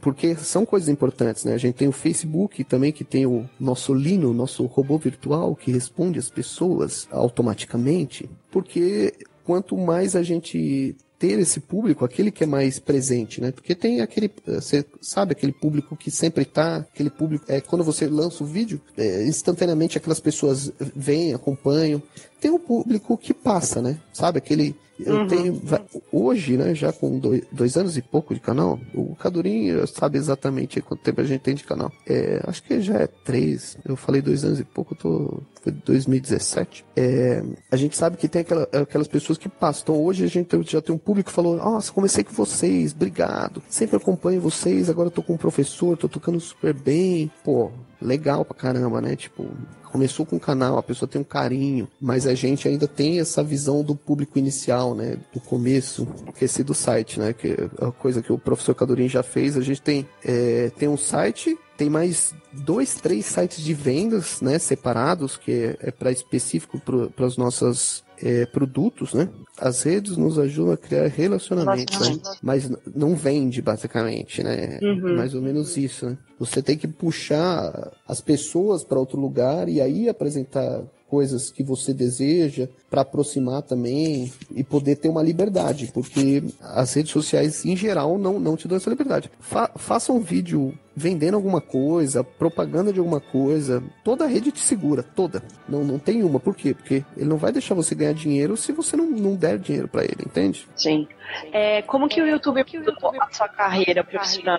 porque 0.00 0.34
são 0.36 0.64
coisas 0.64 0.88
importantes, 0.88 1.44
né? 1.44 1.52
A 1.52 1.58
gente 1.58 1.74
tem 1.74 1.86
o 1.86 1.92
Facebook 1.92 2.64
também, 2.64 2.90
que 2.90 3.04
tem 3.04 3.26
o 3.26 3.46
nosso 3.60 3.92
Lino, 3.92 4.32
nosso 4.32 4.64
robô 4.64 4.96
virtual, 4.96 5.54
que 5.54 5.70
responde 5.70 6.18
às 6.18 6.30
pessoas 6.30 7.06
automaticamente, 7.10 8.26
porque 8.50 9.12
quanto 9.44 9.76
mais 9.76 10.16
a 10.16 10.22
gente 10.22 10.96
ter 11.18 11.38
esse 11.38 11.60
público, 11.60 12.06
aquele 12.06 12.30
que 12.30 12.42
é 12.42 12.46
mais 12.46 12.78
presente, 12.78 13.38
né? 13.38 13.52
Porque 13.52 13.74
tem 13.74 14.00
aquele, 14.00 14.30
você 14.46 14.82
sabe, 15.02 15.32
aquele 15.32 15.52
público 15.52 15.94
que 15.94 16.10
sempre 16.10 16.46
tá, 16.46 16.76
aquele 16.76 17.10
público, 17.10 17.44
é 17.48 17.60
quando 17.60 17.84
você 17.84 18.06
lança 18.06 18.42
o 18.42 18.46
vídeo, 18.46 18.80
é, 18.96 19.26
instantaneamente 19.26 19.98
aquelas 19.98 20.20
pessoas 20.20 20.72
vêm, 20.96 21.34
acompanham. 21.34 22.02
Tem 22.40 22.50
o 22.50 22.58
público 22.58 23.18
que 23.18 23.34
passa, 23.34 23.82
né? 23.82 24.00
Sabe, 24.10 24.38
aquele 24.38 24.74
eu 25.06 25.16
uhum. 25.16 25.26
tenho. 25.26 25.62
Hoje, 26.10 26.56
né, 26.56 26.74
já 26.74 26.92
com 26.92 27.18
dois, 27.18 27.42
dois, 27.50 27.76
anos 27.76 27.96
e 27.96 28.02
pouco 28.02 28.34
de 28.34 28.40
canal, 28.40 28.78
o 28.94 29.14
Cadurinho 29.16 29.86
sabe 29.86 30.18
exatamente 30.18 30.80
quanto 30.80 31.02
tempo 31.02 31.20
a 31.20 31.24
gente 31.24 31.40
tem 31.40 31.54
de 31.54 31.64
canal. 31.64 31.90
É, 32.06 32.42
acho 32.46 32.62
que 32.62 32.80
já 32.80 32.98
é 32.98 33.06
três. 33.06 33.76
Eu 33.84 33.96
falei 33.96 34.20
dois 34.20 34.44
anos 34.44 34.60
e 34.60 34.64
pouco, 34.64 34.94
tô. 34.94 35.42
Foi 35.62 35.72
2017. 35.72 36.84
É, 36.96 37.42
a 37.70 37.76
gente 37.76 37.96
sabe 37.96 38.16
que 38.16 38.28
tem 38.28 38.42
aquela, 38.42 38.68
aquelas 38.72 39.08
pessoas 39.08 39.38
que 39.38 39.48
passam. 39.48 39.82
Então 39.82 40.02
hoje 40.02 40.24
a 40.24 40.28
gente 40.28 40.48
já 40.64 40.80
tem 40.80 40.94
um 40.94 40.98
público 40.98 41.30
que 41.30 41.34
falou: 41.34 41.56
Nossa, 41.56 41.92
comecei 41.92 42.24
com 42.24 42.32
vocês, 42.32 42.92
obrigado. 42.92 43.62
Sempre 43.68 43.96
acompanho 43.96 44.40
vocês, 44.40 44.90
agora 44.90 45.06
eu 45.06 45.12
tô 45.12 45.22
com 45.22 45.34
um 45.34 45.38
professor, 45.38 45.96
tô 45.96 46.08
tocando 46.08 46.40
super 46.40 46.74
bem. 46.74 47.30
Pô, 47.44 47.70
legal 48.02 48.44
pra 48.44 48.56
caramba, 48.56 49.00
né? 49.00 49.16
Tipo, 49.16 49.48
começou 49.84 50.24
com 50.24 50.36
o 50.36 50.40
canal, 50.40 50.78
a 50.78 50.82
pessoa 50.82 51.08
tem 51.08 51.20
um 51.20 51.24
carinho, 51.24 51.88
mas 52.00 52.26
a 52.26 52.34
gente 52.34 52.66
ainda 52.66 52.88
tem 52.88 53.20
essa 53.20 53.42
visão 53.42 53.82
do 53.82 53.94
público 53.94 54.38
inicial, 54.38 54.94
né? 54.94 55.18
Do 55.32 55.40
começo, 55.40 56.06
que 56.36 56.44
é 56.44 56.64
do 56.64 56.74
site, 56.74 57.18
né? 57.18 57.32
Que 57.32 57.48
é 57.48 57.86
a 57.86 57.92
coisa 57.92 58.22
que 58.22 58.32
o 58.32 58.38
professor 58.38 58.74
Cadorim 58.74 59.08
já 59.08 59.22
fez. 59.22 59.56
A 59.56 59.60
gente 59.60 59.80
tem, 59.80 60.06
é, 60.24 60.70
tem 60.76 60.88
um 60.88 60.96
site 60.96 61.56
tem 61.76 61.90
mais 61.90 62.32
dois, 62.52 62.94
três 62.94 63.26
sites 63.26 63.64
de 63.64 63.74
vendas, 63.74 64.40
né, 64.40 64.56
separados, 64.58 65.36
que 65.36 65.50
é, 65.50 65.88
é 65.88 65.90
para 65.90 66.12
específico 66.12 66.78
para 66.78 67.26
os 67.26 67.36
nossos 67.36 68.04
é, 68.22 68.46
produtos, 68.46 69.12
né? 69.12 69.28
As 69.58 69.82
redes 69.82 70.16
nos 70.16 70.38
ajudam 70.38 70.72
a 70.72 70.76
criar 70.76 71.06
relacionamentos, 71.08 72.08
né? 72.08 72.22
mas 72.42 72.70
não 72.94 73.14
vende 73.14 73.60
basicamente, 73.60 74.42
né? 74.42 74.78
Uhum. 74.80 75.16
Mais 75.16 75.34
ou 75.34 75.42
menos 75.42 75.76
isso, 75.76 76.06
né? 76.06 76.16
Você 76.38 76.62
tem 76.62 76.78
que 76.78 76.86
puxar 76.88 77.92
as 78.06 78.20
pessoas 78.20 78.84
para 78.84 78.98
outro 78.98 79.20
lugar 79.20 79.68
e 79.68 79.80
aí 79.80 80.08
apresentar 80.08 80.82
coisas 81.12 81.50
que 81.50 81.62
você 81.62 81.92
deseja, 81.92 82.66
para 82.88 83.02
aproximar 83.02 83.60
também 83.60 84.32
e 84.50 84.64
poder 84.64 84.96
ter 84.96 85.10
uma 85.10 85.22
liberdade, 85.22 85.90
porque 85.92 86.42
as 86.58 86.94
redes 86.94 87.12
sociais 87.12 87.66
em 87.66 87.76
geral 87.76 88.16
não, 88.16 88.40
não 88.40 88.56
te 88.56 88.66
dão 88.66 88.78
essa 88.78 88.88
liberdade. 88.88 89.30
Fa 89.38 89.70
faça 89.76 90.10
um 90.10 90.20
vídeo 90.20 90.72
vendendo 90.96 91.34
alguma 91.34 91.60
coisa, 91.60 92.24
propaganda 92.24 92.94
de 92.94 92.98
alguma 92.98 93.20
coisa, 93.20 93.82
toda 94.02 94.24
a 94.24 94.26
rede 94.26 94.50
te 94.52 94.60
segura, 94.60 95.02
toda. 95.02 95.42
Não, 95.68 95.84
não 95.84 95.98
tem 95.98 96.22
uma. 96.22 96.40
Por 96.40 96.56
quê? 96.56 96.72
Porque 96.72 97.04
ele 97.14 97.28
não 97.28 97.36
vai 97.36 97.52
deixar 97.52 97.74
você 97.74 97.94
ganhar 97.94 98.14
dinheiro 98.14 98.56
se 98.56 98.72
você 98.72 98.96
não, 98.96 99.04
não 99.04 99.34
der 99.34 99.58
dinheiro 99.58 99.88
para 99.88 100.04
ele, 100.04 100.22
entende? 100.24 100.66
Sim. 100.74 101.06
É, 101.52 101.82
como 101.82 102.08
que 102.08 102.22
o 102.22 102.26
YouTube 102.26 102.64
mudou 102.74 103.12
a 103.20 103.30
sua 103.30 103.48
carreira 103.48 104.02
profissional 104.02 104.58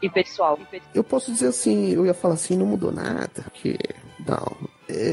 e 0.00 0.08
pessoal? 0.08 0.56
Eu 0.94 1.02
posso 1.02 1.32
dizer 1.32 1.48
assim, 1.48 1.90
eu 1.92 2.06
ia 2.06 2.14
falar 2.14 2.34
assim, 2.34 2.56
não 2.56 2.66
mudou 2.66 2.92
nada, 2.92 3.42
porque 3.42 3.76
não, 4.24 4.69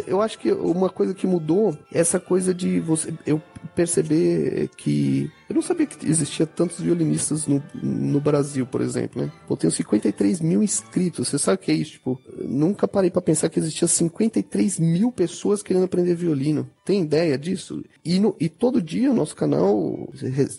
eu 0.07 0.21
acho 0.21 0.39
que 0.39 0.51
uma 0.51 0.89
coisa 0.89 1.13
que 1.13 1.27
mudou 1.27 1.77
é 1.93 1.99
essa 1.99 2.19
coisa 2.19 2.53
de 2.53 2.79
você 2.79 3.13
eu 3.25 3.41
perceber 3.75 4.69
que 4.77 5.29
eu 5.49 5.55
não 5.55 5.61
sabia 5.61 5.85
que 5.85 6.05
existia 6.05 6.45
tantos 6.45 6.79
violinistas 6.79 7.47
no, 7.47 7.63
no 7.73 8.19
Brasil, 8.19 8.65
por 8.65 8.81
exemplo, 8.81 9.21
né? 9.21 9.31
Eu 9.49 9.55
tenho 9.55 9.71
53 9.71 10.41
mil 10.41 10.61
inscritos. 10.61 11.27
Você 11.27 11.39
sabe 11.39 11.55
o 11.55 11.65
que 11.65 11.71
é 11.71 11.75
isso? 11.75 11.91
Tipo, 11.91 12.19
nunca 12.41 12.87
parei 12.87 13.09
para 13.09 13.21
pensar 13.21 13.49
que 13.49 13.59
existia 13.59 13.87
53 13.87 14.79
mil 14.79 15.11
pessoas 15.11 15.63
querendo 15.63 15.85
aprender 15.85 16.15
violino. 16.15 16.69
Tem 16.83 17.03
ideia 17.03 17.37
disso? 17.37 17.83
E, 18.03 18.19
no, 18.19 18.35
e 18.39 18.49
todo 18.49 18.81
dia 18.81 19.11
o 19.11 19.15
nosso 19.15 19.35
canal, 19.35 20.09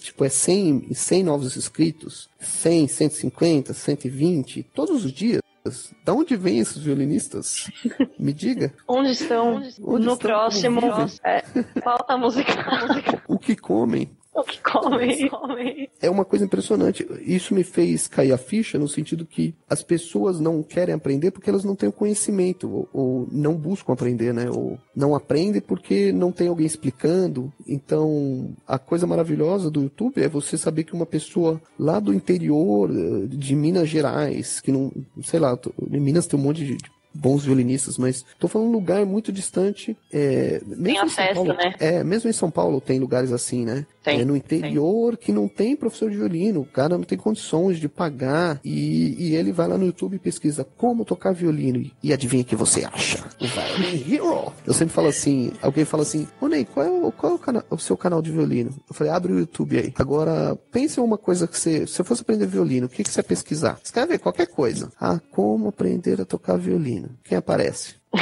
tipo, 0.00 0.24
é 0.24 0.28
100, 0.28 0.94
100 0.94 1.22
novos 1.22 1.56
inscritos, 1.56 2.30
100, 2.40 2.88
150, 2.88 3.74
120, 3.74 4.62
todos 4.74 5.04
os 5.04 5.12
dias. 5.12 5.42
Violinistas? 5.68 5.94
Da 6.04 6.12
onde 6.12 6.36
vêm 6.36 6.58
esses 6.58 6.78
violinistas? 6.82 7.70
Me 8.18 8.32
diga. 8.32 8.72
Onde 8.88 9.10
estão? 9.10 9.56
Onde 9.56 10.06
no 10.06 10.12
estão? 10.12 10.16
próximo. 10.16 10.80
É, 11.24 11.42
pauta 11.82 12.16
musical. 12.16 12.64
O 13.28 13.38
que 13.38 13.54
comem? 13.54 14.10
o 14.42 14.44
que 14.44 14.60
comem? 14.62 15.90
É 16.00 16.08
uma 16.08 16.24
coisa 16.24 16.44
impressionante. 16.44 17.06
Isso 17.20 17.54
me 17.54 17.64
fez 17.64 18.06
cair 18.06 18.32
a 18.32 18.38
ficha 18.38 18.78
no 18.78 18.88
sentido 18.88 19.26
que 19.26 19.54
as 19.68 19.82
pessoas 19.82 20.38
não 20.38 20.62
querem 20.62 20.94
aprender 20.94 21.30
porque 21.30 21.50
elas 21.50 21.64
não 21.64 21.74
têm 21.74 21.88
o 21.88 21.92
conhecimento, 21.92 22.70
ou, 22.70 22.88
ou 22.92 23.28
não 23.30 23.54
buscam 23.54 23.92
aprender, 23.92 24.32
né? 24.32 24.48
Ou 24.50 24.78
não 24.94 25.14
aprendem 25.14 25.60
porque 25.60 26.12
não 26.12 26.30
tem 26.30 26.48
alguém 26.48 26.66
explicando. 26.66 27.52
Então, 27.66 28.54
a 28.66 28.78
coisa 28.78 29.06
maravilhosa 29.06 29.70
do 29.70 29.82
YouTube 29.82 30.22
é 30.22 30.28
você 30.28 30.56
saber 30.56 30.84
que 30.84 30.94
uma 30.94 31.06
pessoa 31.06 31.60
lá 31.78 31.98
do 31.98 32.14
interior 32.14 32.90
eh, 32.90 33.26
de 33.26 33.54
Minas 33.54 33.88
Gerais, 33.88 34.60
que 34.60 34.70
não, 34.70 34.92
sei 35.22 35.40
lá, 35.40 35.58
em 35.90 36.00
Minas 36.00 36.26
tem 36.26 36.38
um 36.38 36.42
monte 36.42 36.64
de 36.64 36.76
bons 37.18 37.44
violinistas, 37.44 37.98
mas 37.98 38.24
tô 38.38 38.46
falando 38.48 38.68
um 38.68 38.72
lugar 38.72 39.04
muito 39.04 39.32
distante. 39.32 39.96
É, 40.12 40.60
mesmo 40.66 40.88
em 40.88 40.94
São 40.94 41.04
acesso, 41.06 41.34
Paulo, 41.34 41.52
né? 41.54 41.74
É, 41.80 42.04
mesmo 42.04 42.30
em 42.30 42.32
São 42.32 42.50
Paulo 42.50 42.80
tem 42.80 42.98
lugares 42.98 43.32
assim, 43.32 43.64
né? 43.64 43.84
Tem, 44.02 44.20
é 44.20 44.24
no 44.24 44.36
interior 44.36 45.16
que 45.18 45.32
não 45.32 45.46
tem 45.48 45.76
professor 45.76 46.10
de 46.10 46.16
violino, 46.16 46.60
o 46.60 46.64
cara 46.64 46.96
não 46.96 47.04
tem 47.04 47.18
condições 47.18 47.78
de 47.78 47.88
pagar 47.88 48.58
e, 48.64 49.14
e 49.18 49.34
ele 49.36 49.52
vai 49.52 49.68
lá 49.68 49.76
no 49.76 49.84
YouTube 49.84 50.14
e 50.14 50.18
pesquisa 50.18 50.64
como 50.76 51.04
tocar 51.04 51.32
violino 51.32 51.78
e, 51.78 51.92
e 52.02 52.12
adivinha 52.12 52.42
o 52.42 52.46
que 52.46 52.56
você 52.56 52.84
acha? 52.84 53.22
O 53.40 53.46
Violin 53.46 54.14
Hero. 54.14 54.52
Eu 54.66 54.72
sempre 54.72 54.94
falo 54.94 55.08
assim, 55.08 55.52
alguém 55.60 55.84
fala 55.84 56.04
assim, 56.04 56.26
ô 56.40 56.48
Ney, 56.48 56.64
qual 56.64 56.86
é, 56.86 56.90
o, 56.90 57.12
qual 57.12 57.32
é 57.32 57.34
o, 57.34 57.38
cana- 57.38 57.64
o 57.68 57.76
seu 57.78 57.96
canal 57.96 58.22
de 58.22 58.30
violino? 58.30 58.70
Eu 58.88 58.94
falei, 58.94 59.12
abre 59.12 59.32
o 59.32 59.38
YouTube 59.38 59.76
aí. 59.78 59.92
Agora, 59.98 60.56
pense 60.72 60.98
em 60.98 61.02
uma 61.02 61.18
coisa 61.18 61.46
que 61.46 61.58
você, 61.58 61.86
se 61.86 61.92
você 61.94 62.04
fosse 62.04 62.22
aprender 62.22 62.46
violino, 62.46 62.86
o 62.86 62.88
que, 62.88 63.02
que 63.02 63.10
você 63.10 63.20
ia 63.20 63.24
pesquisar? 63.24 63.78
Escreve 63.84 64.18
qualquer 64.18 64.46
coisa. 64.46 64.90
Ah, 65.00 65.20
como 65.32 65.68
aprender 65.68 66.20
a 66.20 66.24
tocar 66.24 66.56
violino? 66.56 67.07
Quem 67.24 67.38
aparece? 67.38 67.96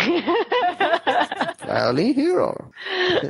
Violin 1.66 2.14
Hero. 2.18 2.70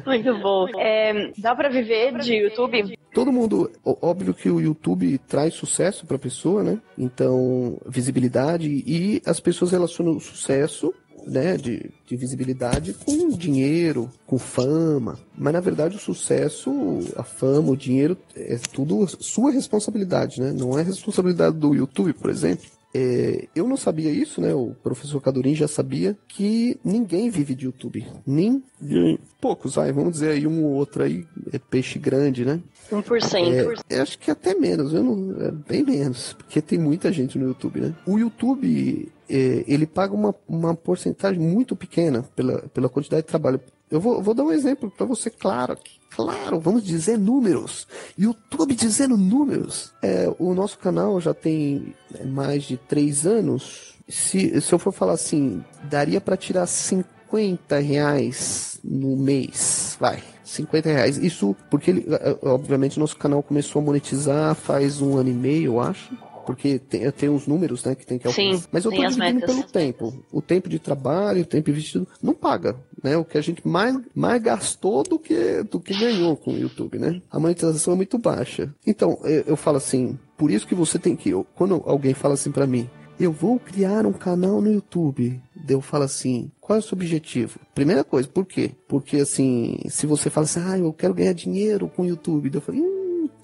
Muito 0.05 0.39
bom. 0.39 0.67
É, 0.79 1.33
dá 1.39 1.55
pra 1.55 1.69
viver 1.69 2.19
de 2.19 2.35
YouTube? 2.35 2.99
Todo 3.13 3.33
mundo, 3.33 3.71
óbvio 3.85 4.35
que 4.35 4.51
o 4.51 4.61
YouTube 4.61 5.19
traz 5.27 5.55
sucesso 5.55 6.07
para 6.07 6.17
a 6.17 6.21
pessoa, 6.21 6.63
né? 6.63 6.79
Então, 6.99 7.79
visibilidade 7.87 8.69
e 8.87 9.23
as 9.25 9.41
pessoas 9.41 9.71
relacionam 9.71 10.17
o 10.17 10.21
sucesso, 10.21 10.93
né, 11.27 11.57
de, 11.57 11.91
de 12.07 12.17
visibilidade 12.17 12.95
com 12.95 13.29
dinheiro, 13.31 14.09
com 14.27 14.39
fama. 14.39 15.19
Mas 15.37 15.53
na 15.53 15.61
verdade 15.61 15.97
o 15.97 15.99
sucesso, 15.99 16.71
a 17.17 17.25
fama, 17.25 17.73
o 17.73 17.77
dinheiro 17.77 18.17
é 18.37 18.57
tudo 18.73 19.07
sua 19.09 19.51
responsabilidade, 19.51 20.41
né? 20.41 20.53
Não 20.53 20.79
é 20.79 20.83
responsabilidade 20.83 21.57
do 21.57 21.75
YouTube, 21.75 22.13
por 22.13 22.31
exemplo. 22.31 22.67
É, 22.99 23.47
eu 23.55 23.69
não 23.69 23.77
sabia 23.77 24.11
isso, 24.11 24.41
né? 24.41 24.55
O 24.55 24.75
professor 24.83 25.21
Cadurim 25.21 25.55
já 25.55 25.69
sabia 25.69 26.17
que 26.27 26.81
ninguém 26.83 27.29
vive 27.29 27.55
de 27.55 27.67
YouTube. 27.67 28.07
Ninguém. 28.27 29.19
Poucos, 29.39 29.75
vai, 29.75 29.93
vamos 29.93 30.15
dizer 30.15 30.31
aí 30.31 30.47
um 30.47 30.65
ou 30.65 30.71
outro 30.71 31.03
aí, 31.03 31.27
é 31.53 31.59
peixe 31.59 31.99
grande, 31.99 32.47
né? 32.47 32.59
1%. 32.91 33.83
É, 33.91 33.97
eu 33.99 34.03
acho 34.03 34.19
que 34.19 34.31
até 34.31 34.55
menos, 34.55 34.95
eu 34.95 35.03
não, 35.03 35.47
é 35.47 35.51
bem 35.51 35.85
menos, 35.85 36.33
porque 36.33 36.63
tem 36.63 36.79
muita 36.79 37.13
gente 37.13 37.39
no 37.39 37.49
YouTube, 37.49 37.81
né? 37.81 37.95
O 38.07 38.19
YouTube, 38.19 39.13
é, 39.29 39.65
ele 39.69 39.87
paga 39.87 40.15
uma, 40.15 40.35
uma 40.49 40.75
porcentagem 40.75 41.39
muito 41.39 41.77
pequena 41.77 42.23
pela, 42.35 42.63
pela 42.73 42.89
quantidade 42.89 43.25
de 43.25 43.29
trabalho. 43.29 43.61
Eu 43.91 44.01
vou, 44.01 44.23
vou 44.23 44.33
dar 44.33 44.45
um 44.45 44.53
exemplo 44.53 44.91
para 44.91 45.05
você, 45.05 45.29
claro, 45.29 45.75
aqui. 45.75 45.96
Claro, 46.11 46.61
vamos 46.61 46.85
dizer 46.85 47.19
números. 47.19 47.87
YouTube 48.19 48.75
dizendo 48.75 49.17
números. 49.17 49.93
É, 50.03 50.33
o 50.39 50.55
nosso 50.55 50.79
canal 50.79 51.21
já 51.21 51.35
tem 51.35 51.95
é, 52.15 52.25
mais 52.25 52.65
de 52.65 52.77
três 52.77 53.27
anos. 53.27 53.95
Se, 54.09 54.61
se 54.61 54.73
eu 54.73 54.79
for 54.79 54.93
falar 54.93 55.15
assim, 55.15 55.65
daria 55.85 56.21
para 56.21 56.37
tirar 56.37 56.67
50 56.67 57.79
reais 57.79 58.79
no 58.85 59.17
mês, 59.17 59.97
vai. 59.99 60.23
50 60.45 60.89
reais. 60.89 61.17
Isso 61.19 61.57
porque, 61.69 61.91
ele, 61.91 62.07
eh, 62.09 62.39
obviamente, 62.43 63.01
nosso 63.01 63.17
canal 63.17 63.43
começou 63.43 63.83
a 63.83 63.85
monetizar 63.85 64.55
faz 64.55 65.01
um 65.01 65.17
ano 65.17 65.29
e 65.29 65.35
meio, 65.35 65.73
eu 65.73 65.81
acho. 65.81 66.17
Porque 66.47 66.79
tem, 66.79 67.11
tem 67.11 67.29
os 67.29 67.47
números, 67.47 67.85
né, 67.85 67.95
que 67.95 68.07
tem 68.07 68.19
que 68.19 68.27
alcançar. 68.27 68.57
Sim, 68.63 68.69
Mas 68.73 68.85
eu 68.85 68.91
tô 68.91 68.97
dividindo 69.11 69.41
pelo 69.47 69.63
tempo. 69.73 70.25
O 70.33 70.41
tempo 70.41 70.69
de 70.69 70.79
trabalho, 70.79 71.43
o 71.43 71.47
tempo 71.47 71.71
investido, 71.71 72.07
não 72.23 72.35
paga, 72.35 72.77
né? 73.03 73.17
O 73.17 73.25
que 73.25 73.37
a 73.37 73.41
gente 73.43 73.67
mais, 73.67 73.99
mais 74.15 74.41
gastou 74.43 75.03
do 75.03 75.19
que, 75.19 75.63
do 75.65 75.81
que 75.81 75.93
ganhou 75.99 76.37
com 76.37 76.53
o 76.55 76.59
YouTube, 76.59 76.99
né? 76.99 77.21
A 77.31 77.39
monetização 77.39 77.93
é 77.95 77.97
muito 77.97 78.19
baixa. 78.19 78.73
Então, 78.87 79.19
eu, 79.25 79.43
eu 79.49 79.57
falo 79.57 79.77
assim, 79.77 80.19
por 80.37 80.51
isso 80.51 80.67
que 80.67 80.75
você 80.75 80.99
tem 80.99 81.17
que... 81.17 81.31
eu- 81.31 81.47
quando 81.55 81.83
alguém 81.87 82.15
fala 82.15 82.35
assim 82.35 82.51
pra 82.51 82.67
mim, 82.67 82.89
eu 83.19 83.33
vou 83.33 83.59
criar 83.59 84.05
um 84.07 84.13
canal 84.13 84.61
no 84.61 84.71
YouTube. 84.73 85.41
Eu 85.69 85.81
falo 85.81 86.05
assim, 86.05 86.51
qual 86.61 86.77
é 86.77 86.81
o 86.81 86.83
seu 86.83 86.95
objetivo? 86.97 87.59
Primeira 87.75 88.05
coisa, 88.05 88.29
por 88.29 88.45
quê? 88.45 88.73
Porque 88.87 89.17
assim, 89.17 89.79
se 89.89 90.07
você 90.07 90.29
fala 90.29 90.45
assim, 90.45 90.61
ah, 90.63 90.79
eu 90.79 90.93
quero 90.93 91.15
ganhar 91.15 91.33
dinheiro 91.33 91.89
com 91.89 92.03
o 92.03 92.07
YouTube, 92.07 92.51
eu 92.53 92.61
falo, 92.61 92.77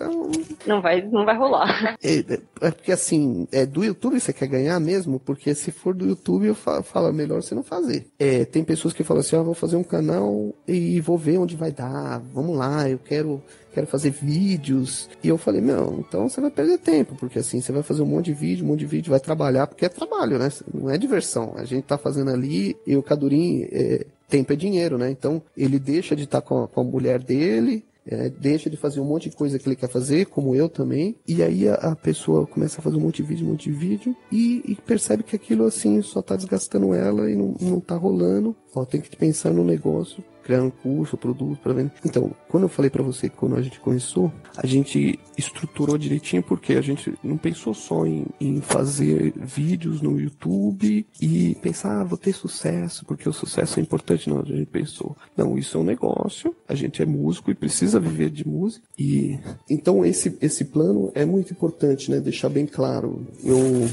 então... 0.06 0.30
Não 0.66 0.80
vai, 0.80 1.02
não 1.02 1.24
vai 1.24 1.36
rolar. 1.36 1.96
É, 2.02 2.18
é- 2.18 2.40
é 2.60 2.70
porque 2.70 2.92
assim, 2.92 3.46
é 3.52 3.64
do 3.66 3.84
YouTube 3.84 4.18
você 4.20 4.32
quer 4.32 4.46
ganhar 4.46 4.78
mesmo? 4.80 5.18
Porque 5.20 5.54
se 5.54 5.70
for 5.70 5.94
do 5.94 6.06
YouTube, 6.06 6.46
eu 6.46 6.54
falo, 6.54 6.82
falo, 6.82 7.12
melhor 7.12 7.42
você 7.42 7.54
não 7.54 7.62
fazer. 7.62 8.06
É, 8.18 8.44
tem 8.44 8.62
pessoas 8.64 8.92
que 8.94 9.04
falam 9.04 9.20
assim, 9.20 9.36
ah, 9.36 9.42
vou 9.42 9.54
fazer 9.54 9.76
um 9.76 9.82
canal 9.84 10.54
e 10.66 11.00
vou 11.00 11.16
ver 11.18 11.38
onde 11.38 11.56
vai 11.56 11.70
dar, 11.72 12.20
vamos 12.32 12.56
lá, 12.56 12.88
eu 12.88 12.98
quero 12.98 13.42
quero 13.74 13.86
fazer 13.86 14.10
vídeos. 14.10 15.08
E 15.24 15.28
eu 15.28 15.38
falei, 15.38 15.60
meu, 15.62 15.96
então 16.06 16.28
você 16.28 16.40
vai 16.42 16.50
perder 16.50 16.78
tempo, 16.78 17.14
porque 17.14 17.38
assim, 17.38 17.60
você 17.60 17.72
vai 17.72 17.82
fazer 17.82 18.02
um 18.02 18.06
monte 18.06 18.26
de 18.26 18.34
vídeo, 18.34 18.64
um 18.64 18.68
monte 18.68 18.80
de 18.80 18.86
vídeo, 18.86 19.10
vai 19.10 19.20
trabalhar, 19.20 19.66
porque 19.66 19.86
é 19.86 19.88
trabalho, 19.88 20.38
né? 20.38 20.50
Não 20.74 20.90
é 20.90 20.98
diversão. 20.98 21.54
A 21.56 21.64
gente 21.64 21.84
tá 21.84 21.96
fazendo 21.96 22.30
ali, 22.30 22.76
e 22.86 22.94
o 22.96 23.02
Cadurim, 23.02 23.66
é, 23.72 24.04
tempo 24.28 24.52
é 24.52 24.56
dinheiro, 24.56 24.98
né? 24.98 25.10
Então, 25.10 25.40
ele 25.56 25.78
deixa 25.78 26.14
de 26.14 26.24
estar 26.24 26.42
com, 26.42 26.64
a- 26.64 26.68
com 26.68 26.80
a 26.82 26.84
mulher 26.84 27.18
dele, 27.22 27.82
é, 28.06 28.28
deixa 28.28 28.68
de 28.68 28.76
fazer 28.76 29.00
um 29.00 29.04
monte 29.04 29.30
de 29.30 29.36
coisa 29.36 29.58
que 29.58 29.68
ele 29.68 29.76
quer 29.76 29.88
fazer, 29.88 30.26
como 30.26 30.54
eu 30.54 30.68
também, 30.68 31.16
e 31.26 31.42
aí 31.42 31.68
a, 31.68 31.74
a 31.74 31.96
pessoa 31.96 32.46
começa 32.46 32.80
a 32.80 32.82
fazer 32.82 32.96
um 32.96 33.00
monte 33.00 33.16
de 33.16 33.28
vídeo, 33.28 33.46
um 33.46 33.50
monte 33.50 33.70
de 33.70 33.76
vídeo, 33.76 34.16
e, 34.30 34.62
e 34.66 34.74
percebe 34.74 35.22
que 35.22 35.36
aquilo 35.36 35.64
assim 35.64 36.02
só 36.02 36.20
tá 36.20 36.36
desgastando 36.36 36.94
ela 36.94 37.30
e 37.30 37.36
não, 37.36 37.54
não 37.60 37.80
tá 37.80 37.96
rolando. 37.96 38.56
Ó, 38.74 38.84
tem 38.84 39.00
que 39.00 39.16
pensar 39.16 39.52
no 39.52 39.64
negócio, 39.64 40.24
criar 40.42 40.62
um 40.62 40.70
curso, 40.70 41.16
produto 41.16 41.58
para 41.62 41.72
vender. 41.72 41.92
Então, 42.04 42.34
quando 42.48 42.64
eu 42.64 42.68
falei 42.68 42.90
para 42.90 43.02
você 43.02 43.28
que 43.28 43.36
quando 43.36 43.56
a 43.56 43.62
gente 43.62 43.80
começou, 43.80 44.32
a 44.56 44.66
gente 44.66 45.18
estruturou 45.36 45.96
direitinho 45.96 46.42
porque 46.42 46.74
a 46.74 46.80
gente 46.80 47.14
não 47.22 47.36
pensou 47.36 47.74
só 47.74 48.06
em, 48.06 48.26
em 48.40 48.60
fazer 48.60 49.32
vídeos 49.36 50.00
no 50.00 50.20
YouTube 50.20 51.06
e 51.20 51.54
pensar, 51.56 52.00
ah, 52.00 52.04
vou 52.04 52.18
ter 52.18 52.32
sucesso, 52.32 53.04
porque 53.04 53.28
o 53.28 53.32
sucesso 53.32 53.78
é 53.78 53.82
importante. 53.82 54.28
Não, 54.28 54.40
a 54.40 54.44
gente 54.44 54.66
pensou, 54.66 55.16
não, 55.36 55.56
isso 55.56 55.76
é 55.76 55.80
um 55.80 55.84
negócio, 55.84 56.54
a 56.68 56.74
gente 56.74 57.02
é 57.02 57.06
músico 57.06 57.50
e 57.50 57.54
precisa 57.54 58.00
viver 58.00 58.30
de 58.30 58.46
música. 58.46 58.84
E 58.98 59.38
então 59.68 60.04
esse, 60.04 60.36
esse 60.40 60.64
plano 60.64 61.10
é 61.14 61.24
muito 61.24 61.52
importante, 61.52 62.10
né? 62.10 62.20
Deixar 62.20 62.48
bem 62.48 62.66
claro. 62.66 63.26
Eu 63.44 63.88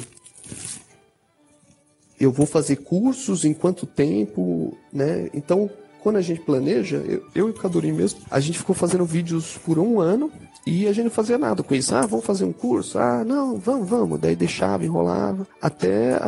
eu 2.20 2.32
vou 2.32 2.45
fazer 2.45 2.78
cursos 2.78 3.45
em 3.45 3.54
quanto 3.54 3.86
tempo, 3.86 4.78
né? 4.91 5.30
Então, 5.34 5.70
quando 6.02 6.18
a 6.18 6.22
gente 6.22 6.41
planeja, 6.41 6.97
eu, 6.97 7.24
eu 7.36 7.47
e 7.47 7.52
o 7.52 7.54
Cadurim 7.54 7.91
mesmo, 7.91 8.20
a 8.30 8.39
gente 8.39 8.58
ficou 8.58 8.76
fazendo 8.76 9.06
vídeos 9.06 9.58
por 9.66 9.78
um 9.80 10.00
ano 10.00 10.32
e 10.66 10.88
a 10.88 10.93
gente 10.93 11.06
não 11.06 11.12
fazia 11.12 11.38
nada 11.38 11.64
com 11.64 11.74
isso. 11.74 11.95
Ah, 11.95 12.06
vamos 12.06 12.26
fazer 12.26 12.45
um 12.45 12.52
curso? 12.54 13.00
Ah, 13.00 13.24
não, 13.26 13.58
vamos, 13.58 13.89
vamos. 13.89 14.20
Daí 14.20 14.36
deixava, 14.36 14.86
enrolava, 14.86 15.47
até. 15.62 16.20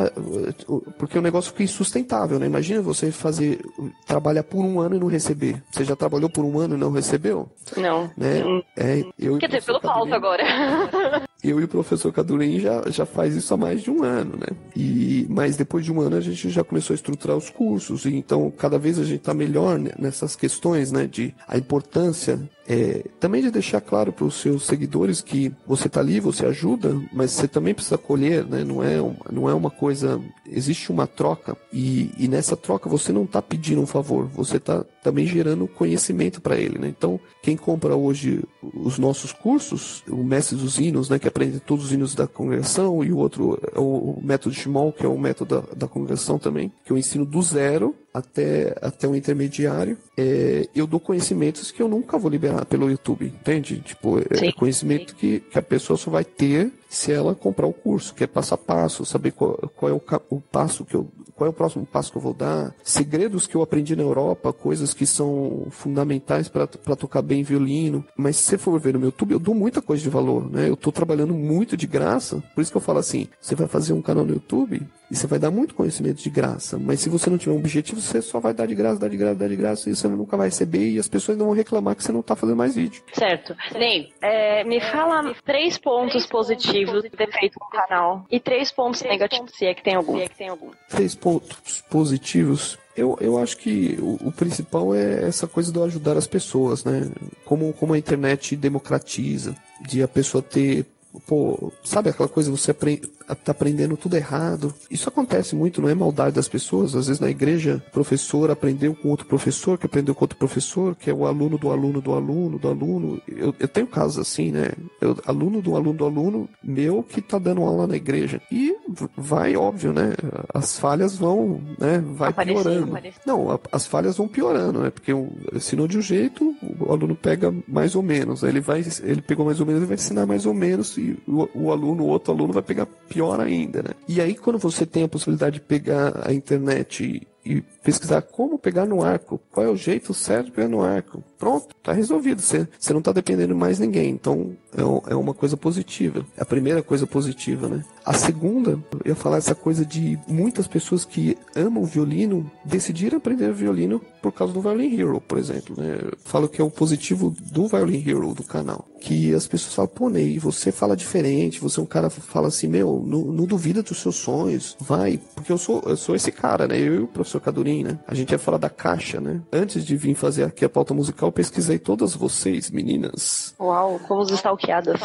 Porque 0.97 1.17
o 1.17 1.21
negócio 1.21 1.51
fica 1.51 1.63
insustentável, 1.63 2.39
né? 2.39 2.45
Imagina 2.45 2.81
você 2.81 3.11
fazer. 3.11 3.59
trabalhar 4.07 4.43
por 4.43 4.63
um 4.63 4.79
ano 4.79 4.95
e 4.95 4.99
não 4.99 5.07
receber. 5.07 5.61
Você 5.71 5.83
já 5.83 5.95
trabalhou 5.95 6.29
por 6.29 6.43
um 6.43 6.57
ano 6.59 6.75
e 6.75 6.77
não 6.79 6.91
recebeu? 6.91 7.49
Não. 7.77 8.09
Né? 8.17 8.41
É, 8.75 9.03
eu 9.19 9.37
Quer 9.37 9.47
dizer, 9.47 9.63
pelo 9.63 9.79
Cadurim- 9.79 10.13
agora. 10.13 10.43
eu 11.43 11.59
e 11.59 11.63
o 11.63 11.67
professor 11.67 12.11
Cadurim 12.11 12.59
já, 12.59 12.83
já 12.89 13.05
faz 13.05 13.35
isso 13.35 13.53
há 13.53 13.57
mais 13.57 13.81
de 13.81 13.89
um 13.89 14.03
ano, 14.03 14.37
né? 14.37 14.47
E, 14.75 15.25
mas 15.29 15.55
depois 15.55 15.83
de 15.83 15.91
um 15.91 15.99
ano 15.99 16.15
a 16.15 16.21
gente 16.21 16.49
já 16.49 16.63
começou 16.63 16.93
a 16.93 16.95
estruturar 16.95 17.35
os 17.35 17.49
cursos, 17.49 18.05
e 18.05 18.15
então 18.15 18.51
cada 18.51 18.77
vez 18.77 18.99
a 18.99 19.03
gente 19.03 19.19
está 19.19 19.33
melhor 19.33 19.79
nessas 19.97 20.35
questões, 20.35 20.91
né? 20.91 21.07
De 21.07 21.33
a 21.47 21.57
importância 21.57 22.39
é, 22.67 23.05
também 23.19 23.41
de 23.41 23.51
deixar 23.51 23.81
claro 23.81 24.13
para 24.13 24.25
os 24.25 24.35
seus 24.35 24.65
seguidores 24.65 25.21
que 25.21 25.51
você 25.67 25.87
está 25.87 25.99
ali, 25.99 26.19
você 26.19 26.45
ajuda, 26.45 26.95
mas 27.11 27.31
você 27.31 27.47
também 27.47 27.73
precisa 27.73 27.97
colher, 27.97 28.45
né? 28.45 28.63
Não 28.63 28.83
é, 28.83 29.01
um- 29.01 29.15
não 29.31 29.49
é 29.49 29.53
uma 29.53 29.69
coisa. 29.71 30.21
Existe 30.49 30.91
uma 30.91 31.07
troca, 31.07 31.57
e, 31.73 32.11
e 32.17 32.27
nessa 32.27 32.55
troca 32.55 32.87
você 32.89 33.11
não 33.11 33.23
está 33.23 33.41
pedindo 33.41 33.81
um 33.81 33.85
favor, 33.85 34.27
você 34.27 34.57
está 34.57 34.83
também 35.03 35.25
gerando 35.25 35.67
conhecimento 35.67 36.39
para 36.41 36.55
ele, 36.57 36.77
né? 36.77 36.87
Então, 36.87 37.19
quem 37.41 37.57
compra 37.57 37.95
hoje 37.95 38.43
os 38.75 38.99
nossos 38.99 39.31
cursos, 39.33 40.03
o 40.07 40.23
Mestre 40.23 40.55
dos 40.55 40.77
Hinos, 40.79 41.09
né? 41.09 41.17
Que 41.17 41.27
aprende 41.27 41.59
todos 41.59 41.85
os 41.85 41.91
hinos 41.91 42.13
da 42.13 42.27
congregação, 42.27 43.03
e 43.03 43.11
o 43.11 43.17
outro 43.17 43.59
é 43.75 43.79
o, 43.79 43.83
o 44.19 44.21
método 44.23 44.53
Shimon, 44.53 44.91
que 44.91 45.05
é 45.05 45.09
o 45.09 45.17
método 45.17 45.61
da, 45.61 45.75
da 45.75 45.87
congregação 45.87 46.37
também, 46.37 46.71
que 46.85 46.91
eu 46.91 46.97
ensino 46.97 47.25
do 47.25 47.41
zero 47.41 47.95
até, 48.13 48.75
até 48.81 49.07
um 49.07 49.15
intermediário, 49.15 49.97
é, 50.17 50.67
eu 50.75 50.85
dou 50.85 50.99
conhecimentos 50.99 51.71
que 51.71 51.81
eu 51.81 51.87
nunca 51.87 52.17
vou 52.17 52.29
liberar 52.29 52.65
pelo 52.65 52.89
YouTube, 52.89 53.25
entende? 53.25 53.79
Tipo, 53.79 54.19
é 54.19 54.37
sim, 54.37 54.51
conhecimento 54.51 55.15
que, 55.15 55.39
que 55.39 55.57
a 55.57 55.61
pessoa 55.61 55.97
só 55.97 56.11
vai 56.11 56.23
ter 56.23 56.71
se 56.89 57.11
ela 57.11 57.33
comprar 57.33 57.65
o 57.65 57.73
curso, 57.73 58.13
que 58.13 58.23
é 58.23 58.27
passo 58.27 58.53
a 58.53 58.57
passo, 58.57 59.05
saber 59.05 59.31
qual, 59.31 59.57
qual 59.75 59.89
é 59.89 59.93
o, 59.93 60.01
o, 60.29 60.41
passo 60.41 60.83
que 60.83 60.93
eu, 60.93 61.07
qual 61.35 61.47
é 61.47 61.49
o 61.49 61.53
próximo 61.53 61.85
passo 61.85 62.11
que 62.11 62.17
eu 62.17 62.21
vou 62.21 62.33
dar, 62.33 62.75
segredos 62.83 63.47
que 63.47 63.55
eu 63.55 63.61
aprendi 63.61 63.95
na 63.95 64.03
Europa, 64.03 64.51
coisas 64.51 64.93
que 64.93 65.05
são 65.05 65.67
fundamentais 65.69 66.49
para 66.49 66.67
tocar 66.67 67.21
bem 67.21 67.43
violino. 67.43 68.05
Mas 68.17 68.35
se 68.35 68.43
você 68.43 68.57
for 68.57 68.77
ver 68.77 68.93
no 68.93 68.99
meu 68.99 69.07
YouTube, 69.07 69.31
eu 69.31 69.39
dou 69.39 69.55
muita 69.55 69.81
coisa 69.81 70.03
de 70.03 70.09
valor, 70.09 70.51
né? 70.51 70.67
Eu 70.67 70.73
estou 70.73 70.91
trabalhando 70.91 71.33
muito 71.33 71.77
de 71.77 71.87
graça, 71.87 72.43
por 72.53 72.61
isso 72.61 72.71
que 72.71 72.77
eu 72.77 72.81
falo 72.81 72.99
assim: 72.99 73.29
você 73.39 73.55
vai 73.55 73.67
fazer 73.67 73.93
um 73.93 74.01
canal 74.01 74.25
no 74.25 74.33
YouTube 74.33 74.85
e 75.11 75.15
você 75.15 75.27
vai 75.27 75.37
dar 75.37 75.51
muito 75.51 75.75
conhecimento 75.75 76.23
de 76.23 76.29
graça, 76.29 76.79
mas 76.79 77.01
se 77.01 77.09
você 77.09 77.29
não 77.29 77.37
tiver 77.37 77.51
um 77.51 77.57
objetivo, 77.57 77.99
você 77.99 78.21
só 78.21 78.39
vai 78.39 78.53
dar 78.53 78.65
de 78.65 78.73
graça, 78.73 78.97
dar 78.97 79.09
de 79.09 79.17
graça, 79.17 79.35
dar 79.35 79.49
de 79.49 79.57
graça, 79.57 79.89
e 79.89 79.95
você 79.95 80.07
nunca 80.07 80.37
vai 80.37 80.47
receber 80.47 80.89
e 80.89 80.97
as 80.97 81.09
pessoas 81.09 81.37
não 81.37 81.47
vão 81.47 81.55
reclamar 81.55 81.97
que 81.97 82.03
você 82.03 82.13
não 82.13 82.21
está 82.21 82.33
fazendo 82.33 82.55
mais 82.55 82.75
vídeo. 82.75 83.03
Certo. 83.13 83.53
Ney, 83.73 84.13
é, 84.21 84.63
me 84.63 84.79
fala 84.79 85.35
três 85.43 85.77
pontos 85.77 86.25
positivos 86.25 87.03
de 87.03 87.09
ter 87.09 87.29
feito 87.29 87.57
no 87.59 87.67
canal 87.67 88.25
e 88.31 88.39
três 88.39 88.71
pontos 88.71 89.01
negativos, 89.01 89.51
se 89.53 89.65
é 89.65 89.73
que 89.73 89.83
tem 89.83 89.95
algum. 89.95 90.15
Se 90.15 90.23
é 90.23 90.29
que 90.29 90.37
tem 90.37 90.47
algum. 90.47 90.69
Três 90.87 91.13
pontos 91.13 91.83
positivos. 91.89 92.79
Eu, 92.95 93.17
eu 93.19 93.37
acho 93.37 93.57
que 93.57 93.97
o, 93.99 94.27
o, 94.27 94.31
principal 94.31 94.95
é 94.95 95.27
essa 95.27 95.45
coisa 95.47 95.71
do 95.71 95.83
ajudar 95.83 96.15
as 96.17 96.27
pessoas, 96.27 96.85
né? 96.85 97.09
Como, 97.43 97.73
como 97.73 97.93
a 97.93 97.97
internet 97.97 98.55
democratiza, 98.55 99.55
de 99.81 100.03
a 100.03 100.07
pessoa 100.07 100.41
ter 100.41 100.85
pô, 101.27 101.71
sabe 101.83 102.09
aquela 102.09 102.29
coisa, 102.29 102.51
você 102.51 102.71
aprende, 102.71 103.07
tá 103.43 103.51
aprendendo 103.51 103.97
tudo 103.97 104.15
errado. 104.15 104.73
Isso 104.89 105.09
acontece 105.09 105.55
muito, 105.55 105.81
não 105.81 105.89
é 105.89 105.95
maldade 105.95 106.35
das 106.35 106.47
pessoas. 106.47 106.95
Às 106.95 107.07
vezes 107.07 107.19
na 107.19 107.29
igreja, 107.29 107.83
o 107.87 107.91
professor 107.91 108.49
aprendeu 108.51 108.95
com 108.95 109.09
outro 109.09 109.25
professor, 109.25 109.77
que 109.77 109.85
aprendeu 109.85 110.15
com 110.15 110.23
outro 110.23 110.37
professor, 110.37 110.95
que 110.95 111.09
é 111.09 111.13
o 111.13 111.25
aluno 111.25 111.57
do 111.57 111.71
aluno 111.71 112.01
do 112.01 112.13
aluno 112.13 112.59
do 112.59 112.67
aluno. 112.67 113.21
Eu, 113.27 113.53
eu 113.59 113.67
tenho 113.67 113.87
casos 113.87 114.19
assim, 114.19 114.51
né? 114.51 114.71
Eu, 114.99 115.17
aluno 115.25 115.61
do 115.61 115.75
aluno 115.75 115.93
do 115.93 116.05
aluno 116.05 116.49
meu 116.63 117.03
que 117.03 117.21
tá 117.21 117.37
dando 117.37 117.61
aula 117.61 117.87
na 117.87 117.95
igreja. 117.95 118.41
E 118.51 118.75
vai, 119.17 119.55
óbvio, 119.55 119.93
né? 119.93 120.13
As 120.53 120.79
falhas 120.79 121.17
vão, 121.17 121.61
né? 121.77 122.03
Vai 122.05 122.29
aparecendo, 122.29 122.63
piorando. 122.63 122.91
Aparecendo. 122.91 123.21
Não, 123.25 123.59
as 123.71 123.85
falhas 123.85 124.17
vão 124.17 124.27
piorando, 124.27 124.79
né? 124.79 124.89
Porque 124.89 125.11
eu 125.11 125.31
ensinou 125.53 125.87
de 125.87 125.97
um 125.97 126.01
jeito, 126.01 126.55
o 126.79 126.91
aluno 126.91 127.15
pega 127.15 127.53
mais 127.67 127.95
ou 127.95 128.03
menos. 128.03 128.43
Aí 128.43 128.49
ele 128.49 128.61
vai, 128.61 128.83
ele 129.03 129.21
pegou 129.21 129.45
mais 129.45 129.59
ou 129.59 129.65
menos, 129.65 129.81
ele 129.81 129.87
vai 129.87 129.95
ensinar 129.95 130.25
mais 130.25 130.45
ou 130.45 130.53
menos 130.53 130.97
e 131.01 131.17
o, 131.27 131.49
o 131.53 131.71
aluno, 131.71 132.03
o 132.03 132.07
outro 132.07 132.33
aluno 132.33 132.53
vai 132.53 132.63
pegar 132.63 132.85
pior 132.85 133.39
ainda, 133.39 133.81
né? 133.81 133.89
E 134.07 134.21
aí 134.21 134.35
quando 134.35 134.59
você 134.59 134.85
tem 134.85 135.03
a 135.03 135.07
possibilidade 135.07 135.55
de 135.55 135.61
pegar 135.61 136.27
a 136.27 136.33
internet 136.33 137.27
e 137.45 137.61
pesquisar 137.83 138.21
como 138.21 138.57
pegar 138.57 138.85
no 138.85 139.03
arco, 139.03 139.41
qual 139.51 139.65
é 139.65 139.69
o 139.69 139.75
jeito 139.75 140.13
certo 140.13 140.45
de 140.45 140.51
pegar 140.51 140.67
no 140.67 140.81
arco. 140.81 141.23
Pronto, 141.37 141.75
tá 141.81 141.91
resolvido. 141.91 142.41
Você, 142.41 142.67
você 142.79 142.93
não 142.93 143.01
tá 143.01 143.11
dependendo 143.11 143.55
mais 143.55 143.77
de 143.77 143.83
ninguém. 143.83 144.11
Então 144.11 144.55
é, 144.75 145.11
é 145.11 145.15
uma 145.15 145.33
coisa 145.33 145.57
positiva. 145.57 146.25
É 146.37 146.43
a 146.43 146.45
primeira 146.45 146.83
coisa 146.83 147.07
positiva, 147.07 147.67
né? 147.67 147.83
A 148.05 148.13
segunda, 148.13 148.79
eu 149.03 149.09
ia 149.09 149.15
falar 149.15 149.37
essa 149.37 149.55
coisa 149.55 149.85
de 149.85 150.19
muitas 150.27 150.67
pessoas 150.67 151.05
que 151.05 151.37
amam 151.55 151.83
violino 151.83 152.49
decidiram 152.63 153.17
aprender 153.17 153.51
violino 153.51 154.01
por 154.21 154.31
causa 154.31 154.53
do 154.53 154.61
Violin 154.61 154.99
Hero, 154.99 155.19
por 155.19 155.37
exemplo. 155.37 155.75
Né? 155.77 155.99
Eu 156.01 156.17
falo 156.23 156.47
que 156.47 156.61
é 156.61 156.63
o 156.63 156.69
positivo 156.69 157.33
do 157.51 157.67
Violin 157.67 158.03
Hero 158.07 158.33
do 158.33 158.43
canal. 158.43 158.87
Que 158.99 159.33
as 159.33 159.47
pessoas 159.47 159.73
falam, 159.73 159.91
pô, 159.93 160.09
Ney, 160.09 160.37
você 160.37 160.71
fala 160.71 160.95
diferente, 160.95 161.59
você 161.59 161.79
é 161.79 161.83
um 161.83 161.87
cara 161.87 162.09
que 162.09 162.21
fala 162.21 162.47
assim, 162.47 162.67
meu, 162.67 163.03
não, 163.05 163.21
não 163.21 163.45
duvida 163.45 163.81
dos 163.81 163.99
seus 163.99 164.15
sonhos, 164.15 164.77
vai. 164.79 165.19
Porque 165.33 165.51
eu 165.51 165.57
sou, 165.57 165.81
eu 165.87 165.97
sou 165.97 166.15
esse 166.15 166.31
cara, 166.31 166.67
né? 166.67 166.79
Eu 166.79 166.95
e 166.95 166.99
o 166.99 167.07
professor 167.07 167.30
Cadurim, 167.39 167.83
né? 167.83 167.99
A 168.07 168.13
gente 168.13 168.31
ia 168.31 168.39
falar 168.39 168.57
da 168.57 168.69
caixa, 168.69 169.19
né? 169.19 169.41
Antes 169.51 169.85
de 169.85 169.95
vir 169.95 170.15
fazer 170.15 170.43
aqui 170.43 170.65
a 170.65 170.69
pauta 170.69 170.93
musical, 170.93 171.29
eu 171.29 171.33
pesquisei 171.33 171.79
todas 171.79 172.15
vocês, 172.15 172.69
meninas. 172.69 173.53
Uau, 173.59 173.99
como 174.07 174.21
os 174.21 174.31
stalkeadas. 174.31 174.99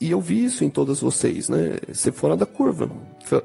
E 0.00 0.10
eu 0.10 0.20
vi 0.20 0.44
isso 0.44 0.64
em 0.64 0.70
todas 0.70 1.00
vocês, 1.00 1.48
né? 1.48 1.78
Ser 1.92 2.12
fora 2.12 2.36
da 2.36 2.46
curva. 2.46 2.90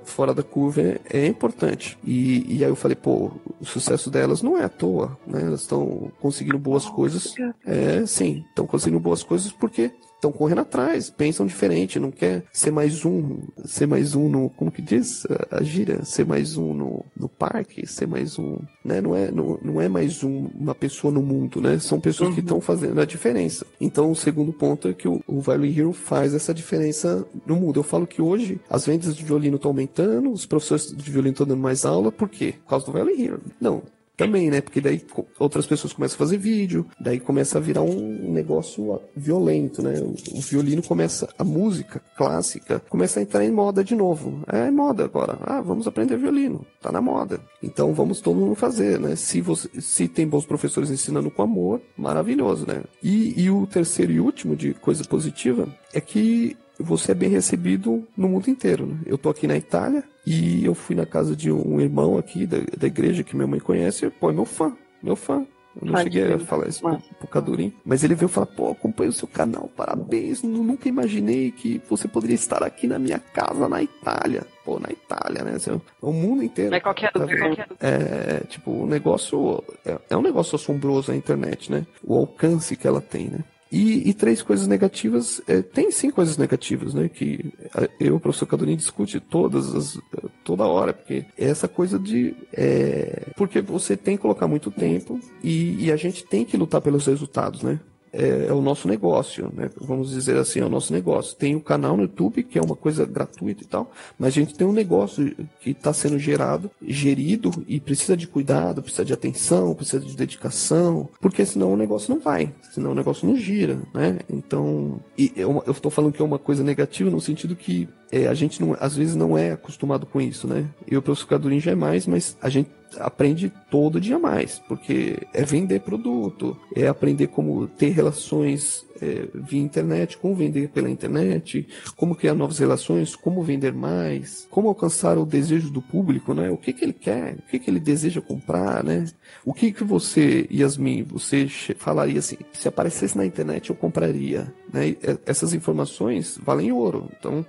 Fora 0.04 0.34
da 0.34 0.44
curva 0.44 0.82
é, 0.82 1.00
é 1.10 1.28
importante. 1.28 1.98
E, 2.04 2.58
e 2.58 2.64
aí 2.64 2.70
eu 2.70 2.76
falei, 2.76 2.96
pô, 2.96 3.32
o 3.60 3.66
sucesso 3.66 4.10
delas 4.10 4.42
não 4.42 4.58
é 4.58 4.66
à 4.66 4.70
toa, 4.70 5.18
né? 5.26 5.42
Elas 5.42 5.62
estão 5.62 6.12
conseguindo 6.20 6.60
boas 6.60 6.86
coisas. 6.86 7.34
É, 7.66 8.06
sim, 8.06 8.44
estão 8.50 8.66
conseguindo 8.66 9.00
boas 9.00 9.24
coisas 9.24 9.52
porque 9.52 9.92
estão 10.18 10.32
correndo 10.32 10.62
atrás, 10.62 11.10
pensam 11.10 11.46
diferente, 11.46 12.00
não 12.00 12.12
quer 12.12 12.44
ser 12.52 12.72
mais 12.72 13.06
um, 13.06 13.40
ser 13.66 13.88
mais 13.88 14.16
um 14.16 14.28
no, 14.28 14.50
como 14.50 14.72
que 14.72 14.82
diz 14.82 15.26
a, 15.52 15.58
a 15.58 15.64
gira, 15.64 16.04
ser 16.04 16.26
mais 16.26 16.58
um 16.58 16.74
no, 16.74 17.06
no 17.16 17.30
parque, 17.30 17.88
ser 17.88 18.08
mais 18.08 18.38
um, 18.38 18.58
né, 18.84 19.00
não 19.00 19.16
é, 19.16 19.32
não, 19.32 19.60
não 19.62 19.82
é 19.82 19.88
mais 19.88 20.24
um, 20.24 20.48
uma 20.56 20.76
pessoa 20.76 21.14
no 21.14 21.22
mundo, 21.22 21.62
né, 21.62 21.80
são 21.80 22.00
pessoas 22.00 22.30
uhum. 22.30 22.36
que 22.36 22.42
estão 22.42 22.60
fazendo 22.60 23.00
a 23.00 23.06
diferença. 23.06 23.66
Então 23.80 24.12
o 24.12 24.16
segundo 24.16 24.52
ponto 24.52 24.88
é 24.88 24.94
que 24.94 25.08
o, 25.08 25.22
o 25.28 25.40
Violin 25.40 25.78
Hero 25.78 25.94
faz 25.94 26.34
essa 26.34 26.54
diferença 26.54 27.26
no 27.46 27.56
mundo. 27.56 27.80
Eu 27.80 27.84
falo 27.84 28.08
que 28.08 28.22
hoje 28.22 28.60
as 28.70 28.86
vendas 28.86 29.16
de 29.16 29.24
violino 29.24 29.58
estão 29.58 29.72
aumentando, 29.72 30.32
os 30.32 30.46
professores 30.46 30.88
de 30.88 31.12
violino 31.12 31.34
estão 31.34 31.48
dando 31.48 31.62
mais 31.62 31.86
aula, 31.86 32.12
por 32.12 32.28
quê? 32.28 32.56
Por 32.64 32.70
causa 32.70 32.86
do 32.86 32.92
Violin 32.92 33.24
Hero. 33.24 33.42
Não, 33.62 33.84
também, 34.18 34.50
né? 34.50 34.60
Porque 34.62 34.82
daí 34.82 35.06
outras 35.38 35.68
pessoas 35.68 35.94
começam 35.94 36.16
a 36.16 36.18
fazer 36.18 36.38
vídeo, 36.38 36.88
daí 37.00 37.20
começa 37.20 37.60
a 37.60 37.62
virar 37.62 37.84
um 37.84 38.34
negócio 38.34 39.00
violento, 39.16 39.84
né? 39.84 39.94
O 40.34 40.42
violino 40.42 40.82
começa, 40.82 41.30
a 41.38 41.44
música 41.44 42.02
clássica 42.18 42.82
começa 42.90 43.20
a 43.20 43.24
entrar 43.24 43.46
em 43.46 43.52
moda 43.52 43.84
de 43.84 43.96
novo. 43.96 44.42
É 44.48 44.72
moda 44.72 45.06
agora. 45.06 45.38
Ah, 45.42 45.62
vamos 45.62 45.88
aprender 45.88 46.18
violino. 46.18 46.66
Tá 46.82 46.92
na 46.92 47.00
moda. 47.00 47.40
Então 47.62 47.94
vamos 47.94 48.20
todo 48.20 48.40
mundo 48.40 48.56
fazer, 48.56 49.00
né? 49.00 49.16
Se, 49.16 49.40
você, 49.40 49.70
se 49.80 50.08
tem 50.08 50.28
bons 50.28 50.46
professores 50.46 50.90
ensinando 50.90 51.30
com 51.30 51.44
amor, 51.44 51.80
maravilhoso, 51.96 52.66
né? 52.68 52.84
E, 53.04 53.40
e 53.40 53.52
o 53.52 53.68
terceiro 53.68 54.12
e 54.12 54.20
último 54.20 54.56
de 54.56 54.74
coisa 54.74 55.04
positiva 55.04 55.68
é 55.94 56.02
que 56.02 56.58
você 56.80 57.12
é 57.12 57.16
bem 57.16 57.30
recebido 57.30 58.08
no 58.16 58.30
mundo 58.30 58.50
inteiro. 58.50 58.86
Né? 58.86 58.98
Eu 59.06 59.18
tô 59.18 59.30
aqui 59.30 59.48
na 59.48 59.58
Itália 59.58 60.04
e 60.26 60.66
eu 60.66 60.74
fui 60.74 60.96
na 60.96 61.06
casa 61.06 61.36
de 61.36 61.52
um 61.52 61.80
irmão 61.80 62.18
aqui 62.18 62.46
da, 62.46 62.58
da 62.78 62.88
igreja 62.88 63.24
que 63.24 63.36
minha 63.36 63.48
mãe 63.48 63.60
conhece, 63.60 64.06
e, 64.06 64.10
pô, 64.10 64.30
é 64.30 64.34
meu 64.34 64.46
fã, 64.46 64.76
meu 65.02 65.16
fã. 65.16 65.46
Eu 65.80 65.92
não 65.92 65.98
cheguei 65.98 66.34
a 66.34 66.40
falar 66.40 66.68
isso 66.68 66.82
pro, 66.82 66.98
pro 67.20 67.28
Cadurim, 67.28 67.72
mas 67.86 68.04
ele 68.04 68.16
veio 68.16 68.28
falar, 68.28 68.48
pô, 68.48 68.72
acompanho 68.72 69.12
o 69.12 69.14
seu 69.14 69.28
canal, 69.28 69.70
parabéns, 69.76 70.42
nunca 70.42 70.90
imaginei 70.90 71.52
que 71.52 71.80
você 71.88 72.08
poderia 72.08 72.34
estar 72.34 72.64
aqui 72.64 72.88
na 72.88 72.98
minha 72.98 73.20
casa 73.20 73.70
na 73.70 73.82
Itália. 73.82 74.44
Pô, 74.66 74.80
na 74.80 74.90
Itália, 74.90 75.44
né? 75.44 75.58
O 76.02 76.12
mundo 76.12 76.44
inteiro. 76.44 76.76
É 76.76 76.80
qualquer 76.80 77.12
tá 77.14 77.20
lugar. 77.20 77.68
É, 77.80 78.40
tipo, 78.50 78.72
o 78.72 78.88
negócio, 78.88 79.64
é, 79.86 79.98
é 80.10 80.18
um 80.18 80.22
negócio 80.22 80.56
assombroso 80.56 81.12
a 81.12 81.16
internet, 81.16 81.72
né? 81.72 81.86
O 82.04 82.16
alcance 82.16 82.76
que 82.76 82.88
ela 82.88 83.00
tem, 83.00 83.28
né? 83.30 83.40
E, 83.72 84.10
e, 84.10 84.14
três 84.14 84.42
coisas 84.42 84.68
negativas, 84.68 85.42
é, 85.48 85.62
tem 85.62 85.92
sim 85.92 86.10
coisas 86.10 86.38
negativas, 86.38 86.94
né? 86.94 87.10
Que 87.10 87.54
eu, 88.00 88.16
o 88.16 88.20
professor 88.20 88.46
Cadorini, 88.46 88.78
discute 88.78 89.20
todas 89.20 89.76
as, 89.76 90.00
toda 90.44 90.66
hora, 90.66 90.94
porque 90.94 91.26
é 91.38 91.46
essa 91.46 91.68
coisa 91.68 92.00
de. 92.00 92.36
É, 92.54 93.28
porque 93.36 93.60
você 93.62 93.98
tem 93.98 94.16
que 94.16 94.22
colocar 94.22 94.48
muito 94.48 94.72
tempo 94.72 95.20
e, 95.44 95.86
e 95.86 95.92
a 95.92 95.98
gente 95.98 96.24
tem 96.24 96.46
que 96.46 96.56
lutar 96.56 96.82
pelos 96.82 97.06
resultados, 97.06 97.62
né? 97.62 97.80
É, 98.18 98.48
é, 98.48 98.54
o 98.54 98.62
nosso 98.62 98.88
negócio, 98.88 99.52
né? 99.54 99.70
Vamos 99.80 100.10
dizer 100.10 100.38
assim, 100.38 100.60
é 100.60 100.66
o 100.66 100.70
nosso 100.70 100.92
negócio. 100.92 101.36
Tem 101.36 101.56
o 101.56 101.62
canal 101.62 101.96
no 101.96 102.02
YouTube, 102.02 102.42
que 102.42 102.58
é 102.58 102.62
uma 102.62 102.76
coisa 102.76 103.06
gratuita 103.06 103.64
e 103.64 103.68
tal, 103.68 103.92
mas 104.18 104.30
a 104.30 104.32
gente 104.32 104.56
tem 104.56 104.66
um 104.66 104.74
negócio 104.74 105.36
que 105.62 105.70
está 105.70 105.94
sendo 105.94 106.18
gerado, 106.18 106.72
gerido 106.82 107.52
e 107.68 107.80
precisa 107.80 108.18
de 108.18 108.26
cuidado, 108.26 108.82
precisa 108.82 109.06
de 109.06 109.14
atenção, 109.14 109.76
precisa 109.76 110.04
de 110.04 110.16
dedicação, 110.16 111.08
porque 111.22 111.46
senão 111.46 111.72
o 111.74 111.78
negócio 111.78 112.12
não 112.12 112.20
vai, 112.20 112.52
senão 112.72 112.92
o 112.92 112.96
negócio 112.96 113.28
não 113.28 113.38
gira, 113.38 113.80
né? 113.94 114.18
Então, 114.28 115.00
e 115.16 115.32
eu 115.36 115.64
estou 115.68 115.92
falando 115.92 116.12
que 116.12 116.22
é 116.22 116.26
uma 116.26 116.40
coisa 116.40 116.64
negativa 116.64 117.12
no 117.12 117.22
sentido 117.22 117.56
que 117.56 117.88
é, 118.12 118.28
a 118.28 118.34
gente 118.34 118.62
não, 118.62 118.76
às 118.80 118.96
vezes 118.96 119.16
não 119.16 119.38
é 119.38 119.52
acostumado 119.52 120.08
com 120.08 120.20
isso, 120.20 120.48
né? 120.48 120.66
Eu, 120.88 121.02
pelo 121.04 121.16
Sucadurim, 121.16 121.60
já 121.60 121.72
é 121.72 121.76
mais, 121.76 122.08
mas 122.08 122.36
a 122.42 122.50
gente 122.50 122.70
aprende 123.00 123.52
todo 123.70 124.00
dia 124.00 124.18
mais, 124.18 124.60
porque 124.60 125.18
é 125.34 125.44
vender 125.44 125.82
produto, 125.82 126.58
é 126.76 126.88
aprender 126.88 127.28
como 127.28 127.68
ter 127.68 127.90
relações 127.90 128.86
é, 129.02 129.28
via 129.34 129.62
internet, 129.62 130.18
como 130.18 130.36
vender 130.36 130.70
pela 130.70 130.90
internet, 130.90 131.68
como 131.96 132.16
criar 132.16 132.34
novas 132.34 132.60
relações, 132.60 133.16
como 133.16 133.44
vender 133.44 133.74
mais, 133.74 134.48
como 134.50 134.68
alcançar 134.70 135.18
o 135.18 135.26
desejo 135.26 135.70
do 135.70 135.82
público, 135.82 136.34
né? 136.34 136.50
O 136.50 136.58
que, 136.58 136.74
que 136.74 136.84
ele 136.84 136.94
quer, 136.94 137.36
o 137.36 137.42
que, 137.44 137.60
que 137.60 137.70
ele 137.70 137.80
deseja 137.80 138.22
comprar, 138.22 138.84
né? 138.84 139.06
O 139.46 139.54
que 139.54 139.72
que 139.72 139.84
você, 139.84 140.48
Yasmin, 140.52 141.04
você 141.04 141.48
falaria 141.78 142.20
assim, 142.20 142.38
se 142.54 142.68
aparecesse 142.68 143.18
na 143.18 143.26
internet 143.26 143.70
eu 143.70 143.76
compraria, 143.76 144.54
né? 144.72 144.96
Essas 145.26 145.54
informações 145.54 146.38
valem 146.42 146.72
ouro, 146.72 147.10
então 147.18 147.46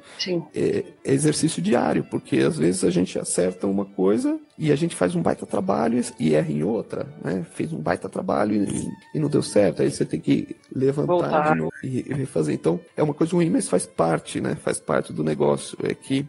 é, 0.54 0.84
é 1.04 1.12
exercício 1.12 1.60
diário, 1.60 2.04
porque 2.04 2.38
às 2.38 2.56
vezes 2.56 2.84
a 2.84 2.90
gente 2.90 3.18
acerta 3.18 3.66
uma 3.66 3.84
coisa 3.84 4.38
e 4.56 4.72
a 4.72 4.76
gente 4.76 4.94
faz 4.96 5.14
um 5.14 5.22
baita 5.22 5.46
trabalho 5.46 6.02
e 6.18 6.34
erra 6.34 6.50
em 6.50 6.62
outra, 6.62 7.06
né? 7.22 7.44
Fez 7.54 7.72
um 7.72 7.80
baita 7.80 8.08
trabalho 8.08 8.64
e, 8.64 8.88
e 9.14 9.18
não 9.18 9.28
deu 9.28 9.42
certo, 9.42 9.82
aí 9.82 9.90
você 9.90 10.04
tem 10.04 10.20
que 10.20 10.56
levantar 10.74 11.12
Voltar. 11.12 11.52
de 11.52 11.58
novo 11.58 11.72
e 11.82 12.02
refazer. 12.14 12.54
Então, 12.54 12.80
é 12.96 13.02
uma 13.02 13.14
coisa 13.14 13.34
ruim, 13.34 13.50
mas 13.50 13.68
faz 13.68 13.86
parte, 13.86 14.40
né? 14.40 14.54
Faz 14.56 14.80
parte 14.80 15.12
do 15.12 15.24
negócio. 15.24 15.76
É 15.82 15.94
que 15.94 16.26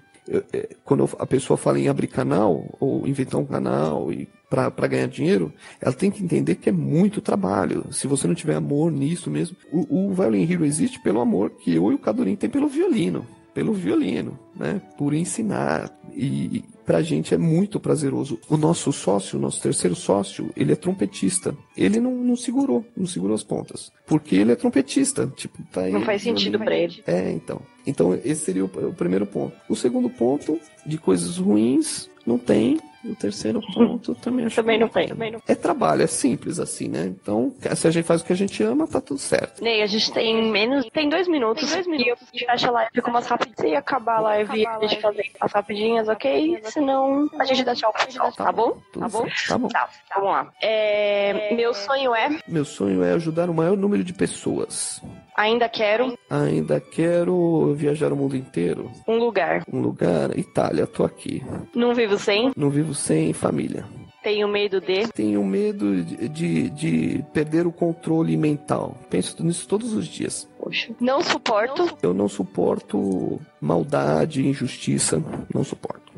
é, 0.54 0.76
quando 0.84 1.10
a 1.18 1.26
pessoa 1.26 1.58
fala 1.58 1.80
em 1.80 1.88
abrir 1.88 2.08
canal 2.08 2.64
ou 2.80 3.08
inventar 3.08 3.42
um 3.42 3.46
canal 3.46 4.12
e 4.14 4.28
para 4.50 4.88
ganhar 4.88 5.08
dinheiro, 5.08 5.54
ela 5.80 5.94
tem 5.94 6.10
que 6.10 6.24
entender 6.24 6.56
que 6.56 6.70
é 6.70 6.72
muito 6.72 7.22
trabalho. 7.22 7.86
Se 7.92 8.08
você 8.08 8.28
não 8.28 8.34
tiver 8.34 8.56
amor 8.56 8.92
nisso 8.92 9.30
mesmo, 9.30 9.56
o, 9.72 10.08
o 10.08 10.14
Violin 10.14 10.52
Hero 10.52 10.66
existe 10.66 11.00
pelo 11.02 11.20
amor 11.20 11.52
que 11.52 11.76
eu 11.76 11.92
e 11.92 11.96
o 11.96 12.00
Cadorim 12.00 12.36
tem 12.36 12.50
pelo 12.50 12.68
violino, 12.68 13.26
pelo 13.54 13.74
violino, 13.74 14.40
né? 14.56 14.82
Por 14.98 15.14
ensinar 15.14 15.96
e 16.16 16.64
pra 16.90 17.04
gente 17.04 17.36
é 17.36 17.38
muito 17.38 17.80
prazeroso. 17.80 18.40
O 18.50 18.58
nosso 18.58 18.92
sócio, 18.92 19.38
o 19.38 19.42
nosso 19.42 19.62
terceiro 19.62 19.96
sócio, 19.96 20.50
ele 20.58 20.74
é 20.74 20.76
trompetista. 20.76 21.56
Ele 21.78 22.00
não, 22.00 22.12
não 22.16 22.36
segurou, 22.36 22.84
não 22.98 23.06
segurou 23.06 23.36
as 23.36 23.44
pontas. 23.44 23.92
Porque 24.08 24.36
ele 24.36 24.52
é 24.52 24.56
trompetista. 24.56 25.32
Tipo, 25.36 25.62
tá 25.72 25.82
aí, 25.82 25.94
Não 25.94 26.02
faz 26.02 26.24
sentido 26.24 26.58
para 26.58 26.76
ele. 26.76 27.04
É, 27.06 27.32
então. 27.32 27.62
Então, 27.86 28.20
esse 28.26 28.44
seria 28.44 28.66
o, 28.66 28.68
o 28.68 28.94
primeiro 28.94 29.28
ponto. 29.28 29.56
O 29.70 29.76
segundo 29.76 30.10
ponto, 30.10 30.60
de 30.84 30.98
coisas 30.98 31.38
ruins, 31.38 32.10
não 32.26 32.40
tem. 32.40 32.80
E 33.04 33.12
o 33.12 33.16
terceiro 33.16 33.62
ponto 33.74 34.14
também 34.16 34.46
acho 34.46 34.56
Também 34.58 34.78
que 34.78 34.82
não 34.84 34.90
tem. 34.90 35.08
Também 35.08 35.32
não. 35.32 35.42
É 35.48 35.56
trabalho, 35.56 36.02
é 36.04 36.08
simples 36.08 36.60
assim, 36.60 36.88
né? 36.90 37.06
Então, 37.06 37.54
se 37.76 37.88
a 37.88 37.92
gente 37.92 38.06
faz 38.06 38.22
o 38.22 38.26
que 38.26 38.34
a 38.34 38.36
gente 38.36 38.62
ama, 38.62 38.86
tá 38.88 39.00
tudo 39.00 39.20
certo. 39.20 39.64
Ney, 39.64 39.82
a 39.82 39.86
gente 39.88 40.12
tem 40.12 40.52
menos. 40.52 40.86
Tem 40.92 41.08
dois 41.08 41.28
minutos. 41.28 41.64
Tem 41.66 41.74
dois 41.76 41.88
minutos. 41.88 42.28
E 42.34 42.40
eu 42.44 42.48
fecha 42.48 42.68
a 42.68 42.72
live 42.72 43.02
com 43.02 43.10
umas 43.10 43.26
rapidinhas. 43.28 43.60
Se 43.70 43.76
acabar 43.76 44.18
a 44.18 44.22
live, 44.22 44.68
a 44.68 44.80
gente 44.88 45.02
fazer 45.02 45.32
as 45.40 45.52
rapidinhas, 45.52 46.08
ok? 46.10 46.60
Senão, 46.66 47.30
a 47.40 47.46
gente 47.46 47.64
dá 47.64 47.74
tchau 47.74 47.94
pro 47.94 48.06
pessoal, 48.06 48.32
tá 48.34 48.52
bom? 48.52 48.78
Tudo 48.92 49.02
Tá 49.04 49.08
bom? 49.10 49.24
certo, 49.24 49.48
Tá 49.48 49.58
bom. 49.58 49.68
Tá, 49.70 49.90
vamos 50.16 50.30
lá. 50.32 50.52
É, 50.62 51.54
meu 51.56 51.74
sonho 51.74 52.14
é. 52.14 52.30
Meu 52.48 52.66
sonho 52.66 53.04
é 53.04 53.14
ajudar 53.14 53.50
o 53.50 53.54
maior 53.54 53.78
número 53.78 54.04
de 54.04 54.14
pessoas. 54.14 55.02
Ainda 55.38 55.70
quero 55.70 56.18
Ainda 56.30 56.82
quero 56.82 57.74
viajar 57.74 58.12
o 58.12 58.16
mundo 58.16 58.36
inteiro. 58.36 58.92
um 59.08 59.18
lugar. 59.18 59.64
Um 59.72 59.80
lugar, 59.80 60.38
Itália, 60.38 60.86
tô 60.86 61.06
aqui. 61.06 61.42
Não 61.74 61.94
vivo 61.96 62.18
sem. 62.18 62.52
Não 62.58 62.70
vivo 62.70 62.89
sem 62.94 63.34
família. 63.34 63.86
Tenho 64.22 64.48
medo 64.50 64.82
de. 64.82 65.08
Tenho 65.14 65.44
medo 65.46 66.04
de, 66.04 66.28
de, 66.28 66.70
de 66.70 67.26
perder 67.34 67.66
o 67.66 67.72
controle 67.72 68.36
mental. 68.36 68.96
Penso 69.10 69.42
nisso 69.44 69.68
todos 69.68 69.94
os 69.94 70.08
dias. 70.08 70.48
Poxa. 70.60 70.94
Não 71.00 71.22
suporto. 71.22 71.98
Eu 72.02 72.14
não 72.14 72.28
suporto 72.28 73.40
maldade, 73.62 74.46
injustiça. 74.46 75.24
Não 75.54 75.64
suporto. 75.64 76.12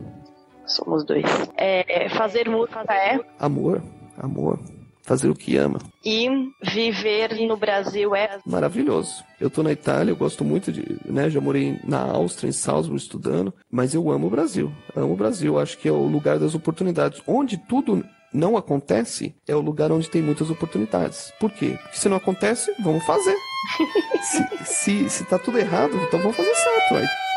Somos 0.66 1.04
dois. 1.06 1.26
É, 1.56 2.10
fazer 2.10 2.50
música 2.50 2.84
é. 2.92 3.20
Amor, 3.38 3.84
amor. 4.18 4.60
Fazer 5.04 5.30
o 5.30 5.36
que 5.36 5.58
ama. 5.58 5.80
E 6.06 6.28
viver 6.74 7.36
no 7.48 7.58
Brasil 7.58 8.16
é. 8.16 8.40
Maravilhoso. 8.46 9.24
Eu 9.40 9.50
tô 9.50 9.64
na 9.64 9.72
Itália, 9.72 10.12
eu 10.12 10.16
gosto 10.16 10.44
muito 10.44 10.72
de, 10.72 10.98
né, 11.06 11.30
já 11.30 11.42
morei 11.42 11.80
na 11.84 12.00
Áustria, 12.00 12.50
em 12.50 12.54
Salzburg 12.54 13.02
estudando, 13.02 13.54
mas 13.70 13.94
eu 13.94 14.12
amo 14.12 14.28
o 14.28 14.30
Brasil. 14.30 14.72
Amo 14.96 15.14
o 15.14 15.18
Brasil, 15.18 15.60
acho 15.60 15.78
que 15.78 15.88
é 15.88 15.92
o 15.92 16.06
lugar 16.06 16.38
das 16.38 16.54
oportunidades. 16.54 17.22
Onde 17.26 17.58
tudo 17.58 18.06
não 18.34 18.56
acontece, 18.56 19.36
é 19.48 19.56
o 19.56 19.62
lugar 19.62 19.92
onde 19.92 20.10
tem 20.10 20.22
muitas 20.22 20.50
oportunidades. 20.50 21.34
Por 21.40 21.52
quê? 21.52 21.78
Porque 21.82 21.98
se 21.98 22.10
não 22.10 22.18
acontece, 22.18 22.74
vamos 22.84 23.04
fazer. 23.04 23.36
se, 24.24 24.66
se, 24.66 25.10
se 25.10 25.26
tá 25.26 25.38
tudo 25.38 25.58
errado, 25.58 25.96
então 26.08 26.20
vamos 26.20 26.38
fazer 26.38 26.56
certo, 26.56 26.94
vai. 26.94 27.31